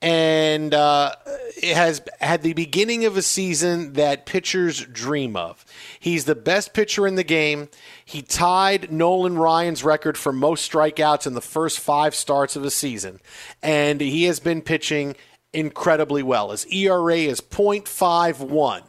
and 0.00 0.72
uh, 0.72 1.14
it 1.54 1.76
has 1.76 2.00
had 2.18 2.40
the 2.40 2.54
beginning 2.54 3.04
of 3.04 3.14
a 3.14 3.20
season 3.20 3.92
that 3.92 4.24
pitchers 4.24 4.86
dream 4.86 5.36
of. 5.36 5.66
He's 5.98 6.24
the 6.24 6.34
best 6.34 6.72
pitcher 6.72 7.06
in 7.06 7.16
the 7.16 7.24
game. 7.24 7.68
He 8.06 8.22
tied 8.22 8.90
Nolan 8.90 9.36
Ryan's 9.36 9.84
record 9.84 10.16
for 10.16 10.32
most 10.32 10.72
strikeouts 10.72 11.26
in 11.26 11.34
the 11.34 11.42
first 11.42 11.78
five 11.78 12.14
starts 12.14 12.56
of 12.56 12.64
a 12.64 12.70
season, 12.70 13.20
and 13.62 14.00
he 14.00 14.24
has 14.24 14.40
been 14.40 14.62
pitching 14.62 15.14
incredibly 15.52 16.22
well. 16.22 16.52
His 16.52 16.64
ERA 16.72 17.16
is 17.16 17.42
.51. 17.42 18.84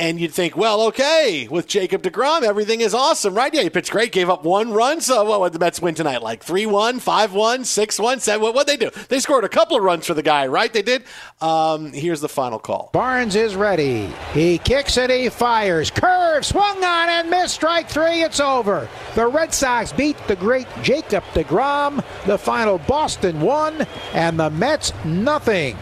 And 0.00 0.18
you'd 0.18 0.32
think, 0.32 0.56
well, 0.56 0.80
okay, 0.84 1.46
with 1.50 1.66
Jacob 1.66 2.02
deGrom, 2.02 2.40
everything 2.40 2.80
is 2.80 2.94
awesome, 2.94 3.34
right? 3.34 3.52
Yeah, 3.52 3.64
he 3.64 3.68
pitched 3.68 3.90
great, 3.90 4.12
gave 4.12 4.30
up 4.30 4.44
one 4.44 4.72
run. 4.72 5.02
So 5.02 5.22
what 5.24 5.40
would 5.40 5.52
the 5.52 5.58
Mets 5.58 5.82
win 5.82 5.94
tonight? 5.94 6.22
Like 6.22 6.42
3 6.42 6.64
1, 6.64 7.00
5 7.00 7.34
1, 7.34 7.64
6 7.66 7.98
1, 7.98 8.20
7 8.20 8.40
What 8.40 8.54
would 8.54 8.66
they 8.66 8.78
do? 8.78 8.90
They 9.08 9.20
scored 9.20 9.44
a 9.44 9.48
couple 9.50 9.76
of 9.76 9.82
runs 9.82 10.06
for 10.06 10.14
the 10.14 10.22
guy, 10.22 10.46
right? 10.46 10.72
They 10.72 10.80
did. 10.80 11.04
Um, 11.42 11.92
here's 11.92 12.22
the 12.22 12.30
final 12.30 12.58
call. 12.58 12.88
Barnes 12.94 13.36
is 13.36 13.54
ready. 13.54 14.06
He 14.32 14.56
kicks 14.56 14.96
it, 14.96 15.10
he 15.10 15.28
fires. 15.28 15.90
Curve, 15.90 16.46
swung 16.46 16.82
on 16.82 17.08
and 17.10 17.28
missed. 17.28 17.56
Strike 17.56 17.90
three, 17.90 18.22
it's 18.22 18.40
over. 18.40 18.88
The 19.16 19.26
Red 19.26 19.52
Sox 19.52 19.92
beat 19.92 20.16
the 20.28 20.36
great 20.36 20.66
Jacob 20.82 21.24
deGrom. 21.34 22.02
The 22.24 22.38
final 22.38 22.78
Boston 22.78 23.38
won, 23.42 23.86
and 24.14 24.40
the 24.40 24.48
Mets 24.48 24.94
nothing. 25.04 25.76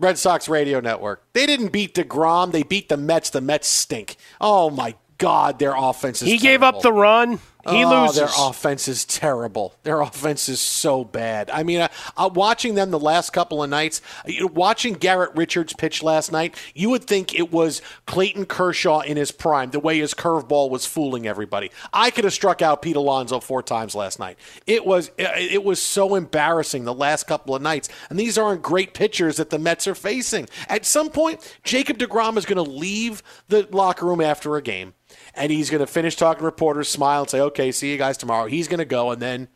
Red 0.00 0.18
Sox 0.18 0.48
Radio 0.48 0.80
Network. 0.80 1.22
They 1.34 1.46
didn't 1.46 1.68
beat 1.68 1.94
deGrom. 1.94 2.52
They 2.52 2.62
beat 2.62 2.88
the 2.88 2.96
Mets. 2.96 3.30
The 3.30 3.40
Mets 3.40 3.68
stink. 3.68 4.16
Oh, 4.40 4.70
my 4.70 4.94
God. 5.18 5.58
Their 5.58 5.74
offense 5.76 6.22
is 6.22 6.28
He 6.28 6.38
terrible. 6.38 6.42
gave 6.42 6.62
up 6.62 6.82
the 6.82 6.92
run. 6.92 7.38
He 7.68 7.84
oh, 7.84 8.02
loses. 8.04 8.16
Their 8.16 8.28
offense 8.38 8.88
is 8.88 9.04
terrible. 9.04 9.74
Their 9.82 10.00
offense 10.00 10.48
is 10.48 10.60
so 10.60 11.04
bad. 11.04 11.50
I 11.50 11.62
mean, 11.62 11.80
uh, 11.80 11.88
uh, 12.16 12.30
watching 12.32 12.74
them 12.74 12.90
the 12.90 12.98
last 12.98 13.30
couple 13.30 13.62
of 13.62 13.68
nights, 13.68 14.00
uh, 14.26 14.46
watching 14.48 14.94
Garrett 14.94 15.34
Richards 15.34 15.72
pitch 15.74 16.02
last 16.02 16.32
night, 16.32 16.56
you 16.74 16.90
would 16.90 17.04
think 17.04 17.34
it 17.34 17.52
was 17.52 17.82
Clayton 18.06 18.46
Kershaw 18.46 19.00
in 19.00 19.16
his 19.16 19.30
prime, 19.30 19.70
the 19.70 19.80
way 19.80 19.98
his 19.98 20.14
curveball 20.14 20.70
was 20.70 20.86
fooling 20.86 21.26
everybody. 21.26 21.70
I 21.92 22.10
could 22.10 22.24
have 22.24 22.32
struck 22.32 22.62
out 22.62 22.82
Pete 22.82 22.96
Alonso 22.96 23.40
four 23.40 23.62
times 23.62 23.94
last 23.94 24.18
night. 24.18 24.38
It 24.66 24.86
was 24.86 25.10
it, 25.18 25.52
it 25.52 25.64
was 25.64 25.82
so 25.82 26.14
embarrassing 26.14 26.84
the 26.84 26.94
last 26.94 27.26
couple 27.26 27.54
of 27.54 27.62
nights, 27.62 27.88
and 28.08 28.18
these 28.18 28.38
aren't 28.38 28.62
great 28.62 28.94
pitchers 28.94 29.36
that 29.36 29.50
the 29.50 29.58
Mets 29.58 29.86
are 29.86 29.94
facing. 29.94 30.48
At 30.68 30.86
some 30.86 31.10
point, 31.10 31.58
Jacob 31.62 31.98
deGrom 31.98 32.36
is 32.36 32.46
going 32.46 32.64
to 32.64 32.70
leave 32.70 33.22
the 33.48 33.68
locker 33.70 34.06
room 34.06 34.20
after 34.20 34.56
a 34.56 34.62
game 34.62 34.94
and 35.34 35.50
he's 35.50 35.70
going 35.70 35.80
to 35.80 35.86
finish 35.86 36.16
talking 36.16 36.40
to 36.40 36.44
reporters, 36.44 36.88
smile, 36.88 37.22
and 37.22 37.30
say, 37.30 37.40
"Okay, 37.40 37.72
see 37.72 37.90
you 37.90 37.98
guys 37.98 38.16
tomorrow." 38.16 38.46
He's 38.46 38.68
going 38.68 38.78
to 38.78 38.84
go, 38.84 39.10
and 39.10 39.20
then 39.20 39.48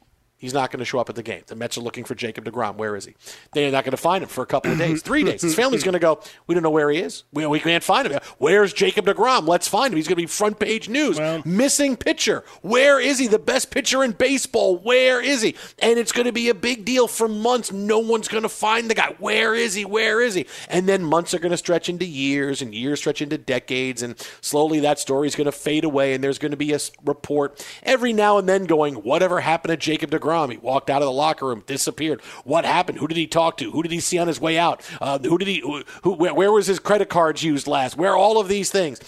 He's 0.44 0.52
not 0.52 0.70
going 0.70 0.80
to 0.80 0.84
show 0.84 0.98
up 0.98 1.08
at 1.08 1.14
the 1.14 1.22
game. 1.22 1.40
The 1.46 1.54
Mets 1.54 1.78
are 1.78 1.80
looking 1.80 2.04
for 2.04 2.14
Jacob 2.14 2.44
deGrom. 2.44 2.76
Where 2.76 2.96
is 2.96 3.06
he? 3.06 3.14
They're 3.54 3.72
not 3.72 3.82
going 3.82 3.92
to 3.92 3.96
find 3.96 4.22
him 4.22 4.28
for 4.28 4.42
a 4.42 4.46
couple 4.46 4.70
of 4.70 4.76
days, 4.76 5.00
three 5.00 5.24
days. 5.24 5.40
His 5.40 5.54
family's 5.54 5.82
going 5.82 5.94
to 5.94 5.98
go, 5.98 6.20
we 6.46 6.54
don't 6.54 6.62
know 6.62 6.68
where 6.68 6.90
he 6.90 6.98
is. 6.98 7.24
We, 7.32 7.46
we 7.46 7.60
can't 7.60 7.82
find 7.82 8.06
him. 8.06 8.20
Where's 8.36 8.74
Jacob 8.74 9.06
deGrom? 9.06 9.48
Let's 9.48 9.66
find 9.68 9.90
him. 9.90 9.96
He's 9.96 10.06
going 10.06 10.16
to 10.16 10.22
be 10.22 10.26
front 10.26 10.58
page 10.58 10.90
news. 10.90 11.18
Well, 11.18 11.40
Missing 11.46 11.96
pitcher. 11.96 12.44
Where 12.60 13.00
is 13.00 13.18
he? 13.18 13.26
The 13.26 13.38
best 13.38 13.70
pitcher 13.70 14.04
in 14.04 14.12
baseball. 14.12 14.76
Where 14.76 15.18
is 15.22 15.40
he? 15.40 15.54
And 15.78 15.98
it's 15.98 16.12
going 16.12 16.26
to 16.26 16.32
be 16.32 16.50
a 16.50 16.54
big 16.54 16.84
deal 16.84 17.08
for 17.08 17.26
months. 17.26 17.72
No 17.72 18.00
one's 18.00 18.28
going 18.28 18.42
to 18.42 18.50
find 18.50 18.90
the 18.90 18.94
guy. 18.94 19.14
Where 19.18 19.54
is 19.54 19.72
he? 19.72 19.86
Where 19.86 20.20
is 20.20 20.34
he? 20.34 20.44
And 20.68 20.86
then 20.86 21.02
months 21.04 21.32
are 21.32 21.38
going 21.38 21.52
to 21.52 21.56
stretch 21.56 21.88
into 21.88 22.04
years, 22.04 22.60
and 22.60 22.74
years 22.74 22.98
stretch 22.98 23.22
into 23.22 23.38
decades, 23.38 24.02
and 24.02 24.14
slowly 24.42 24.80
that 24.80 24.98
story 24.98 25.26
is 25.26 25.36
going 25.36 25.46
to 25.46 25.52
fade 25.52 25.84
away, 25.84 26.12
and 26.12 26.22
there's 26.22 26.38
going 26.38 26.50
to 26.50 26.56
be 26.58 26.74
a 26.74 26.78
report 27.02 27.66
every 27.82 28.12
now 28.12 28.36
and 28.36 28.46
then 28.46 28.66
going, 28.66 28.96
whatever 28.96 29.40
happened 29.40 29.70
to 29.70 29.78
Jacob 29.78 30.10
deGrom? 30.10 30.33
He 30.50 30.56
walked 30.56 30.90
out 30.90 31.02
of 31.02 31.06
the 31.06 31.12
locker 31.12 31.46
room, 31.46 31.62
disappeared. 31.66 32.20
What 32.44 32.64
happened? 32.64 32.98
Who 32.98 33.08
did 33.08 33.16
he 33.16 33.26
talk 33.26 33.56
to? 33.58 33.70
Who 33.70 33.82
did 33.82 33.92
he 33.92 34.00
see 34.00 34.18
on 34.18 34.28
his 34.28 34.40
way 34.40 34.58
out? 34.58 34.82
Uh, 35.00 35.18
who 35.18 35.38
did 35.38 35.48
he? 35.48 35.60
Who? 35.60 35.84
who 36.02 36.12
where, 36.12 36.34
where 36.34 36.52
was 36.52 36.66
his 36.66 36.78
credit 36.78 37.08
cards 37.08 37.42
used 37.42 37.66
last? 37.66 37.96
Where 37.96 38.16
all 38.16 38.40
of 38.40 38.48
these 38.48 38.70
things? 38.70 39.00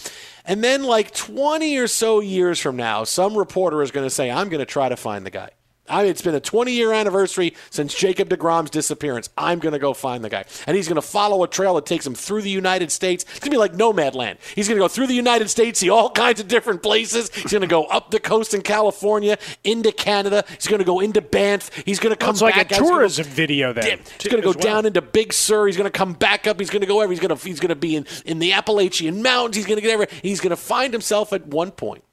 And 0.45 0.63
then, 0.63 0.83
like 0.83 1.13
20 1.13 1.77
or 1.77 1.87
so 1.87 2.21
years 2.21 2.59
from 2.59 2.77
now, 2.77 3.03
some 3.03 3.37
reporter 3.37 3.81
is 3.81 3.91
going 3.91 4.05
to 4.05 4.09
say, 4.09 4.31
I'm 4.31 4.47
going 4.47 4.59
to 4.59 4.65
try 4.65 4.87
to 4.87 4.95
find 4.95 5.25
the 5.25 5.29
guy. 5.29 5.49
I 5.89 6.01
mean, 6.03 6.11
it's 6.11 6.21
been 6.21 6.35
a 6.35 6.39
20 6.39 6.71
year 6.71 6.93
anniversary 6.93 7.55
since 7.69 7.93
Jacob 7.93 8.29
deGrom's 8.29 8.69
disappearance. 8.69 9.29
I'm 9.37 9.59
going 9.59 9.73
to 9.73 9.79
go 9.79 9.93
find 9.93 10.23
the 10.23 10.29
guy. 10.29 10.45
And 10.65 10.75
he's 10.75 10.87
going 10.87 10.95
to 10.95 11.01
follow 11.01 11.43
a 11.43 11.47
trail 11.47 11.75
that 11.75 11.85
takes 11.85 12.05
him 12.05 12.15
through 12.15 12.41
the 12.41 12.49
United 12.49 12.91
States. 12.91 13.23
It's 13.23 13.39
going 13.39 13.51
to 13.51 13.51
be 13.51 13.57
like 13.57 13.73
Nomadland. 13.73 14.37
He's 14.55 14.67
going 14.67 14.77
to 14.77 14.83
go 14.83 14.87
through 14.87 15.07
the 15.07 15.13
United 15.13 15.49
States, 15.49 15.79
see 15.79 15.89
all 15.89 16.09
kinds 16.09 16.39
of 16.39 16.47
different 16.47 16.83
places. 16.83 17.29
He's 17.33 17.51
going 17.51 17.61
to 17.61 17.67
go 17.67 17.85
up 17.85 18.11
the 18.11 18.19
coast 18.19 18.53
in 18.53 18.61
California, 18.61 19.37
into 19.63 19.91
Canada. 19.91 20.43
He's 20.49 20.67
going 20.67 20.79
to 20.79 20.85
go 20.85 20.99
into 20.99 21.21
Banff. 21.21 21.73
He's 21.85 21.99
going 21.99 22.13
to 22.13 22.17
come 22.17 22.31
It's 22.31 22.41
like 22.41 22.55
back. 22.55 22.71
a 22.71 22.75
tourism 22.75 23.25
video 23.25 23.73
then. 23.73 23.99
He's 24.19 24.31
going 24.31 24.41
to 24.41 24.47
go 24.47 24.57
well. 24.57 24.75
down 24.75 24.85
into 24.85 25.01
Big 25.01 25.33
Sur. 25.33 25.67
He's 25.67 25.77
going 25.77 25.89
to 25.89 25.97
come 25.97 26.13
back 26.13 26.47
up. 26.47 26.59
He's 26.59 26.69
going 26.69 26.81
to 26.81 26.87
go 26.87 27.01
everywhere. 27.01 27.11
He's 27.11 27.27
going 27.27 27.37
to, 27.37 27.47
he's 27.47 27.59
going 27.59 27.69
to 27.69 27.75
be 27.75 27.95
in, 27.95 28.05
in 28.25 28.39
the 28.39 28.53
Appalachian 28.53 29.21
Mountains. 29.21 29.55
He's 29.55 29.65
going 29.65 29.77
to 29.77 29.81
get 29.81 29.91
everywhere. 29.91 30.19
He's 30.21 30.39
going 30.39 30.51
to 30.51 30.55
find 30.57 30.93
himself 30.93 31.33
at 31.33 31.47
one 31.47 31.71
point 31.71 32.03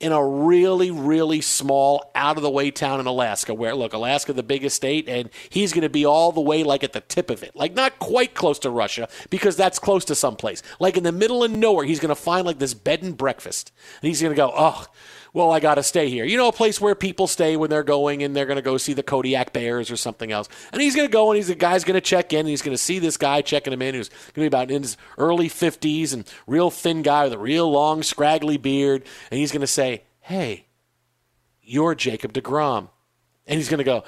in 0.00 0.12
a 0.12 0.26
really, 0.26 0.90
really 0.90 1.42
small, 1.42 2.10
out 2.14 2.38
of 2.38 2.42
the 2.42 2.50
way 2.50 2.70
town 2.70 3.00
in 3.00 3.06
Alaska, 3.06 3.52
where, 3.52 3.74
look, 3.74 3.92
Alaska, 3.92 4.32
the 4.32 4.42
biggest 4.42 4.74
state, 4.76 5.08
and 5.08 5.28
he's 5.50 5.72
going 5.72 5.82
to 5.82 5.90
be 5.90 6.06
all 6.06 6.32
the 6.32 6.40
way 6.40 6.64
like 6.64 6.82
at 6.82 6.94
the 6.94 7.02
tip 7.02 7.28
of 7.28 7.42
it. 7.42 7.54
Like, 7.54 7.74
not 7.74 7.98
quite 7.98 8.34
close 8.34 8.58
to 8.60 8.70
Russia, 8.70 9.08
because 9.28 9.56
that's 9.56 9.78
close 9.78 10.06
to 10.06 10.14
someplace. 10.14 10.62
Like, 10.78 10.96
in 10.96 11.04
the 11.04 11.12
middle 11.12 11.44
of 11.44 11.50
nowhere, 11.50 11.84
he's 11.84 12.00
going 12.00 12.08
to 12.08 12.14
find 12.14 12.46
like 12.46 12.58
this 12.58 12.72
bed 12.72 13.02
and 13.02 13.16
breakfast. 13.16 13.72
And 14.00 14.08
he's 14.08 14.22
going 14.22 14.32
to 14.32 14.36
go, 14.36 14.52
oh, 14.56 14.86
well, 15.32 15.52
I 15.52 15.60
got 15.60 15.76
to 15.76 15.82
stay 15.82 16.08
here. 16.08 16.24
You 16.24 16.36
know, 16.36 16.48
a 16.48 16.52
place 16.52 16.80
where 16.80 16.94
people 16.94 17.26
stay 17.26 17.56
when 17.56 17.70
they're 17.70 17.84
going 17.84 18.22
and 18.22 18.34
they're 18.34 18.46
going 18.46 18.56
to 18.56 18.62
go 18.62 18.76
see 18.76 18.94
the 18.94 19.02
Kodiak 19.02 19.52
Bears 19.52 19.90
or 19.90 19.96
something 19.96 20.32
else. 20.32 20.48
And 20.72 20.82
he's 20.82 20.96
going 20.96 21.08
to 21.08 21.12
go 21.12 21.30
and 21.30 21.36
he's 21.36 21.48
the 21.48 21.54
guy's 21.54 21.84
going 21.84 21.94
to 21.94 22.00
check 22.00 22.32
in 22.32 22.40
and 22.40 22.48
he's 22.48 22.62
going 22.62 22.76
to 22.76 22.82
see 22.82 22.98
this 22.98 23.16
guy 23.16 23.42
checking 23.42 23.72
him 23.72 23.82
in 23.82 23.94
who's 23.94 24.08
going 24.08 24.32
to 24.34 24.40
be 24.40 24.46
about 24.46 24.70
in 24.70 24.82
his 24.82 24.96
early 25.18 25.48
50s 25.48 26.12
and 26.12 26.30
real 26.46 26.70
thin 26.70 27.02
guy 27.02 27.24
with 27.24 27.32
a 27.32 27.38
real 27.38 27.70
long, 27.70 28.02
scraggly 28.02 28.56
beard. 28.56 29.04
And 29.30 29.38
he's 29.38 29.52
going 29.52 29.60
to 29.60 29.66
say, 29.66 30.02
Hey, 30.20 30.66
you're 31.62 31.94
Jacob 31.94 32.32
deGrom. 32.32 32.88
And 33.46 33.56
he's 33.56 33.68
going 33.68 33.78
to 33.78 33.84
go, 33.84 34.04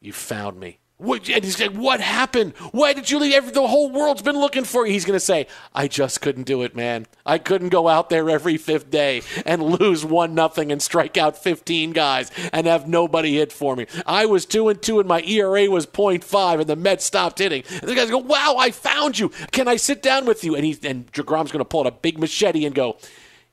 You 0.00 0.12
found 0.12 0.58
me. 0.58 0.78
What, 0.98 1.30
and 1.30 1.44
he's 1.44 1.60
like, 1.60 1.70
What 1.70 2.00
happened? 2.00 2.54
Why 2.72 2.92
did 2.92 3.08
you 3.08 3.20
leave? 3.20 3.32
Every, 3.32 3.52
the 3.52 3.66
whole 3.66 3.88
world's 3.88 4.22
been 4.22 4.38
looking 4.38 4.64
for 4.64 4.84
you. 4.84 4.92
He's 4.92 5.04
going 5.04 5.16
to 5.16 5.24
say, 5.24 5.46
I 5.72 5.86
just 5.86 6.20
couldn't 6.20 6.42
do 6.42 6.62
it, 6.62 6.74
man. 6.74 7.06
I 7.24 7.38
couldn't 7.38 7.68
go 7.68 7.86
out 7.86 8.10
there 8.10 8.28
every 8.28 8.56
fifth 8.56 8.90
day 8.90 9.22
and 9.46 9.62
lose 9.62 10.04
one 10.04 10.34
nothing 10.34 10.72
and 10.72 10.82
strike 10.82 11.16
out 11.16 11.38
15 11.38 11.92
guys 11.92 12.32
and 12.52 12.66
have 12.66 12.88
nobody 12.88 13.36
hit 13.36 13.52
for 13.52 13.76
me. 13.76 13.86
I 14.06 14.26
was 14.26 14.44
two 14.44 14.68
and 14.68 14.82
two 14.82 14.98
and 14.98 15.08
my 15.08 15.22
ERA 15.22 15.70
was 15.70 15.86
0.5 15.86 16.60
and 16.60 16.68
the 16.68 16.74
Mets 16.74 17.04
stopped 17.04 17.38
hitting. 17.38 17.62
And 17.70 17.82
the 17.82 17.94
guys 17.94 18.10
go, 18.10 18.18
Wow, 18.18 18.56
I 18.58 18.72
found 18.72 19.20
you. 19.20 19.28
Can 19.52 19.68
I 19.68 19.76
sit 19.76 20.02
down 20.02 20.26
with 20.26 20.42
you? 20.42 20.56
And 20.56 20.64
he 20.64 20.76
and 20.82 21.10
deGrom's 21.12 21.52
going 21.52 21.60
to 21.60 21.64
pull 21.64 21.82
out 21.82 21.86
a 21.86 21.92
big 21.92 22.18
machete 22.18 22.64
and 22.64 22.74
go, 22.74 22.98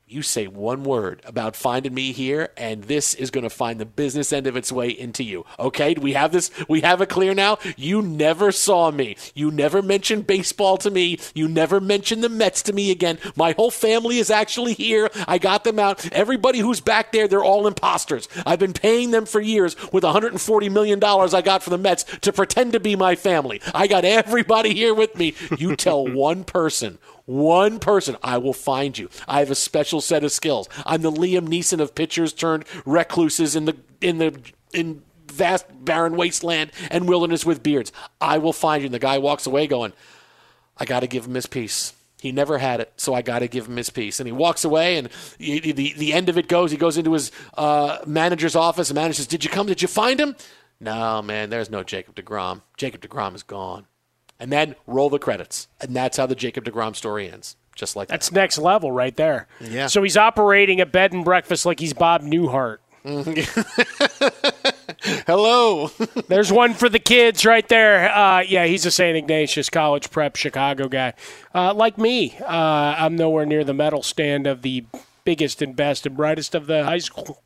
you 0.08 0.22
say 0.22 0.46
one 0.46 0.84
word 0.84 1.20
about 1.24 1.56
finding 1.56 1.92
me 1.92 2.12
here, 2.12 2.50
and 2.56 2.84
this 2.84 3.12
is 3.12 3.32
going 3.32 3.42
to 3.42 3.50
find 3.50 3.80
the 3.80 3.84
business 3.84 4.32
end 4.32 4.46
of 4.46 4.56
its 4.56 4.70
way 4.70 4.88
into 4.88 5.24
you. 5.24 5.44
Okay? 5.58 5.94
Do 5.94 6.00
we 6.00 6.12
have 6.12 6.30
this? 6.30 6.52
We 6.68 6.82
have 6.82 7.00
it 7.00 7.08
clear 7.08 7.34
now? 7.34 7.58
You 7.76 8.02
never 8.02 8.52
saw 8.52 8.92
me. 8.92 9.16
You 9.34 9.50
never 9.50 9.82
mentioned 9.82 10.28
baseball 10.28 10.76
to 10.78 10.90
me. 10.90 11.18
You 11.34 11.48
never 11.48 11.80
mentioned 11.80 12.22
the 12.22 12.28
Mets 12.28 12.62
to 12.62 12.72
me 12.72 12.92
again. 12.92 13.18
My 13.34 13.52
whole 13.52 13.72
family 13.72 14.18
is 14.18 14.30
actually 14.30 14.74
here. 14.74 15.10
I 15.26 15.38
got 15.38 15.64
them 15.64 15.80
out. 15.80 16.06
Everybody 16.12 16.60
who's 16.60 16.80
back 16.80 17.10
there, 17.10 17.26
they're 17.26 17.42
all 17.42 17.66
imposters. 17.66 18.28
I've 18.46 18.60
been 18.60 18.74
paying 18.74 19.10
them 19.10 19.26
for 19.26 19.40
years 19.40 19.74
with 19.92 20.04
$140 20.04 20.70
million 20.70 21.02
I 21.02 21.42
got 21.42 21.64
from 21.64 21.72
the 21.72 21.78
Mets 21.78 22.04
to 22.20 22.32
pretend 22.32 22.74
to 22.74 22.80
be 22.80 22.94
my 22.94 23.16
family. 23.16 23.60
I 23.74 23.88
got 23.88 24.04
everybody 24.04 24.72
here 24.72 24.94
with 24.94 25.16
me. 25.16 25.34
You 25.58 25.74
tell 25.74 26.06
one 26.06 26.44
person 26.44 26.98
one 27.26 27.80
person, 27.80 28.16
I 28.22 28.38
will 28.38 28.52
find 28.52 28.96
you. 28.96 29.10
I 29.26 29.40
have 29.40 29.50
a 29.50 29.56
special 29.56 30.00
set 30.00 30.24
of 30.24 30.32
skills. 30.32 30.68
I'm 30.86 31.02
the 31.02 31.10
Liam 31.12 31.48
Neeson 31.48 31.80
of 31.80 31.94
pitchers 31.94 32.32
turned 32.32 32.64
recluses 32.86 33.54
in 33.56 33.64
the 33.64 33.76
in 34.00 34.18
the 34.18 34.40
in 34.72 35.02
vast 35.32 35.66
barren 35.84 36.16
wasteland 36.16 36.70
and 36.90 37.08
wilderness 37.08 37.44
with 37.44 37.62
beards. 37.62 37.92
I 38.20 38.38
will 38.38 38.52
find 38.52 38.82
you. 38.82 38.86
And 38.86 38.94
the 38.94 39.00
guy 39.00 39.18
walks 39.18 39.46
away 39.46 39.66
going, 39.66 39.92
I 40.78 40.84
got 40.84 41.00
to 41.00 41.08
give 41.08 41.26
him 41.26 41.34
his 41.34 41.46
piece. 41.46 41.92
He 42.20 42.32
never 42.32 42.58
had 42.58 42.80
it, 42.80 42.92
so 42.96 43.12
I 43.12 43.22
got 43.22 43.40
to 43.40 43.48
give 43.48 43.66
him 43.66 43.76
his 43.76 43.90
piece. 43.90 44.20
And 44.20 44.26
he 44.26 44.32
walks 44.32 44.64
away, 44.64 44.96
and 44.96 45.10
the, 45.38 45.72
the, 45.72 45.94
the 45.98 46.12
end 46.14 46.28
of 46.28 46.38
it 46.38 46.48
goes, 46.48 46.70
he 46.70 46.76
goes 46.76 46.96
into 46.96 47.12
his 47.12 47.30
uh, 47.56 47.98
manager's 48.06 48.56
office. 48.56 48.88
The 48.88 48.94
manager 48.94 49.14
says, 49.14 49.26
Did 49.26 49.44
you 49.44 49.50
come? 49.50 49.66
Did 49.66 49.82
you 49.82 49.88
find 49.88 50.18
him? 50.18 50.34
No, 50.80 51.20
man, 51.22 51.50
there's 51.50 51.70
no 51.70 51.82
Jacob 51.82 52.14
deGrom. 52.14 52.62
Jacob 52.76 53.02
deGrom 53.02 53.34
is 53.34 53.42
gone 53.42 53.86
and 54.38 54.52
then 54.52 54.74
roll 54.86 55.10
the 55.10 55.18
credits. 55.18 55.68
And 55.80 55.94
that's 55.94 56.16
how 56.16 56.26
the 56.26 56.34
Jacob 56.34 56.64
deGrom 56.64 56.94
story 56.96 57.30
ends. 57.30 57.56
Just 57.74 57.94
like 57.94 58.08
that. 58.08 58.14
That's 58.14 58.32
next 58.32 58.58
level 58.58 58.90
right 58.90 59.14
there. 59.16 59.48
Yeah. 59.60 59.86
So 59.88 60.02
he's 60.02 60.16
operating 60.16 60.80
a 60.80 60.86
bed 60.86 61.12
and 61.12 61.24
breakfast 61.24 61.66
like 61.66 61.78
he's 61.78 61.92
Bob 61.92 62.22
Newhart. 62.22 62.78
Hello. 65.26 65.90
There's 66.28 66.50
one 66.50 66.74
for 66.74 66.88
the 66.88 66.98
kids 66.98 67.44
right 67.44 67.68
there. 67.68 68.10
Uh, 68.12 68.40
yeah, 68.40 68.64
he's 68.66 68.86
a 68.86 68.90
St. 68.90 69.16
Ignatius 69.16 69.70
College 69.70 70.10
Prep 70.10 70.36
Chicago 70.36 70.88
guy. 70.88 71.12
Uh, 71.54 71.74
like 71.74 71.98
me, 71.98 72.36
uh, 72.40 72.46
I'm 72.98 73.14
nowhere 73.14 73.46
near 73.46 73.62
the 73.62 73.74
medal 73.74 74.02
stand 74.02 74.46
of 74.46 74.62
the 74.62 74.84
biggest 75.24 75.60
and 75.62 75.76
best 75.76 76.06
and 76.06 76.16
brightest 76.16 76.54
of 76.54 76.66
the 76.66 76.84
high 76.84 76.98
school. 76.98 77.42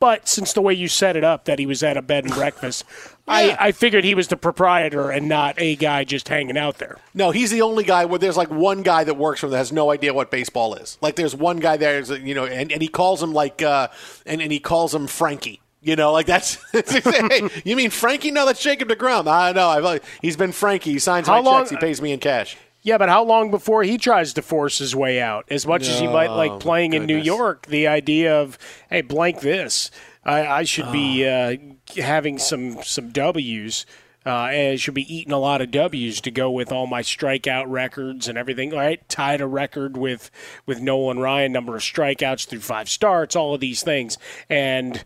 But 0.00 0.28
since 0.28 0.52
the 0.52 0.62
way 0.62 0.74
you 0.74 0.88
set 0.88 1.14
it 1.14 1.24
up, 1.24 1.44
that 1.44 1.58
he 1.58 1.66
was 1.66 1.82
at 1.82 1.96
a 1.96 2.02
bed 2.02 2.24
and 2.24 2.34
breakfast, 2.34 2.84
I, 3.30 3.56
I 3.68 3.72
figured 3.72 4.04
he 4.04 4.14
was 4.14 4.28
the 4.28 4.36
proprietor 4.36 5.10
and 5.10 5.28
not 5.28 5.54
a 5.58 5.76
guy 5.76 6.04
just 6.04 6.28
hanging 6.28 6.58
out 6.58 6.78
there. 6.78 6.98
No, 7.14 7.30
he's 7.30 7.50
the 7.50 7.62
only 7.62 7.84
guy 7.84 8.04
where 8.04 8.18
there's 8.18 8.36
like 8.36 8.50
one 8.50 8.82
guy 8.82 9.04
that 9.04 9.16
works 9.16 9.40
for 9.40 9.46
him 9.46 9.52
that 9.52 9.58
has 9.58 9.72
no 9.72 9.90
idea 9.90 10.12
what 10.12 10.30
baseball 10.30 10.74
is. 10.74 10.98
Like 11.00 11.16
there's 11.16 11.34
one 11.34 11.58
guy 11.58 11.76
there, 11.76 12.00
you 12.16 12.34
know, 12.34 12.44
and, 12.46 12.70
and 12.72 12.82
he 12.82 12.88
calls 12.88 13.22
him 13.22 13.32
like, 13.32 13.62
uh, 13.62 13.88
and, 14.26 14.42
and 14.42 14.52
he 14.52 14.60
calls 14.60 14.94
him 14.94 15.06
Frankie. 15.06 15.60
You 15.82 15.96
know, 15.96 16.12
like 16.12 16.26
that's. 16.26 16.58
hey, 16.72 17.48
you 17.64 17.74
mean 17.74 17.88
Frankie? 17.88 18.30
No, 18.30 18.44
that's 18.44 18.62
Jacob 18.62 18.88
deGrom. 18.88 19.26
I 19.26 19.52
know. 19.52 19.68
I've, 19.68 20.18
he's 20.20 20.36
been 20.36 20.52
Frankie. 20.52 20.92
He 20.92 20.98
signs 20.98 21.26
How 21.26 21.40
my 21.40 21.50
long- 21.50 21.62
checks. 21.62 21.70
He 21.70 21.76
pays 21.78 22.02
me 22.02 22.12
in 22.12 22.20
cash. 22.20 22.58
Yeah, 22.82 22.96
but 22.96 23.08
how 23.10 23.24
long 23.24 23.50
before 23.50 23.82
he 23.82 23.98
tries 23.98 24.32
to 24.34 24.42
force 24.42 24.78
his 24.78 24.96
way 24.96 25.20
out? 25.20 25.44
As 25.50 25.66
much 25.66 25.86
as 25.86 26.00
he 26.00 26.06
might 26.06 26.30
like 26.30 26.60
playing 26.60 26.94
in 26.94 27.02
New 27.02 27.16
goodness. 27.16 27.26
York, 27.26 27.66
the 27.66 27.86
idea 27.88 28.40
of 28.40 28.58
hey, 28.88 29.02
blank 29.02 29.40
this, 29.40 29.90
I, 30.24 30.46
I 30.46 30.62
should 30.62 30.90
be 30.90 31.26
uh, 31.26 31.56
having 31.94 32.38
some 32.38 32.82
some 32.82 33.10
W's. 33.10 33.86
Uh, 34.26 34.48
and 34.52 34.78
should 34.78 34.92
be 34.92 35.14
eating 35.14 35.32
a 35.32 35.38
lot 35.38 35.62
of 35.62 35.70
W's 35.70 36.20
to 36.20 36.30
go 36.30 36.50
with 36.50 36.70
all 36.70 36.86
my 36.86 37.00
strikeout 37.00 37.64
records 37.68 38.28
and 38.28 38.36
everything. 38.36 38.68
Right, 38.68 39.08
tied 39.08 39.40
a 39.40 39.46
record 39.46 39.96
with 39.96 40.30
with 40.66 40.82
Nolan 40.82 41.20
Ryan, 41.20 41.52
number 41.52 41.74
of 41.74 41.80
strikeouts 41.80 42.46
through 42.46 42.60
five 42.60 42.90
starts, 42.90 43.34
all 43.34 43.54
of 43.54 43.60
these 43.60 43.82
things. 43.82 44.18
And 44.50 45.02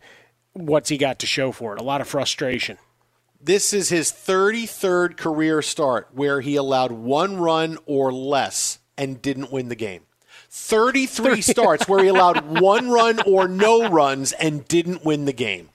what's 0.52 0.88
he 0.88 0.98
got 0.98 1.20
to 1.20 1.26
show 1.26 1.52
for 1.52 1.74
it? 1.74 1.80
A 1.80 1.84
lot 1.84 2.00
of 2.00 2.08
frustration. 2.08 2.78
This 3.40 3.74
is 3.74 3.90
his 3.90 4.10
33rd 4.10 5.18
career 5.18 5.60
start 5.60 6.08
where 6.14 6.40
he 6.40 6.56
allowed 6.56 6.92
one 6.92 7.36
run 7.36 7.76
or 7.84 8.10
less 8.10 8.78
and 8.96 9.20
didn't 9.20 9.52
win 9.52 9.68
the 9.68 9.76
game. 9.76 10.04
33 10.48 11.40
starts 11.42 11.86
where 11.86 12.02
he 12.02 12.08
allowed 12.08 12.58
one 12.58 12.88
run 12.88 13.20
or 13.26 13.46
no 13.46 13.90
runs 13.90 14.32
and 14.32 14.66
didn't 14.66 15.04
win 15.04 15.26
the 15.26 15.32
game. 15.34 15.68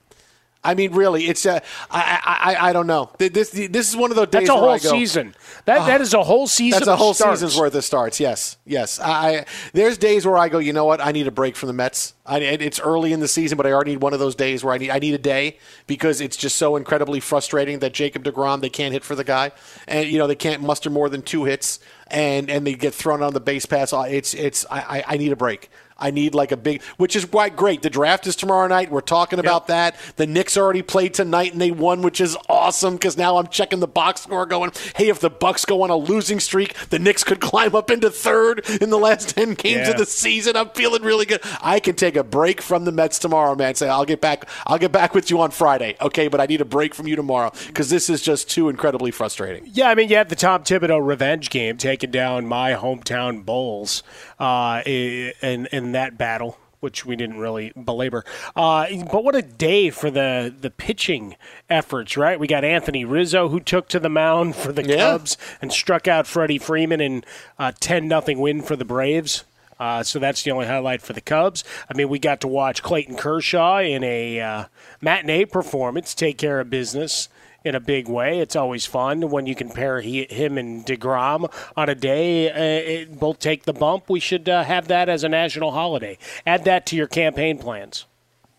I 0.62 0.74
mean, 0.74 0.92
really, 0.92 1.24
it's 1.24 1.46
uh, 1.46 1.60
I, 1.90 2.54
I 2.60 2.68
I 2.68 2.72
don't 2.74 2.86
know. 2.86 3.10
This 3.16 3.50
this 3.50 3.88
is 3.88 3.96
one 3.96 4.10
of 4.10 4.16
those 4.16 4.26
days 4.28 4.46
That's 4.46 4.50
a 4.50 4.56
whole 4.56 4.78
season. 4.78 5.34
That 5.64 5.86
that 5.86 6.00
is 6.02 6.12
a 6.12 6.22
whole 6.22 6.46
season. 6.46 6.78
That's 6.80 6.86
a 6.88 6.96
whole 6.96 7.14
starts. 7.14 7.40
season's 7.40 7.58
worth 7.58 7.74
of 7.74 7.82
starts. 7.82 8.20
Yes, 8.20 8.58
yes. 8.66 9.00
I 9.00 9.46
there's 9.72 9.96
days 9.96 10.26
where 10.26 10.36
I 10.36 10.50
go, 10.50 10.58
you 10.58 10.74
know 10.74 10.84
what? 10.84 11.00
I 11.00 11.12
need 11.12 11.26
a 11.26 11.30
break 11.30 11.56
from 11.56 11.68
the 11.68 11.72
Mets. 11.72 12.12
I, 12.26 12.40
it's 12.40 12.78
early 12.78 13.12
in 13.14 13.20
the 13.20 13.26
season, 13.28 13.56
but 13.56 13.66
I 13.66 13.72
already 13.72 13.92
need 13.92 14.02
one 14.02 14.12
of 14.12 14.20
those 14.20 14.34
days 14.34 14.62
where 14.62 14.74
I 14.74 14.78
need 14.78 14.90
I 14.90 14.98
need 14.98 15.14
a 15.14 15.18
day 15.18 15.56
because 15.86 16.20
it's 16.20 16.36
just 16.36 16.56
so 16.56 16.76
incredibly 16.76 17.20
frustrating 17.20 17.78
that 17.78 17.94
Jacob 17.94 18.22
deGrom 18.24 18.60
they 18.60 18.68
can't 18.68 18.92
hit 18.92 19.02
for 19.02 19.14
the 19.14 19.24
guy, 19.24 19.52
and 19.88 20.08
you 20.10 20.18
know 20.18 20.26
they 20.26 20.34
can't 20.34 20.60
muster 20.62 20.90
more 20.90 21.08
than 21.08 21.22
two 21.22 21.44
hits, 21.44 21.80
and 22.08 22.50
and 22.50 22.66
they 22.66 22.74
get 22.74 22.92
thrown 22.92 23.22
on 23.22 23.32
the 23.32 23.40
base 23.40 23.64
pass. 23.64 23.94
Uh, 23.94 24.02
It's 24.02 24.34
it's 24.34 24.66
I, 24.70 24.98
I- 24.98 25.04
I 25.14 25.16
need 25.16 25.32
a 25.32 25.36
break. 25.36 25.70
I 26.00 26.10
need 26.10 26.34
like 26.34 26.52
a 26.52 26.56
big, 26.56 26.82
which 26.96 27.14
is 27.14 27.24
quite 27.24 27.56
great. 27.56 27.82
The 27.82 27.90
draft 27.90 28.26
is 28.26 28.34
tomorrow 28.36 28.66
night. 28.68 28.90
We're 28.90 29.00
talking 29.00 29.38
about 29.38 29.66
that. 29.68 29.96
The 30.16 30.26
Knicks 30.26 30.56
already 30.56 30.82
played 30.82 31.14
tonight 31.14 31.52
and 31.52 31.60
they 31.60 31.70
won, 31.70 32.02
which 32.02 32.20
is 32.20 32.36
awesome 32.48 32.94
because 32.94 33.16
now 33.16 33.36
I'm 33.36 33.48
checking 33.48 33.80
the 33.80 33.86
box 33.88 34.22
score 34.22 34.46
going, 34.46 34.72
hey, 34.96 35.08
if 35.08 35.20
the 35.20 35.30
Bucks 35.30 35.64
go 35.64 35.82
on 35.82 35.90
a 35.90 35.96
losing 35.96 36.40
streak, 36.40 36.74
the 36.90 36.98
Knicks 36.98 37.24
could 37.24 37.40
climb 37.50 37.74
up 37.74 37.90
into 37.90 38.10
third 38.10 38.66
in 38.80 38.90
the 38.90 38.98
last 38.98 39.30
10 39.36 39.54
games 39.54 39.86
Yeah. 39.86 39.90
of 39.90 39.98
the 39.98 40.06
season. 40.06 40.56
I'm 40.56 40.70
feeling 40.70 41.02
really 41.02 41.26
good. 41.26 41.40
I 41.62 41.80
can 41.80 41.94
take 41.96 42.16
a 42.16 42.24
break 42.24 42.60
from 42.62 42.84
the 42.84 42.92
Mets 42.92 43.18
tomorrow, 43.18 43.54
man. 43.54 43.74
Say, 43.74 43.88
I'll 43.88 44.04
get 44.04 44.20
back, 44.20 44.48
I'll 44.66 44.78
get 44.78 44.92
back 44.92 45.14
with 45.14 45.30
you 45.30 45.40
on 45.40 45.50
Friday. 45.50 45.96
Okay. 46.00 46.28
But 46.28 46.40
I 46.40 46.46
need 46.46 46.60
a 46.60 46.64
break 46.64 46.94
from 46.94 47.06
you 47.06 47.16
tomorrow 47.16 47.52
because 47.66 47.90
this 47.90 48.08
is 48.10 48.22
just 48.22 48.48
too 48.50 48.68
incredibly 48.68 49.10
frustrating. 49.10 49.68
Yeah, 49.72 49.88
I 49.88 49.94
mean, 49.94 50.08
you 50.08 50.16
had 50.16 50.28
the 50.28 50.36
Tom 50.36 50.62
Thibodeau 50.64 51.04
revenge 51.04 51.50
game 51.50 51.76
taking 51.76 52.10
down 52.10 52.46
my 52.46 52.72
hometown 52.74 53.44
Bulls 53.44 54.02
uh, 54.38 54.82
i- 54.86 55.32
in 55.42 55.66
that 55.92 56.16
battle, 56.18 56.58
which 56.80 57.04
we 57.04 57.16
didn't 57.16 57.38
really 57.38 57.72
belabor. 57.76 58.24
Uh, 58.56 58.86
but 59.10 59.22
what 59.24 59.34
a 59.34 59.42
day 59.42 59.90
for 59.90 60.10
the 60.10 60.54
the 60.58 60.70
pitching 60.70 61.36
efforts, 61.68 62.16
right? 62.16 62.38
We 62.40 62.46
got 62.46 62.64
Anthony 62.64 63.04
Rizzo 63.04 63.48
who 63.48 63.60
took 63.60 63.88
to 63.90 64.00
the 64.00 64.08
mound 64.08 64.56
for 64.56 64.72
the 64.72 64.84
Yeah. 64.84 64.96
Cubs 64.96 65.36
and 65.60 65.72
struck 65.72 66.08
out 66.08 66.26
Freddie 66.26 66.58
Freeman 66.58 67.00
in 67.00 67.24
a 67.58 67.72
ten 67.72 68.08
nothing 68.08 68.38
win 68.40 68.62
for 68.62 68.76
the 68.76 68.84
Braves. 68.84 69.44
Uh, 69.78 70.02
so 70.02 70.18
that's 70.18 70.42
the 70.42 70.50
only 70.50 70.66
highlight 70.66 71.00
for 71.00 71.14
the 71.14 71.22
Cubs. 71.22 71.64
I 71.90 71.96
mean, 71.96 72.10
we 72.10 72.18
got 72.18 72.42
to 72.42 72.48
watch 72.48 72.82
Clayton 72.82 73.16
Kershaw 73.16 73.78
in 73.78 74.04
a 74.04 74.38
uh, 74.38 74.64
matinee 75.00 75.46
performance 75.46 76.14
take 76.14 76.36
care 76.36 76.60
of 76.60 76.68
business 76.68 77.30
in 77.64 77.74
a 77.74 77.80
big 77.80 78.08
way. 78.08 78.40
It's 78.40 78.56
always 78.56 78.86
fun 78.86 79.30
when 79.30 79.46
you 79.46 79.54
can 79.54 79.70
pair 79.70 80.00
he, 80.00 80.24
him 80.24 80.58
and 80.58 80.84
deGrom 80.84 81.52
on 81.76 81.88
a 81.88 81.94
day. 81.94 82.50
Uh, 82.50 82.90
it, 82.90 83.18
both 83.18 83.38
take 83.38 83.64
the 83.64 83.72
bump. 83.72 84.08
We 84.08 84.20
should 84.20 84.48
uh, 84.48 84.64
have 84.64 84.88
that 84.88 85.08
as 85.08 85.24
a 85.24 85.28
national 85.28 85.72
holiday. 85.72 86.18
Add 86.46 86.64
that 86.64 86.86
to 86.86 86.96
your 86.96 87.06
campaign 87.06 87.58
plans. 87.58 88.06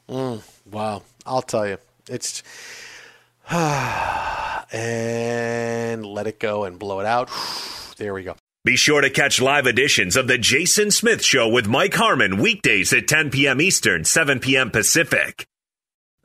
Mm, 0.09 0.41
wow. 0.69 1.03
I'll 1.25 1.41
tell 1.41 1.67
you. 1.67 1.77
It's. 2.09 2.43
and 3.51 4.65
let 6.05 6.27
it 6.27 6.39
go 6.39 6.65
and 6.65 6.79
blow 6.79 6.99
it 6.99 7.05
out. 7.05 7.29
There 7.97 8.15
we 8.15 8.23
go. 8.23 8.35
Be 8.63 8.77
sure 8.77 9.01
to 9.01 9.11
catch 9.11 9.39
live 9.39 9.67
editions 9.67 10.15
of 10.15 10.27
The 10.27 10.39
Jason 10.39 10.89
Smith 10.89 11.23
Show 11.23 11.49
with 11.49 11.67
Mike 11.67 11.93
Harmon 11.93 12.37
weekdays 12.37 12.91
at 12.93 13.07
10 13.07 13.29
p.m. 13.29 13.61
Eastern, 13.61 14.05
7 14.05 14.39
p.m. 14.39 14.71
Pacific. 14.71 15.45